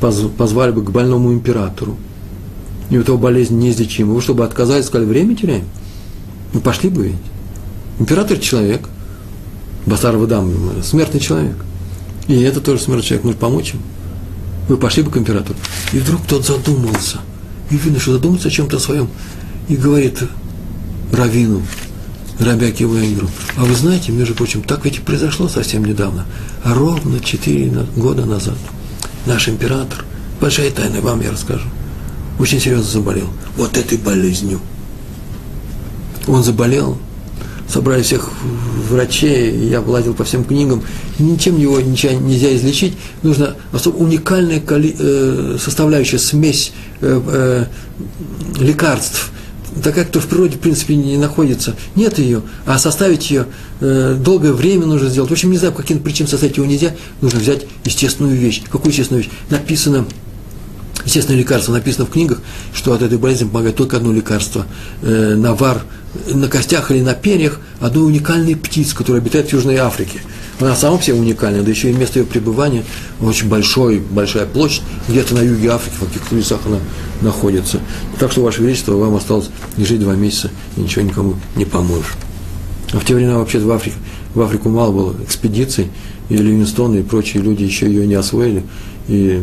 позвали 0.00 0.70
бы 0.70 0.82
к 0.82 0.90
больному 0.90 1.32
императору, 1.32 1.96
и 2.90 2.98
у 2.98 3.04
того 3.04 3.18
болезнь 3.18 3.58
неизлечима, 3.58 4.14
вы 4.14 4.20
чтобы 4.20 4.44
отказались, 4.44 4.86
сказали, 4.86 5.08
время 5.08 5.36
теряем? 5.36 5.64
Ну, 6.52 6.60
пошли 6.60 6.90
бы 6.90 7.08
ведь. 7.08 7.16
Император– 7.98 8.38
человек– 8.40 8.88
Басар 9.86 10.16
Вадам, 10.16 10.52
смертный 10.82 11.20
человек. 11.20 11.56
И 12.28 12.40
это 12.40 12.60
тоже 12.60 12.80
смертный 12.80 13.04
человек, 13.04 13.24
нужно 13.24 13.40
помочь 13.40 13.72
ему. 13.72 13.82
Вы 14.68 14.76
пошли 14.76 15.02
бы 15.02 15.10
к 15.10 15.16
императору. 15.16 15.58
И 15.92 15.98
вдруг 15.98 16.22
тот 16.26 16.46
задумался. 16.46 17.18
И 17.70 17.76
видно, 17.76 17.98
что 17.98 18.12
задумался 18.12 18.48
о 18.48 18.50
чем-то 18.50 18.78
своем. 18.78 19.08
И 19.68 19.76
говорит 19.76 20.18
Равину, 21.12 21.62
Рабяки 22.38 22.84
Венгеру, 22.84 23.28
а 23.56 23.64
вы 23.64 23.74
знаете, 23.74 24.12
между 24.12 24.34
прочим, 24.34 24.62
так 24.62 24.84
ведь 24.84 24.96
и 24.96 25.00
произошло 25.00 25.46
совсем 25.48 25.84
недавно, 25.84 26.24
ровно 26.64 27.20
четыре 27.20 27.70
года 27.96 28.24
назад 28.24 28.56
наш 29.26 29.48
император, 29.48 30.04
большая 30.40 30.70
тайна, 30.70 31.00
вам 31.00 31.20
я 31.20 31.30
расскажу, 31.30 31.68
очень 32.38 32.60
серьезно 32.60 32.90
заболел. 32.90 33.28
Вот 33.56 33.76
этой 33.76 33.98
болезнью. 33.98 34.60
Он 36.26 36.42
заболел, 36.42 36.98
собрали 37.70 38.02
всех 38.02 38.30
врачей, 38.88 39.68
я 39.68 39.80
владел 39.80 40.14
по 40.14 40.24
всем 40.24 40.44
книгам, 40.44 40.82
ничем 41.18 41.56
его 41.58 41.80
ничего 41.80 42.12
нельзя 42.12 42.54
излечить, 42.56 42.94
нужно 43.22 43.54
особо 43.72 43.96
уникальная 43.96 44.62
э, 44.66 45.56
составляющая, 45.62 46.18
смесь 46.18 46.72
э, 47.00 47.20
э, 47.26 47.64
лекарств, 48.58 49.30
такая, 49.82 50.04
кто 50.04 50.20
в 50.20 50.26
природе, 50.26 50.56
в 50.56 50.60
принципе, 50.60 50.96
не 50.96 51.16
находится, 51.16 51.76
нет 51.94 52.18
ее, 52.18 52.42
а 52.66 52.78
составить 52.78 53.30
ее 53.30 53.46
долгое 53.80 54.52
время 54.52 54.84
нужно 54.84 55.08
сделать. 55.08 55.30
В 55.30 55.32
общем, 55.32 55.50
не 55.50 55.56
знаю, 55.56 55.72
по 55.72 55.80
каким 55.80 56.00
причинам 56.00 56.28
составить 56.28 56.56
его 56.56 56.66
нельзя, 56.66 56.94
нужно 57.20 57.38
взять 57.38 57.66
естественную 57.84 58.36
вещь. 58.36 58.62
Какую 58.70 58.90
естественную 58.90 59.24
вещь? 59.24 59.32
Написано 59.48 60.04
Естественно, 61.04 61.36
лекарство 61.36 61.72
написано 61.72 62.06
в 62.06 62.10
книгах, 62.10 62.40
что 62.74 62.92
от 62.92 63.02
этой 63.02 63.18
болезни 63.18 63.44
помогает 63.44 63.76
только 63.76 63.96
одно 63.96 64.12
лекарство. 64.12 64.66
Э, 65.02 65.34
навар 65.34 65.82
на 66.26 66.48
костях 66.48 66.90
или 66.90 67.00
на 67.00 67.14
перьях 67.14 67.60
одной 67.80 68.06
уникальной 68.06 68.56
птицы, 68.56 68.96
которая 68.96 69.22
обитает 69.22 69.48
в 69.48 69.52
Южной 69.52 69.76
Африке. 69.76 70.20
Она 70.58 70.74
сама 70.74 70.98
все 70.98 71.14
уникальная, 71.14 71.62
да 71.62 71.70
еще 71.70 71.90
и 71.90 71.94
место 71.94 72.18
ее 72.18 72.26
пребывания 72.26 72.84
очень 73.20 73.48
большой, 73.48 73.98
большая 73.98 74.46
площадь, 74.46 74.82
где-то 75.08 75.34
на 75.34 75.40
юге 75.40 75.70
Африки, 75.70 75.94
в 75.98 76.04
каких-то 76.04 76.36
лесах 76.36 76.60
она 76.66 76.78
находится. 77.22 77.80
Так 78.18 78.32
что, 78.32 78.42
Ваше 78.42 78.62
Величество, 78.62 78.92
вам 78.92 79.14
осталось 79.14 79.48
не 79.78 79.86
жить 79.86 80.00
два 80.00 80.14
месяца, 80.14 80.50
и 80.76 80.80
ничего 80.80 81.04
никому 81.04 81.36
не 81.56 81.64
поможешь. 81.64 82.12
А 82.92 82.98
в 82.98 83.04
те 83.04 83.14
времена 83.14 83.38
вообще 83.38 83.58
в, 83.58 83.70
Африке, 83.70 83.96
в 84.34 84.40
Африку 84.40 84.68
мало 84.68 84.92
было 84.92 85.14
экспедиций, 85.22 85.88
и 86.28 86.36
Ливингстон 86.36 86.96
и 86.96 87.02
прочие 87.02 87.42
люди 87.42 87.62
еще 87.62 87.86
ее 87.86 88.06
не 88.06 88.14
освоили, 88.14 88.62
и 89.08 89.42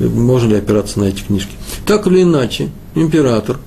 можно 0.00 0.48
ли 0.48 0.56
опираться 0.56 0.98
на 0.98 1.04
эти 1.04 1.20
книжки. 1.20 1.52
Так 1.86 2.06
или 2.06 2.22
иначе, 2.22 2.70
император, 2.94 3.58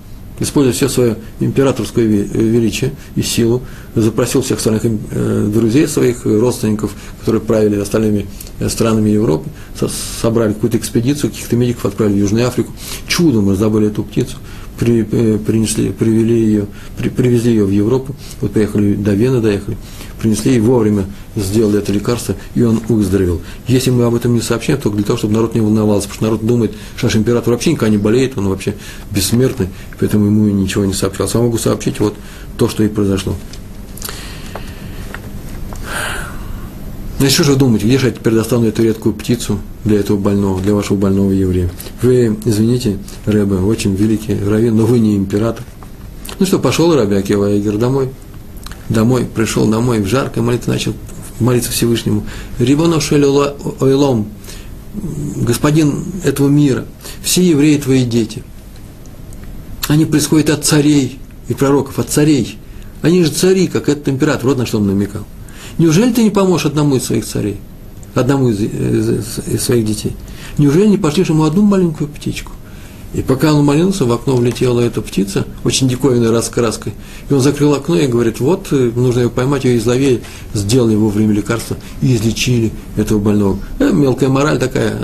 используя 0.43 0.73
все 0.73 0.89
свое 0.89 1.17
императорское 1.39 2.05
величие 2.05 2.93
и 3.15 3.21
силу, 3.21 3.63
запросил 3.95 4.41
всех 4.41 4.57
остальных 4.57 4.83
э, 4.85 5.49
друзей 5.53 5.87
своих, 5.87 6.25
родственников, 6.25 6.91
которые 7.19 7.41
правили 7.41 7.79
остальными 7.79 8.27
э, 8.59 8.69
странами 8.69 9.09
Европы, 9.09 9.49
собрали 10.21 10.53
какую-то 10.53 10.77
экспедицию, 10.77 11.31
каких-то 11.31 11.55
медиков 11.55 11.85
отправили 11.85 12.15
в 12.15 12.19
Южную 12.19 12.47
Африку. 12.47 12.73
Чудом 13.07 13.49
раздобыли 13.49 13.87
эту 13.87 14.03
птицу, 14.03 14.37
при, 14.83 15.07
э, 15.09 15.37
принесли, 15.37 15.91
привели 15.91 16.37
ее, 16.37 16.67
при, 16.97 17.07
привезли 17.07 17.51
ее 17.51 17.63
в 17.63 17.69
Европу, 17.69 18.13
вот 18.41 18.51
приехали 18.51 18.95
до 18.95 19.13
Вены, 19.13 19.39
доехали, 19.39 19.77
принесли 20.21 20.57
и 20.57 20.59
вовремя 20.59 21.05
сделали 21.37 21.79
это 21.79 21.93
лекарство, 21.93 22.35
и 22.53 22.63
он 22.63 22.81
выздоровел. 22.89 23.41
Если 23.65 23.91
мы 23.91 24.03
об 24.03 24.13
этом 24.13 24.33
не 24.33 24.41
сообщаем, 24.41 24.81
только 24.81 24.97
для 24.97 25.05
того, 25.05 25.17
чтобы 25.17 25.35
народ 25.35 25.55
не 25.55 25.61
волновался, 25.61 26.09
потому 26.09 26.15
что 26.15 26.25
народ 26.25 26.45
думает, 26.45 26.73
что 26.97 27.05
наш 27.05 27.15
император 27.15 27.53
вообще 27.53 27.71
никогда 27.71 27.91
не 27.91 27.97
болеет, 27.97 28.37
он 28.37 28.49
вообще 28.49 28.75
бессмертный, 29.09 29.69
поэтому 29.97 30.25
ему 30.25 30.49
ничего 30.49 30.83
не 30.83 30.93
сообщал. 30.93 31.29
Я 31.33 31.39
могу 31.39 31.57
сообщить 31.57 32.01
вот 32.01 32.15
то, 32.57 32.67
что 32.67 32.83
и 32.83 32.89
произошло. 32.89 33.37
Ну, 37.23 37.29
что 37.29 37.45
же 37.45 37.51
вы 37.53 37.57
думаете, 37.57 37.85
где 37.85 37.97
же 37.97 38.07
я 38.07 38.11
теперь 38.11 38.33
достану 38.33 38.67
эту 38.67 38.83
редкую 38.83 39.15
птицу 39.15 39.57
для 39.85 39.97
этого 40.01 40.17
больного, 40.17 40.59
для 40.59 40.73
вашего 40.73 40.97
больного 40.97 41.31
еврея? 41.31 41.71
Вы, 42.01 42.37
извините, 42.43 42.97
Рэбе, 43.25 43.55
очень 43.59 43.95
великий 43.95 44.35
раввин, 44.35 44.75
но 44.75 44.85
вы 44.85 44.99
не 44.99 45.15
император. 45.15 45.63
Ну 46.37 46.45
что, 46.45 46.59
пошел 46.59 46.93
Раби 46.93 47.15
Акива 47.15 47.57
Эгер 47.57 47.77
домой. 47.77 48.09
Домой, 48.89 49.25
пришел 49.33 49.65
домой, 49.67 50.01
в 50.01 50.05
жаркой 50.05 50.43
молитве 50.43 50.73
начал 50.73 50.95
молиться 51.39 51.71
Всевышнему. 51.71 52.25
Рибоно 52.59 52.99
Ойлом, 53.79 54.27
господин 54.93 56.03
этого 56.25 56.49
мира, 56.49 56.83
все 57.21 57.41
евреи 57.41 57.77
твои 57.77 58.03
дети. 58.03 58.43
Они 59.87 60.03
происходят 60.03 60.49
от 60.49 60.65
царей 60.65 61.19
и 61.47 61.53
пророков, 61.53 61.99
от 61.99 62.09
царей. 62.09 62.57
Они 63.01 63.23
же 63.23 63.31
цари, 63.31 63.67
как 63.67 63.87
этот 63.87 64.09
император, 64.09 64.47
вот 64.47 64.57
на 64.57 64.65
что 64.65 64.79
он 64.79 64.87
намекал. 64.87 65.23
Неужели 65.77 66.11
ты 66.11 66.23
не 66.23 66.29
поможешь 66.29 66.67
одному 66.67 66.95
из 66.95 67.05
своих 67.05 67.25
царей, 67.25 67.57
одному 68.13 68.49
из, 68.49 68.59
из, 68.61 69.39
из 69.47 69.63
своих 69.63 69.85
детей? 69.85 70.13
Неужели 70.57 70.87
не 70.87 70.97
пошлешь 70.97 71.29
ему 71.29 71.43
одну 71.43 71.63
маленькую 71.63 72.09
птичку? 72.09 72.51
И 73.13 73.21
пока 73.21 73.53
он 73.53 73.63
молился, 73.63 74.05
в 74.05 74.11
окно 74.11 74.35
влетела 74.35 74.79
эта 74.79 75.01
птица, 75.01 75.45
очень 75.63 75.87
диковинной 75.87 76.31
раскраской. 76.31 76.93
И 77.29 77.33
он 77.33 77.41
закрыл 77.41 77.75
окно 77.75 77.95
и 77.95 78.07
говорит, 78.07 78.39
вот, 78.39 78.67
э, 78.71 78.91
нужно 78.95 79.21
ее 79.21 79.29
поймать, 79.29 79.65
ее 79.65 79.77
изловили, 79.77 80.23
сделали 80.55 80.95
вовремя 80.95 81.31
лекарства 81.31 81.77
и 82.01 82.15
излечили 82.15 82.71
этого 82.97 83.19
больного. 83.19 83.59
Это 83.77 83.93
мелкая 83.93 84.29
мораль 84.29 84.57
такая, 84.57 84.97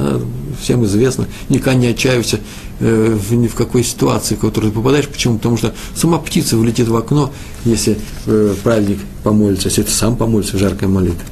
всем 0.62 0.86
известна. 0.86 1.28
Никогда 1.50 1.76
не 1.76 1.88
отчаивайся 1.88 2.40
э, 2.80 3.18
ни 3.32 3.48
в 3.48 3.56
какой 3.56 3.84
ситуации, 3.84 4.36
в 4.36 4.40
которую 4.40 4.72
ты 4.72 4.78
попадаешь. 4.78 5.08
Почему? 5.08 5.38
Потому 5.38 5.58
что 5.58 5.74
сама 5.96 6.18
птица 6.18 6.58
влетит 6.58 6.88
в 6.88 6.96
окно, 6.96 7.32
если 7.66 7.98
э, 8.26 8.56
праведник 8.64 9.00
помолится, 9.24 9.70
если 9.70 9.84
ты 9.84 9.92
сам 9.92 10.16
помолится 10.16 10.58
в 10.58 10.60
жаркой 10.60 10.88
молитве. 10.88 11.26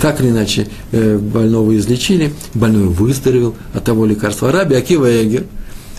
Так 0.00 0.20
или 0.20 0.28
иначе, 0.30 0.68
э, 0.92 1.18
больного 1.18 1.76
излечили, 1.76 2.32
больной 2.54 2.84
выздоровел 2.84 3.54
от 3.74 3.84
того 3.84 4.06
лекарства. 4.06 4.52
Раби 4.52 4.74
Акива 4.74 5.06
Эгер– 5.22 5.44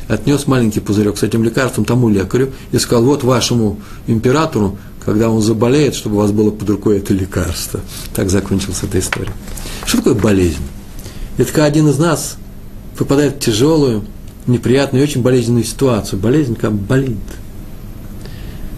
отнес 0.07 0.47
маленький 0.47 0.79
пузырек 0.79 1.17
с 1.17 1.23
этим 1.23 1.43
лекарством 1.43 1.85
тому 1.85 2.09
лекарю 2.09 2.51
и 2.71 2.77
сказал, 2.77 3.03
вот 3.03 3.23
вашему 3.23 3.79
императору, 4.07 4.77
когда 5.03 5.29
он 5.29 5.41
заболеет, 5.41 5.95
чтобы 5.95 6.15
у 6.15 6.19
вас 6.19 6.31
было 6.31 6.51
под 6.51 6.69
рукой 6.69 6.97
это 6.97 7.13
лекарство. 7.13 7.79
Так 8.15 8.29
закончилась 8.29 8.79
эта 8.83 8.99
история. 8.99 9.33
Что 9.85 9.97
такое 9.97 10.13
болезнь? 10.15 10.61
Это 11.37 11.51
когда 11.51 11.65
один 11.65 11.89
из 11.89 11.97
нас 11.97 12.37
попадает 12.97 13.35
в 13.35 13.39
тяжелую, 13.39 14.03
неприятную 14.47 15.03
и 15.03 15.07
очень 15.07 15.21
болезненную 15.21 15.63
ситуацию. 15.63 16.19
Болезнь 16.19 16.55
как 16.55 16.73
болит. 16.73 17.17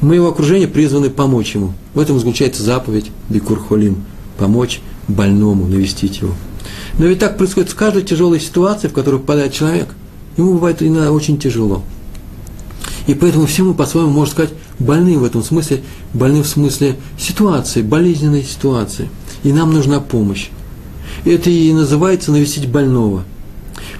Мы 0.02 0.16
его 0.16 0.28
окружение 0.28 0.68
призваны 0.68 1.10
помочь 1.10 1.56
ему. 1.56 1.74
В 1.94 2.00
этом 2.00 2.20
заключается 2.20 2.64
заповедь 2.64 3.12
Бикур 3.30 3.60
Холим– 3.60 4.04
помочь 4.38 4.82
больному, 5.08 5.66
навестить 5.68 6.20
его. 6.20 6.34
Но 6.98 7.06
ведь 7.06 7.20
так 7.20 7.38
происходит 7.38 7.70
в 7.70 7.76
каждой 7.76 8.04
тяжелой 8.04 8.40
ситуации, 8.40 8.88
в 8.88 8.94
которую 8.94 9.22
попадает 9.22 9.54
человек– 9.54 9.90
Ему 10.38 10.54
бывает 10.54 10.84
иногда 10.84 11.12
очень 11.12 11.38
тяжело. 11.38 11.84
И 13.08 13.14
поэтому 13.14 13.46
все 13.46 13.64
мы 13.64 13.74
по-своему, 13.74 14.10
можно 14.10 14.32
сказать, 14.32 14.54
больны 14.80 15.18
в 15.18 15.24
этом 15.24 15.44
смысле, 15.44 15.84
больны 16.14 16.42
в 16.42 16.48
смысле 16.48 16.96
ситуации, 17.18 17.82
болезненной 17.82 18.44
ситуации. 18.44 19.10
И 19.44 19.54
нам 19.54 19.74
нужна 19.74 20.00
помощь. 20.00 20.50
Это 21.24 21.50
и 21.50 21.72
называется 21.72 22.32
навестить 22.32 22.68
больного. 22.68 23.24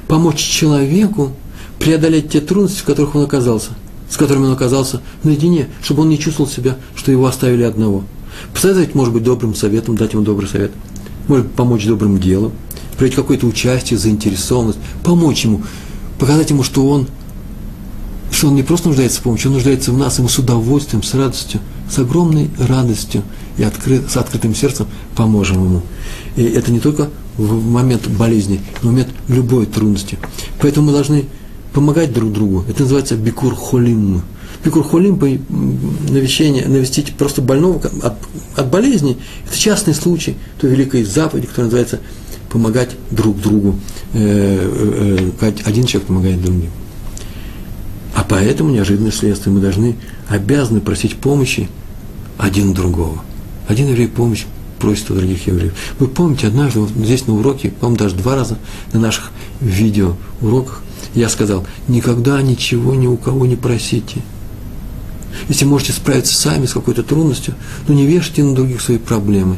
Помочь 0.08 0.38
человеку 0.38 1.32
преодолеть 1.80 2.30
те 2.30 2.42
трудности, 2.42 2.82
в 2.82 2.86
которых 2.86 3.16
он 3.16 3.24
оказался, 3.24 3.72
с 4.10 4.18
которыми 4.18 4.46
он 4.46 4.54
оказался 4.54 5.02
наедине, 5.24 5.68
чтобы 5.82 6.04
он 6.04 6.10
не 6.10 6.20
чувствовал 6.20 6.50
себя, 6.50 6.78
что 6.96 7.12
его 7.12 7.26
оставили 7.26 7.64
одного. 7.64 8.04
Посоветовать, 8.54 8.96
может 8.96 9.14
быть, 9.14 9.24
добрым 9.24 9.56
советом, 9.56 9.96
дать 9.96 10.14
ему 10.14 10.24
добрый 10.24 10.50
совет. 10.50 10.72
Может 11.28 11.52
помочь 11.54 11.86
добрым 11.86 12.20
делом, 12.20 12.52
проявить 12.98 13.16
какое-то 13.16 13.48
участие, 13.48 13.98
заинтересованность, 13.98 14.80
помочь 15.04 15.44
ему 15.44 15.64
показать 16.20 16.50
ему, 16.52 16.64
что 16.64 16.88
он, 16.88 17.08
что 18.32 18.48
он 18.48 18.56
не 18.56 18.64
просто 18.64 18.90
нуждается 18.90 19.20
в 19.20 19.24
помощи, 19.24 19.48
он 19.48 19.54
нуждается 19.54 19.92
в 19.92 19.98
нас, 19.98 20.20
ему 20.20 20.28
с 20.28 20.38
удовольствием, 20.38 21.04
с 21.04 21.14
радостью, 21.14 21.62
с 21.90 22.00
огромной 22.00 22.50
радостью 22.58 23.24
и 23.58 23.64
открыт, 23.64 24.10
с 24.10 24.18
открытым 24.18 24.56
сердцем 24.56 24.88
поможем 25.16 25.64
ему. 25.64 25.82
И 26.36 26.44
это 26.44 26.72
не 26.72 26.80
только 26.80 27.10
в 27.38 27.66
момент 27.66 28.08
болезни, 28.08 28.62
в 28.82 28.86
момент 28.86 29.10
любой 29.28 29.66
трудности. 29.66 30.18
Поэтому 30.62 30.88
мы 30.88 30.94
должны 30.94 31.26
помогать 31.74 32.14
друг 32.14 32.32
другу. 32.32 32.64
Это 32.70 32.84
называется 32.84 33.16
бикур 33.16 33.54
холим. 33.54 34.22
Бикур 34.64 34.84
холим, 34.84 35.20
навещение, 36.10 36.66
навестить 36.68 37.14
просто 37.16 37.42
больного 37.42 37.82
от, 38.02 38.14
от 38.56 38.70
болезни, 38.70 39.18
это 39.46 39.58
частный 39.58 39.94
случай 39.94 40.36
той 40.60 40.72
великой 40.72 41.04
заповеди, 41.04 41.48
которая 41.48 41.66
называется 41.66 42.00
помогать 42.50 42.92
друг 43.12 43.40
другу, 43.42 43.76
э, 44.14 45.30
э, 45.30 45.32
э 45.42 45.54
один 45.66 45.86
человек 45.86 46.08
помогает 46.08 46.42
другим. 46.42 46.72
А 48.16 48.24
поэтому 48.24 48.72
неожиданное 48.72 49.12
следствие 49.12 49.54
мы 49.54 49.62
должны, 49.62 49.98
обязаны 50.30 50.80
просить 50.80 51.18
помощи 51.18 51.70
один 52.38 52.74
другого. 52.74 53.22
Один 53.68 53.90
еврей 53.90 54.08
помощь 54.08 54.46
просит 54.80 55.12
у 55.12 55.16
других 55.16 55.46
евреев. 55.48 55.74
Вы 56.00 56.08
помните, 56.08 56.48
однажды 56.48 56.80
вот 56.80 56.90
здесь 56.90 57.28
на 57.28 57.36
уроке, 57.36 57.70
по-моему, 57.70 57.98
даже 57.98 58.16
два 58.16 58.36
раза 58.36 58.58
на 58.94 59.00
наших 59.00 59.32
видео 59.60 60.16
уроках 60.42 60.82
я 61.14 61.30
сказал, 61.30 61.66
никогда 61.88 62.42
ничего 62.42 62.94
ни 62.96 63.08
у 63.08 63.18
кого 63.18 63.46
не 63.46 63.56
просите. 63.56 64.22
Если 65.50 65.66
можете 65.66 65.92
справиться 65.92 66.36
сами 66.36 66.66
с 66.66 66.74
какой-то 66.74 67.04
трудностью, 67.04 67.56
то 67.88 67.94
не 67.94 68.06
вешайте 68.06 68.44
на 68.44 68.56
других 68.56 68.82
свои 68.82 68.98
проблемы. 68.98 69.58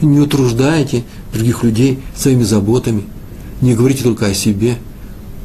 Не 0.00 0.20
утруждайте 0.20 1.04
других 1.32 1.62
людей 1.62 2.00
своими 2.16 2.42
заботами. 2.42 3.04
Не 3.60 3.74
говорите 3.74 4.02
только 4.02 4.26
о 4.26 4.34
себе. 4.34 4.78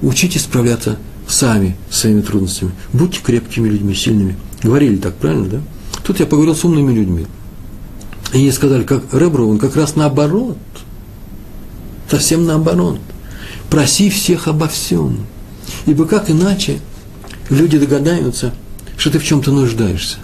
Учитесь 0.02 0.42
справляться 0.44 0.98
сами 1.28 1.76
своими 1.90 2.22
трудностями. 2.22 2.72
Будьте 2.94 3.20
крепкими 3.22 3.68
людьми, 3.70 3.94
сильными. 3.94 4.36
Говорили 4.64 4.98
так, 4.98 5.16
правильно, 5.16 5.48
да? 5.48 5.62
Тут 6.04 6.20
я 6.20 6.26
поговорил 6.26 6.56
с 6.56 6.64
умными 6.64 6.94
людьми. 6.94 7.28
И 8.34 8.38
они 8.38 8.52
сказали, 8.52 8.84
как 8.84 9.14
Ребру, 9.14 9.50
он 9.50 9.58
как 9.58 9.76
раз 9.76 9.96
наоборот. 9.96 10.58
Совсем 12.10 12.46
наоборот. 12.46 13.00
Проси 13.70 14.10
всех 14.10 14.48
обо 14.48 14.68
всем. 14.68 15.20
Ибо 15.86 16.06
как 16.06 16.30
иначе 16.30 16.80
люди 17.50 17.78
догадаются, 17.78 18.54
что 18.98 19.12
ты 19.12 19.20
в 19.20 19.24
чем-то 19.24 19.52
нуждаешься. 19.52 20.18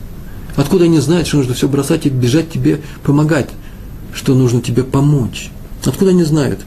Откуда 0.56 0.86
они 0.86 1.00
знают, 1.00 1.28
что 1.28 1.38
нужно 1.38 1.54
все 1.54 1.68
бросать 1.68 2.06
и 2.06 2.10
бежать 2.10 2.52
тебе 2.52 2.82
помогать, 3.04 3.50
что 4.14 4.36
нужно 4.36 4.62
тебе 4.62 4.84
помочь. 4.84 5.50
Откуда 5.84 6.12
они 6.12 6.24
знают? 6.24 6.62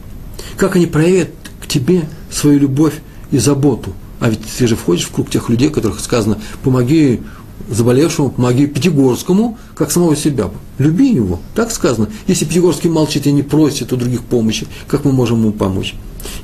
Как 0.57 0.75
они 0.75 0.85
проявят 0.85 1.29
к 1.61 1.67
тебе 1.67 2.03
свою 2.29 2.59
любовь 2.59 2.95
и 3.31 3.37
заботу? 3.37 3.93
А 4.19 4.29
ведь 4.29 4.41
ты 4.57 4.67
же 4.67 4.75
входишь 4.75 5.05
в 5.05 5.11
круг 5.11 5.29
тех 5.29 5.49
людей, 5.49 5.69
которых 5.69 5.99
сказано, 5.99 6.39
помоги 6.63 7.21
заболевшему, 7.69 8.29
помоги 8.29 8.67
Пятигорскому, 8.67 9.57
как 9.75 9.91
самого 9.91 10.15
себя. 10.15 10.49
Люби 10.77 11.11
его, 11.13 11.39
так 11.53 11.71
сказано. 11.71 12.09
Если 12.27 12.45
Пятигорский 12.45 12.89
молчит 12.89 13.27
и 13.27 13.31
не 13.31 13.43
просит 13.43 13.91
у 13.93 13.97
других 13.97 14.23
помощи, 14.23 14.67
как 14.87 15.05
мы 15.05 15.11
можем 15.11 15.41
ему 15.41 15.51
помочь? 15.51 15.95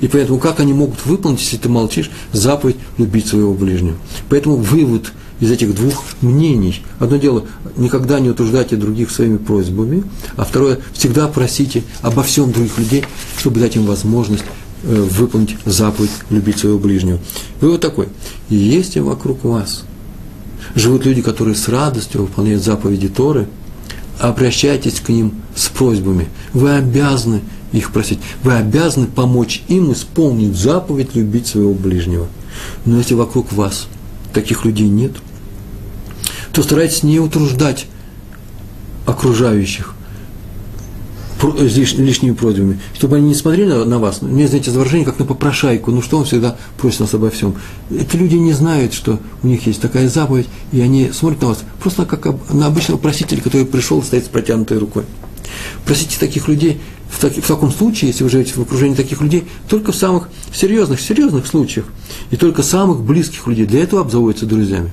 И 0.01 0.07
поэтому 0.07 0.39
как 0.39 0.59
они 0.59 0.73
могут 0.73 1.05
выполнить, 1.05 1.41
если 1.41 1.57
ты 1.57 1.69
молчишь, 1.69 2.11
заповедь 2.31 2.77
любить 2.97 3.27
своего 3.27 3.53
ближнего? 3.53 3.95
Поэтому 4.29 4.57
вывод– 4.57 5.11
из 5.43 5.51
этих 5.51 5.75
двух 5.75 6.03
мнений. 6.21 6.81
Одно 6.99 7.17
дело, 7.17 7.45
никогда 7.75 8.19
не 8.19 8.29
утруждайте 8.29 8.77
других 8.77 9.11
своими 9.11 9.37
просьбами, 9.37 10.03
а 10.37 10.45
второе, 10.45 10.79
всегда 10.93 11.27
просите 11.27 11.83
обо 12.01 12.23
всем 12.23 12.51
других 12.51 12.77
людей, 12.77 13.05
чтобы 13.37 13.59
дать 13.59 13.75
им 13.75 13.85
возможность 13.85 14.45
выполнить 14.83 15.55
заповедь 15.65 16.11
любить 16.29 16.59
своего 16.59 16.77
ближнего. 16.77 17.19
Вывод 17.61 17.81
такой, 17.81 18.09
если 18.49 18.99
вокруг 18.99 19.43
вас 19.43 19.83
живут 20.75 21.05
люди, 21.05 21.21
которые 21.21 21.55
с 21.55 21.67
радостью 21.67 22.21
выполняют 22.21 22.63
заповеди 22.63 23.07
Торы, 23.07 23.47
обращайтесь 24.19 24.99
к 24.99 25.09
ним 25.09 25.33
с 25.55 25.69
просьбами. 25.69 26.27
Вы 26.53 26.75
обязаны 26.75 27.41
их 27.71 27.91
просить. 27.91 28.19
Вы 28.43 28.53
обязаны 28.53 29.07
помочь 29.07 29.63
им 29.67 29.91
исполнить 29.93 30.55
заповедь 30.55 31.15
любить 31.15 31.47
своего 31.47 31.73
ближнего. 31.73 32.27
Но 32.85 32.97
если 32.97 33.15
вокруг 33.15 33.51
вас 33.51 33.87
таких 34.33 34.65
людей 34.65 34.89
нет– 34.89 35.13
то 36.53 36.61
старайтесь 36.61 37.03
не 37.03 37.19
утруждать 37.19 37.87
окружающих 39.05 39.92
лишними 41.51 42.33
просьбами, 42.33 42.79
чтобы 42.93 43.17
они 43.17 43.29
не 43.29 43.35
смотрели 43.35 43.71
на, 43.83 43.99
вас. 43.99 44.21
Мне, 44.21 44.47
знаете, 44.47 44.71
изображение 44.71 45.05
как 45.05 45.19
на 45.19 45.25
попрошайку, 45.25 45.91
ну 45.91 46.01
что 46.01 46.17
он 46.17 46.25
всегда 46.25 46.57
просит 46.77 47.01
нас 47.01 47.13
обо 47.13 47.29
всем. 47.29 47.55
Эти 47.91 48.15
люди 48.15 48.35
не 48.35 48.53
знают, 48.53 48.93
что 48.93 49.19
у 49.41 49.47
них 49.47 49.65
есть 49.67 49.81
такая 49.81 50.09
заповедь, 50.09 50.47
и 50.71 50.81
они 50.81 51.11
смотрят 51.11 51.41
на 51.41 51.49
вас 51.49 51.63
просто 51.81 52.05
как 52.05 52.25
на 52.51 52.67
обычного 52.67 52.97
просителя, 52.97 53.41
который 53.41 53.65
пришел 53.65 53.99
и 53.99 54.03
стоит 54.03 54.25
с 54.25 54.29
протянутой 54.29 54.77
рукой. 54.77 55.03
Просите 55.85 56.17
таких 56.19 56.47
людей 56.47 56.79
в, 57.09 57.19
таки, 57.19 57.41
в 57.41 57.47
таком 57.47 57.71
случае, 57.71 58.09
если 58.09 58.23
вы 58.23 58.29
живете 58.29 58.53
в 58.53 58.59
окружении 58.59 58.95
таких 58.95 59.21
людей, 59.21 59.45
только 59.69 59.91
в 59.91 59.95
самых 59.95 60.29
серьезных, 60.53 60.99
серьезных 60.99 61.45
случаях, 61.47 61.85
и 62.31 62.37
только 62.37 62.63
самых 62.63 63.01
близких 63.01 63.45
людей. 63.47 63.65
Для 63.65 63.83
этого 63.83 64.01
обзаводятся 64.01 64.45
друзьями. 64.45 64.91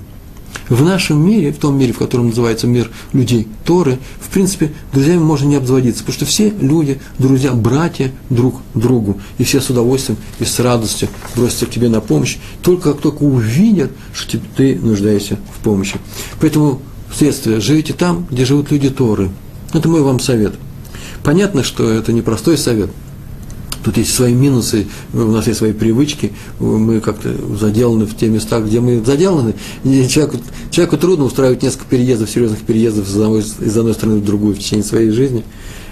В 0.71 0.85
нашем 0.85 1.27
мире, 1.27 1.51
в 1.53 1.59
том 1.59 1.77
мире, 1.77 1.93
в 1.93 1.99
котором 1.99 2.29
называется 2.29 2.69
мир 2.69 2.91
людей 3.13 3.49
Торы, 3.65 3.99
в 4.21 4.29
принципе, 4.29 4.73
друзьями 4.93 5.19
можно 5.19 5.47
не 5.47 5.57
обзаводиться, 5.57 6.05
потому 6.05 6.15
что 6.15 6.25
все 6.27 6.55
люди, 6.61 7.01
друзья, 7.19 7.53
братья 7.53 8.13
друг 8.31 8.61
другу, 8.75 9.21
и 9.39 9.45
все 9.45 9.61
с 9.61 9.69
удовольствием 9.69 10.17
и 10.39 10.45
с 10.45 10.61
радостью 10.61 11.09
бросятся 11.35 11.67
к 11.67 11.71
тебе 11.71 11.89
на 11.89 12.01
помощь, 12.01 12.39
только 12.63 12.93
как 12.93 13.03
только 13.03 13.25
увидят, 13.25 13.91
что 14.15 14.39
ты 14.57 14.77
нуждаешься 14.77 15.39
в 15.59 15.63
помощи. 15.65 15.99
Поэтому 16.41 16.81
следствие, 17.13 17.61
живите 17.61 17.93
там, 17.93 18.27
где 18.31 18.45
живут 18.45 18.71
люди 18.71 18.91
Торы. 18.91 19.31
Это 19.73 19.89
мой 19.89 20.03
вам 20.03 20.21
совет. 20.21 20.55
Понятно, 21.25 21.65
что 21.65 21.91
это 21.91 22.13
непростой 22.13 22.57
совет– 22.57 22.91
Тут 23.85 23.97
есть 23.97 24.15
свои 24.15 24.35
минусы, 24.35 24.87
у 25.13 25.19
нас 25.19 25.47
есть 25.47 25.59
свои 25.59 25.73
привычки, 25.73 26.33
мы 26.59 27.01
как-то 27.01 27.35
заделаны 27.57 28.05
в 28.05 28.17
те 28.17 28.29
места, 28.29 28.61
где 28.61 28.81
мы 28.81 29.03
заделаны. 29.03 29.55
И 29.85 30.07
человеку, 30.07 30.39
человеку 30.71 30.99
трудно 30.99 31.25
устраивать 31.25 31.63
несколько 31.63 31.87
переездов, 31.87 32.29
серьезных 32.29 32.61
переездов 32.61 33.09
из 33.09 33.17
одной, 33.17 33.41
из 33.41 33.79
одной 33.79 33.95
страны 33.95 34.17
в 34.17 34.25
другую 34.25 34.55
в 34.55 34.59
течение 34.59 34.85
своей 34.85 35.11
жизни. 35.11 35.45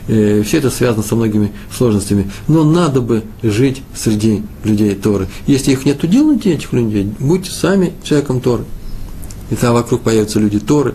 Э, 0.08 0.42
все 0.44 0.58
это 0.58 0.70
связано 0.70 1.02
со 1.02 1.16
многими 1.16 1.52
сложностями. 1.74 2.30
Но 2.46 2.64
надо 2.64 3.00
бы 3.00 3.22
жить 3.42 3.82
среди 3.94 4.42
людей 4.64 4.94
Торы. 4.94 5.28
Если 5.46 5.72
их 5.72 5.86
нет, 5.86 6.00
то 6.00 6.06
делайте 6.06 6.52
этих 6.52 6.72
людей. 6.72 7.10
Будьте 7.18 7.50
сами 7.50 7.92
человеком 8.02 8.40
Торы. 8.40 8.64
И 9.50 9.54
там 9.54 9.74
вокруг 9.74 10.02
появятся 10.02 10.40
люди 10.40 10.58
Торы. 10.58 10.94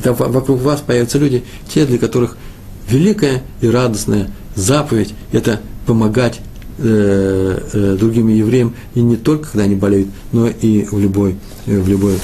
И 0.00 0.02
там 0.02 0.14
вокруг 0.14 0.60
вас 0.60 0.80
появятся 0.80 1.18
люди, 1.18 1.44
те, 1.72 1.86
для 1.86 1.98
которых 1.98 2.36
великая 2.88 3.42
и 3.60 3.68
радостная 3.68 4.30
заповедь– 4.56 5.14
это 5.32 5.60
помогать 5.86 6.40
э, 6.78 7.58
э, 7.72 7.96
другим 7.98 8.28
евреям, 8.28 8.74
и 8.94 9.00
не 9.00 9.16
только 9.16 9.50
когда 9.50 9.64
они 9.64 9.74
болеют, 9.74 10.08
но 10.32 10.48
и 10.48 10.84
в 10.84 10.98
любой, 10.98 11.36
э, 11.66 11.78
в 11.78 11.88
любой, 11.88 12.18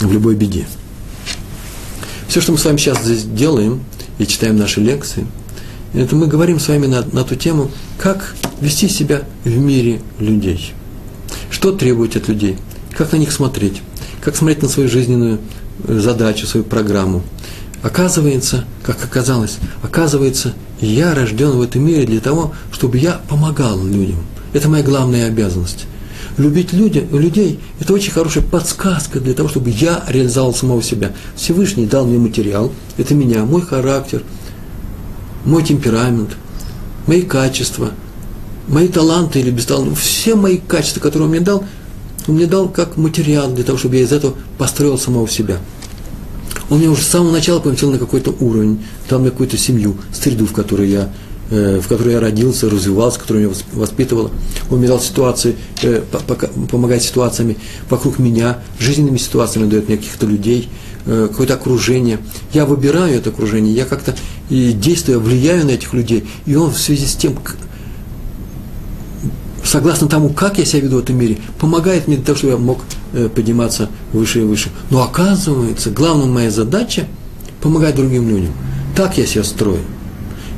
в 0.00 0.12
любой 0.12 0.34
беде. 0.34 0.66
Все, 2.28 2.40
что 2.40 2.52
мы 2.52 2.58
с 2.58 2.64
вами 2.64 2.76
сейчас 2.76 3.04
здесь 3.04 3.24
делаем 3.24 3.80
и 4.18 4.26
читаем 4.26 4.56
наши 4.56 4.80
лекции, 4.80 5.26
это 5.94 6.14
мы 6.14 6.26
говорим 6.26 6.60
с 6.60 6.68
вами 6.68 6.86
на, 6.86 7.02
на 7.12 7.24
ту 7.24 7.36
тему, 7.36 7.70
как 7.98 8.34
вести 8.60 8.88
себя 8.88 9.22
в 9.44 9.56
мире 9.56 10.00
людей. 10.18 10.74
Что 11.50 11.72
требует 11.72 12.16
от 12.16 12.28
людей, 12.28 12.58
как 12.96 13.12
на 13.12 13.16
них 13.16 13.32
смотреть, 13.32 13.80
как 14.20 14.36
смотреть 14.36 14.62
на 14.62 14.68
свою 14.68 14.88
жизненную 14.88 15.38
э, 15.86 15.98
задачу, 15.98 16.46
свою 16.46 16.64
программу– 16.64 17.22
Оказывается, 17.86 18.64
как 18.82 19.04
оказалось, 19.04 19.58
оказывается, 19.80 20.54
я 20.80 21.14
рожден 21.14 21.52
в 21.52 21.62
этом 21.62 21.84
мире 21.84 22.04
для 22.04 22.20
того, 22.20 22.52
чтобы 22.72 22.98
я 22.98 23.20
помогал 23.28 23.82
людям. 23.84 24.18
Это 24.52 24.68
моя 24.68 24.82
главная 24.82 25.26
обязанность. 25.26 25.86
Любить 26.36 26.72
люди, 26.72 27.06
людей– 27.12 27.60
это 27.80 27.94
очень 27.94 28.12
хорошая 28.12 28.44
подсказка 28.44 29.20
для 29.20 29.32
того, 29.32 29.48
чтобы 29.48 29.70
я 29.70 30.04
реализовал 30.08 30.54
самого 30.54 30.82
себя. 30.82 31.12
Всевышний 31.34 31.86
дал 31.86 32.06
мне 32.06 32.18
материал, 32.18 32.72
это 32.98 33.14
меня, 33.14 33.44
мой 33.44 33.62
характер, 33.62 34.22
мой 35.46 35.62
темперамент, 35.62 36.36
мои 37.06 37.22
качества, 37.22 37.90
мои 38.68 38.88
таланты 38.88 39.40
или 39.40 39.50
бесталанты, 39.50 39.94
все 39.94 40.34
мои 40.34 40.58
качества, 40.58 41.00
которые 41.00 41.24
он 41.24 41.30
мне 41.30 41.40
дал, 41.40 41.64
он 42.28 42.34
мне 42.34 42.46
дал 42.46 42.68
как 42.68 42.98
материал 42.98 43.50
для 43.50 43.64
того, 43.64 43.78
чтобы 43.78 43.96
я 43.96 44.02
из 44.02 44.12
этого 44.12 44.34
построил 44.58 44.98
самого 44.98 45.28
себя– 45.28 45.58
он 46.68 46.80
меня 46.80 46.90
уже 46.90 47.02
с 47.02 47.08
самого 47.08 47.32
начала 47.32 47.60
поместил 47.60 47.90
на 47.90 47.98
какой-то 47.98 48.34
уровень, 48.40 48.84
там 49.08 49.24
на 49.24 49.30
какую-то 49.30 49.56
семью, 49.56 49.96
среду, 50.12 50.46
в 50.46 50.52
которой 50.52 50.90
я 50.90 51.12
э, 51.50 51.80
в 51.80 51.86
которой 51.86 52.14
я 52.14 52.20
родился, 52.20 52.68
развивался, 52.68 53.20
которая 53.20 53.44
меня 53.44 53.54
воспитывала. 53.72 54.30
Он 54.68 54.78
мне 54.78 54.88
дал 54.88 55.00
ситуации, 55.00 55.56
э, 55.82 56.02
помогает 56.70 57.02
ситуациями 57.02 57.56
вокруг 57.88 58.18
меня, 58.18 58.58
жизненными 58.80 59.18
ситуациями 59.18 59.68
дает 59.68 59.88
мне 59.88 59.96
каких-то 59.96 60.26
людей, 60.26 60.68
э, 61.06 61.28
какое-то 61.30 61.54
окружение. 61.54 62.18
Я 62.52 62.66
выбираю 62.66 63.14
это 63.14 63.30
окружение, 63.30 63.72
я 63.72 63.84
как-то 63.84 64.16
и 64.50 64.72
действую, 64.72 65.20
влияю 65.20 65.66
на 65.66 65.70
этих 65.70 65.92
людей. 65.92 66.24
И 66.46 66.56
он 66.56 66.70
в 66.72 66.78
связи 66.78 67.06
с 67.06 67.14
тем, 67.14 67.38
согласно 69.62 70.08
тому, 70.08 70.30
как 70.30 70.58
я 70.58 70.64
себя 70.64 70.82
веду 70.82 70.96
в 70.96 71.04
этом 71.04 71.16
мире, 71.16 71.38
помогает 71.58 72.08
мне 72.08 72.16
для 72.16 72.26
того, 72.26 72.38
чтобы 72.38 72.52
я 72.54 72.58
мог 72.58 72.80
подниматься 73.34 73.88
выше 74.12 74.40
и 74.40 74.42
выше. 74.42 74.70
Но 74.90 75.02
оказывается, 75.02 75.90
главная 75.90 76.26
моя 76.26 76.50
задача– 76.50 77.06
помогать 77.60 77.96
другим 77.96 78.28
людям. 78.28 78.52
Так 78.94 79.18
я 79.18 79.26
себя 79.26 79.44
строю. 79.44 79.80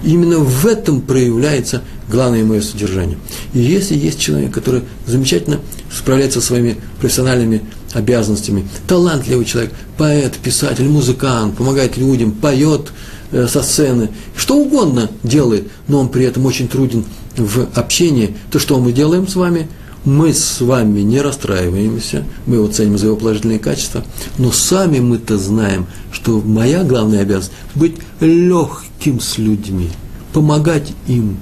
Именно 0.05 0.39
в 0.39 0.67
этом 0.67 1.01
проявляется 1.01 1.83
главное 2.09 2.45
мое 2.45 2.61
содержание. 2.61 3.19
И 3.53 3.59
если 3.59 3.97
есть 3.97 4.21
человек, 4.21 4.53
который 4.53 4.83
замечательно 5.07 5.61
справляется 5.93 6.41
со 6.41 6.49
своими 6.49 6.77
профессиональными 7.01 7.63
обязанностями, 7.95 8.69
талантливый 8.87 9.45
человек, 9.45 9.73
поэт, 9.97 10.35
писатель, 10.37 10.89
музыкант, 10.89 11.57
помогает 11.57 11.97
людям, 11.97 12.33
поет 12.33 12.93
э, 13.33 13.47
со 13.49 13.63
сцены, 13.63 14.11
что 14.37 14.57
угодно 14.57 15.11
делает, 15.23 15.69
но 15.89 16.01
он 16.01 16.09
при 16.09 16.25
этом 16.25 16.47
очень 16.47 16.69
труден 16.69 17.05
в 17.37 17.69
общении, 17.75 18.37
то 18.51 18.59
что 18.59 18.79
мы 18.79 18.93
делаем 18.93 19.27
с 19.27 19.35
вами? 19.35 19.69
Мы 20.09 20.33
с 20.33 20.63
вами 20.63 21.01
не 21.01 21.21
расстраиваемся, 21.21 22.25
мы 22.47 22.57
его 22.57 22.69
ценим 22.69 22.97
за 22.97 23.09
его 23.09 23.17
положительные 23.17 23.59
качества, 23.59 24.03
но 24.39 24.51
сами 24.51 25.01
мы-то 25.01 25.37
знаем, 25.37 25.87
что 26.13 26.41
моя 26.41 26.83
главная 26.83 27.21
обязанность– 27.21 27.53
быть 27.75 27.97
легким 28.21 29.21
с 29.21 29.37
людьми, 29.37 29.91
помогать 30.33 30.95
им, 31.09 31.37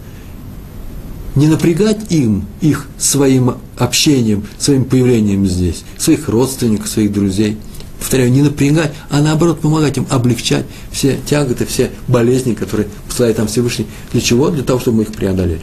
не 1.36 1.46
напрягать 1.46 2.10
им, 2.10 2.44
их 2.60 2.88
своим 2.98 3.54
общением, 3.78 4.44
своим 4.58 4.84
появлением 4.84 5.46
здесь, 5.46 5.84
своих 5.96 6.28
родственников, 6.28 6.88
своих 6.88 7.12
друзей. 7.12 7.58
Повторяю, 8.00 8.32
не 8.32 8.42
напрягать, 8.42 8.92
а 9.10 9.22
наоборот 9.22 9.60
помогать 9.60 9.96
им 9.96 10.08
облегчать 10.10 10.66
все 10.90 11.20
тяготы, 11.24 11.66
все 11.66 11.92
болезни, 12.08 12.54
которые 12.54 12.88
посылает 13.06 13.36
там 13.36 13.46
Всевышний. 13.46 13.86
Для 14.10 14.20
чего? 14.20 14.50
Для 14.50 14.64
того, 14.64 14.80
чтобы 14.80 14.96
мы 14.96 15.02
их 15.04 15.12
преодолели. 15.12 15.62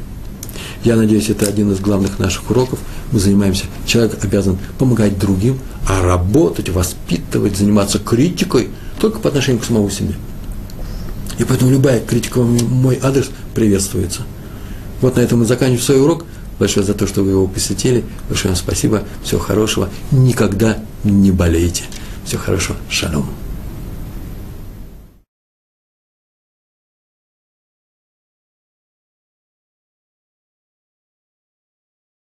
Я 0.84 0.98
надеюсь, 0.98 1.30
это 1.30 1.48
один 1.48 1.72
из 1.72 1.80
главных 1.80 2.20
наших 2.20 2.50
уроков. 2.50 2.80
Мы 3.12 3.20
занимаемся, 3.20 3.66
человек 3.86 4.22
обязан 4.24 4.58
помогать 4.78 5.18
другим, 5.18 5.60
а 5.88 6.02
работать, 6.02 6.70
воспитывать, 6.70 7.58
заниматься 7.58 8.00
критикой 8.00 8.70
только 9.00 9.20
по 9.20 9.30
отношению 9.30 9.62
к 9.62 9.66
самому 9.66 9.90
себе. 9.90 10.16
И 11.40 11.44
поэтому 11.46 11.72
любая 11.72 12.00
критика 12.00 12.42
в 12.42 12.70
мой 12.70 13.00
адрес 13.02 13.30
приветствуется. 13.56 14.24
Вот 15.02 15.16
на 15.16 15.22
этом 15.22 15.40
мы 15.40 15.46
заканчиваем 15.46 15.82
свой 15.82 16.02
урок. 16.02 16.26
Большое 16.60 16.86
за 16.86 16.94
то, 16.94 17.08
что 17.08 17.24
вы 17.24 17.32
его 17.32 17.48
посетили. 17.48 18.04
Большое 18.30 18.54
вам 18.54 18.62
спасибо. 18.62 19.04
Всего 19.24 19.40
хорошего. 19.40 19.90
Никогда 20.12 20.78
не 21.04 21.32
болейте. 21.32 21.84
Всего 22.26 22.42
хорошего. 22.42 22.78
Шалом. 22.90 23.43